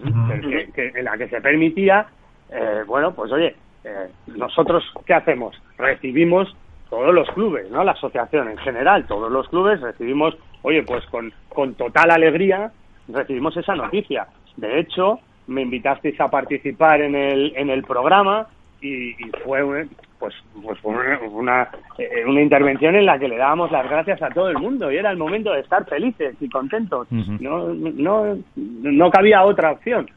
[0.05, 2.07] en la que se permitía,
[2.51, 3.55] eh, bueno, pues oye,
[3.85, 5.61] eh, nosotros, ¿qué hacemos?
[5.77, 6.55] Recibimos
[6.91, 7.85] todos los clubes, ¿no?
[7.85, 12.73] La asociación en general, todos los clubes recibimos, oye, pues con, con total alegría
[13.09, 14.27] recibimos esa noticia.
[14.57, 18.49] De hecho, me invitasteis a participar en el, en el programa
[18.81, 19.15] y,
[19.45, 19.87] fue
[20.19, 20.93] pues pues fue
[21.31, 21.69] una,
[21.99, 24.97] eh, una, intervención en la que le dábamos las gracias a todo el mundo y
[24.97, 27.07] era el momento de estar felices y contentos.
[27.11, 30.11] No no no cabía otra opción.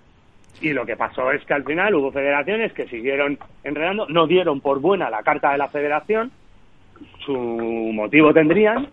[0.59, 4.61] Y lo que pasó es que al final hubo federaciones que siguieron enredando no dieron
[4.61, 6.31] por buena la carta de la federación
[7.25, 8.87] su motivo tendrían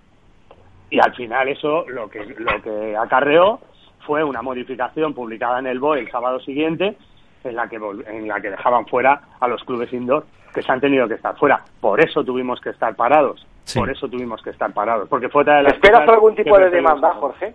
[0.90, 3.61] y al final eso lo que lo que acarreó
[4.07, 6.97] fue una modificación publicada en el BOE el sábado siguiente
[7.44, 10.24] en la que en la que dejaban fuera a los clubes indoor
[10.55, 11.62] que se han tenido que estar fuera.
[11.81, 13.47] Por eso tuvimos que estar parados.
[13.74, 15.09] Por eso tuvimos que estar parados.
[15.09, 17.55] Porque fue de ¿Esperas algún tipo de demanda, Jorge?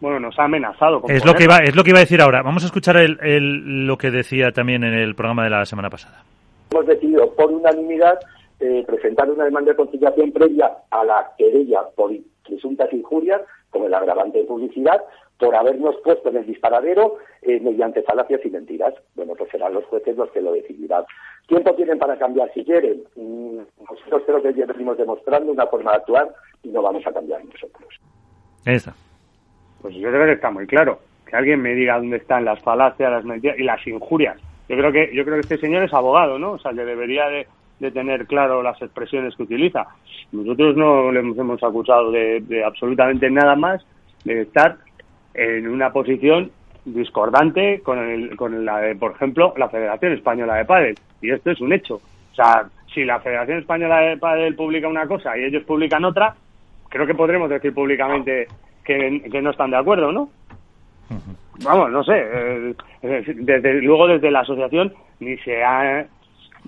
[0.00, 1.02] Bueno, nos ha amenazado.
[1.08, 2.42] es lo que iba, es lo que iba a decir ahora.
[2.42, 6.22] Vamos a escuchar el, lo que decía también en el programa de la semana pasada.
[6.70, 8.18] Hemos decidido por unanimidad
[8.60, 12.10] eh, presentar una demanda de conciliación previa a la querella por
[12.46, 15.00] presuntas injurias, como el agravante de publicidad,
[15.38, 18.94] por habernos puesto en el disparadero eh, mediante falacias y mentiras.
[19.14, 21.04] Bueno, pues serán los jueces los que lo decidirán.
[21.46, 23.02] Tiempo tienen para cambiar si quieren.
[23.16, 23.58] Mm,
[23.88, 27.44] nosotros creo que ya venimos demostrando una forma de actuar y no vamos a cambiar
[27.44, 28.00] nosotros.
[28.64, 28.94] Esa.
[29.82, 30.98] Pues yo creo que está muy claro.
[31.26, 34.36] Que alguien me diga dónde están las falacias, las mentiras y las injurias.
[34.68, 36.52] Yo creo que yo creo que este señor es abogado, ¿no?
[36.52, 37.46] O sea, que debería de,
[37.92, 39.86] tener claro las expresiones que utiliza.
[40.32, 43.84] Nosotros no le hemos acusado de, de absolutamente nada más
[44.24, 44.78] de estar
[45.36, 46.50] en una posición
[46.84, 50.98] discordante con, el, con la de, por ejemplo, la Federación Española de Padel.
[51.20, 51.96] Y esto es un hecho.
[51.96, 56.34] O sea, si la Federación Española de Padel publica una cosa y ellos publican otra,
[56.88, 58.46] creo que podremos decir públicamente
[58.84, 60.30] que, no están de acuerdo, ¿no?
[61.64, 62.14] Vamos, no sé.
[62.16, 66.06] Eh, desde luego, desde la asociación ni se ha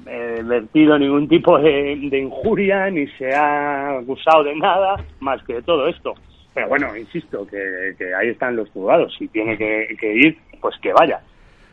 [0.07, 5.63] eh, vertido ningún tipo de, injuria, ni se ha acusado de nada, más que de
[5.63, 6.15] todo esto.
[6.55, 9.15] Pero bueno, insisto, que, ahí están los juzgados.
[9.19, 11.21] Si tiene que, ir, pues que vaya.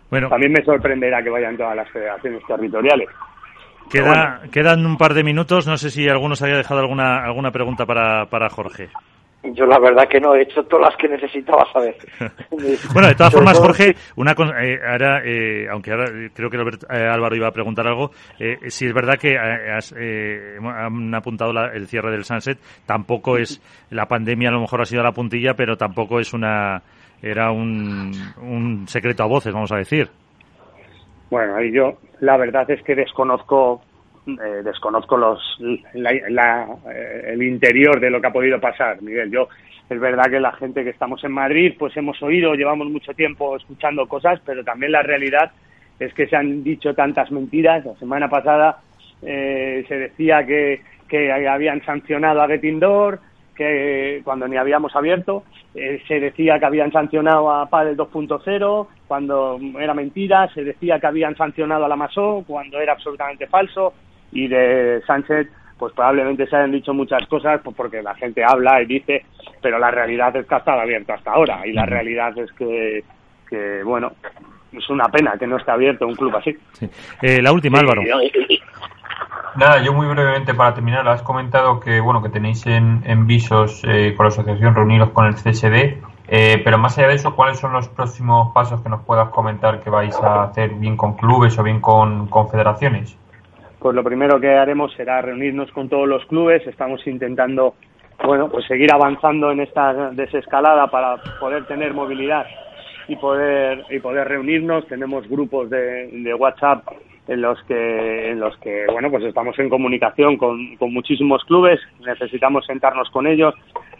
[0.10, 0.30] Bueno.
[0.30, 3.10] También me sorprenderá que vayan todas las federaciones territoriales.
[3.90, 5.68] Queda, Quedan un par de minutos.
[5.68, 8.90] No sé si algunos había dejado alguna, alguna pregunta para, para Jorge.
[9.54, 11.96] Yo la verdad que no, he hecho todas las que necesitaba saber.
[12.94, 17.36] bueno, de todas formas, Jorge, una eh, ahora, eh, aunque ahora creo que eh, Álvaro
[17.36, 22.58] iba a preguntar algo, eh, si es verdad que han apuntado el cierre del Sunset,
[22.86, 26.82] tampoco es, la pandemia a lo mejor ha sido la puntilla, pero tampoco es una,
[27.22, 28.12] era un,
[28.42, 30.10] un secreto a voces, vamos a decir.
[31.30, 33.82] Bueno, y yo la verdad es que desconozco
[34.28, 39.30] eh, desconozco los eh, el interior de lo que ha podido pasar, Miguel.
[39.30, 39.48] Yo
[39.88, 43.56] es verdad que la gente que estamos en Madrid, pues hemos oído, llevamos mucho tiempo
[43.56, 45.52] escuchando cosas, pero también la realidad
[46.00, 47.86] es que se han dicho tantas mentiras.
[47.86, 48.80] La semana pasada
[49.22, 53.20] eh, se decía que, que habían sancionado a Getindor,
[53.56, 55.44] que cuando ni habíamos abierto,
[55.74, 61.38] se decía que habían sancionado a Padel 2.0 cuando era mentira, se decía que habían
[61.38, 63.94] sancionado a la Masó cuando era absolutamente falso
[64.32, 65.48] y de Sánchez
[65.78, 69.26] pues probablemente se hayan dicho muchas cosas pues porque la gente habla y dice,
[69.62, 73.04] pero la realidad es que ha estado abierto hasta ahora y la realidad es que,
[73.50, 74.14] que bueno,
[74.72, 76.58] es una pena que no esté abierto un club así.
[77.22, 78.02] Eh, la última, Álvaro.
[79.56, 83.82] Nada, yo muy brevemente para terminar, has comentado que bueno que tenéis en, en visos
[83.88, 85.98] eh, con la asociación reunidos con el CSD,
[86.28, 89.82] eh, pero más allá de eso, ¿cuáles son los próximos pasos que nos puedas comentar
[89.82, 93.18] que vais a hacer bien con clubes o bien con confederaciones?
[93.86, 96.66] Pues lo primero que haremos será reunirnos con todos los clubes.
[96.66, 97.76] Estamos intentando,
[98.26, 102.48] bueno, pues seguir avanzando en esta desescalada para poder tener movilidad
[103.08, 104.88] y poder y poder reunirnos.
[104.88, 106.84] Tenemos grupos de, WhatsApp
[107.28, 111.80] en los que en los que bueno pues estamos en comunicación con, con muchísimos clubes.
[112.04, 113.54] Necesitamos sentarnos con ellos,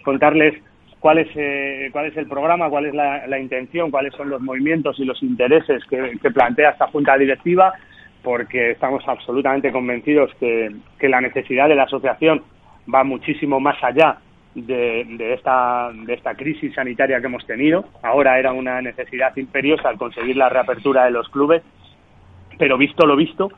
[0.04, 0.56] contarles
[1.00, 5.00] cuál es eh, cuál es el programa, cuál es la, intención, cuáles son los movimientos
[5.00, 7.72] y los intereses que plantea esta junta directiva
[8.26, 10.76] porque estamos absolutamente convencidos que,
[11.08, 12.42] la necesidad de la asociación
[12.92, 14.18] va muchísimo más allá
[14.56, 17.86] de, esta, de esta crisis sanitaria que hemos tenido.
[18.02, 21.62] Ahora era una necesidad imperiosa al conseguir la reapertura de los clubes,
[22.58, 23.52] pero visto lo visto,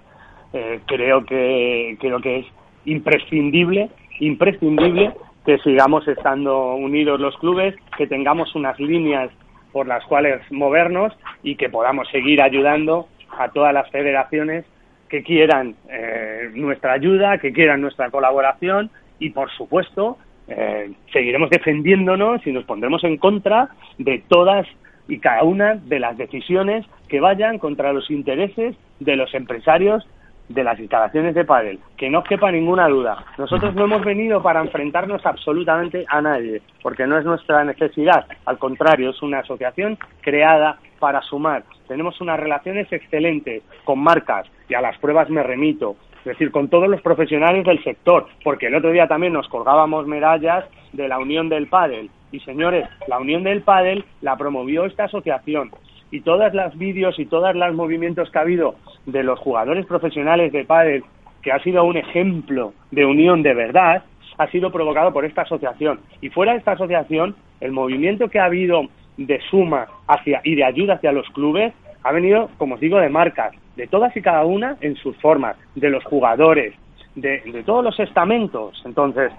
[0.51, 2.45] eh, creo que creo que es
[2.83, 3.89] imprescindible,
[4.19, 5.13] imprescindible
[5.45, 9.31] que sigamos estando unidos los clubes, que tengamos unas líneas
[9.71, 13.07] por las cuales movernos y que podamos seguir ayudando
[13.37, 14.65] a todas las federaciones
[15.09, 18.89] que quieran eh, nuestra ayuda, que quieran nuestra colaboración
[19.19, 24.67] y, por supuesto, eh, seguiremos defendiéndonos y nos pondremos en contra de todas
[25.07, 30.05] y cada una de las decisiones que vayan contra los intereses de los empresarios
[30.49, 33.25] de las instalaciones de pádel, que no quepa ninguna duda.
[33.37, 38.57] Nosotros no hemos venido para enfrentarnos absolutamente a nadie, porque no es nuestra necesidad, al
[38.57, 41.63] contrario, es una asociación creada para sumar.
[41.87, 46.67] Tenemos unas relaciones excelentes con marcas y a las pruebas me remito, es decir, con
[46.67, 51.19] todos los profesionales del sector, porque el otro día también nos colgábamos medallas de la
[51.19, 52.09] Unión del Pádel.
[52.31, 55.71] Y señores, la Unión del Pádel la promovió esta asociación
[56.11, 58.75] y todas las vídeos y todos los movimientos que ha habido
[59.05, 61.03] de los jugadores profesionales de pádel,
[61.41, 64.03] que ha sido un ejemplo de unión de verdad,
[64.37, 65.99] ha sido provocado por esta asociación.
[66.21, 68.83] Y fuera de esta asociación, el movimiento que ha habido
[69.17, 71.73] de suma hacia y de ayuda hacia los clubes
[72.03, 75.57] ha venido, como os digo, de marcas, de todas y cada una en sus formas,
[75.75, 76.73] de los jugadores,
[77.15, 78.81] de, de todos los estamentos.
[78.85, 79.31] Entonces,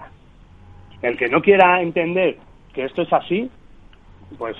[1.01, 2.37] el que no quiera entender
[2.73, 3.49] que esto es así,
[4.37, 4.55] pues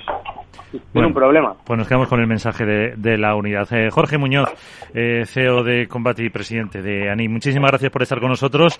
[0.92, 1.54] tiene un problema.
[1.64, 3.66] Pues nos quedamos con el mensaje de, la unidad.
[3.72, 4.50] Eh, Jorge Muñoz,
[4.94, 8.78] eh, CEO de Combate y presidente de ANI, muchísimas gracias por estar con nosotros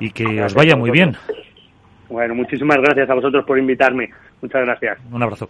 [0.00, 1.16] y que os vaya muy bien.
[2.08, 4.10] Bueno, muchísimas gracias a vosotros por invitarme.
[4.42, 4.98] Muchas gracias.
[5.12, 5.48] Un abrazo.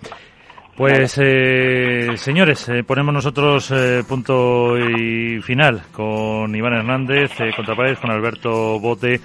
[0.76, 8.10] Pues, eh, señores, eh, ponemos nosotros eh, punto y final con Iván Hernández, eh, con
[8.10, 9.20] Alberto Bote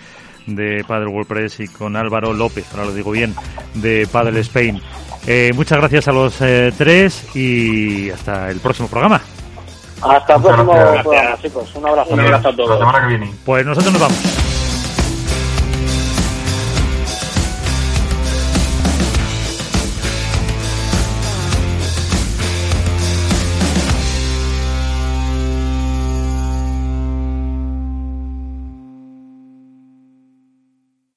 [0.46, 3.36] de Padre WordPress y con Álvaro López, ahora lo digo bien,
[3.74, 4.82] de Padre Spain.
[5.54, 6.36] muchas gracias a los
[6.78, 9.22] tres y hasta el próximo programa.
[10.02, 11.76] Hasta el próximo programa, chicos.
[11.76, 12.14] Un abrazo.
[12.14, 12.70] Un abrazo a todos.
[12.70, 13.34] La semana que viene.
[13.46, 14.65] Pues nosotros nos vamos.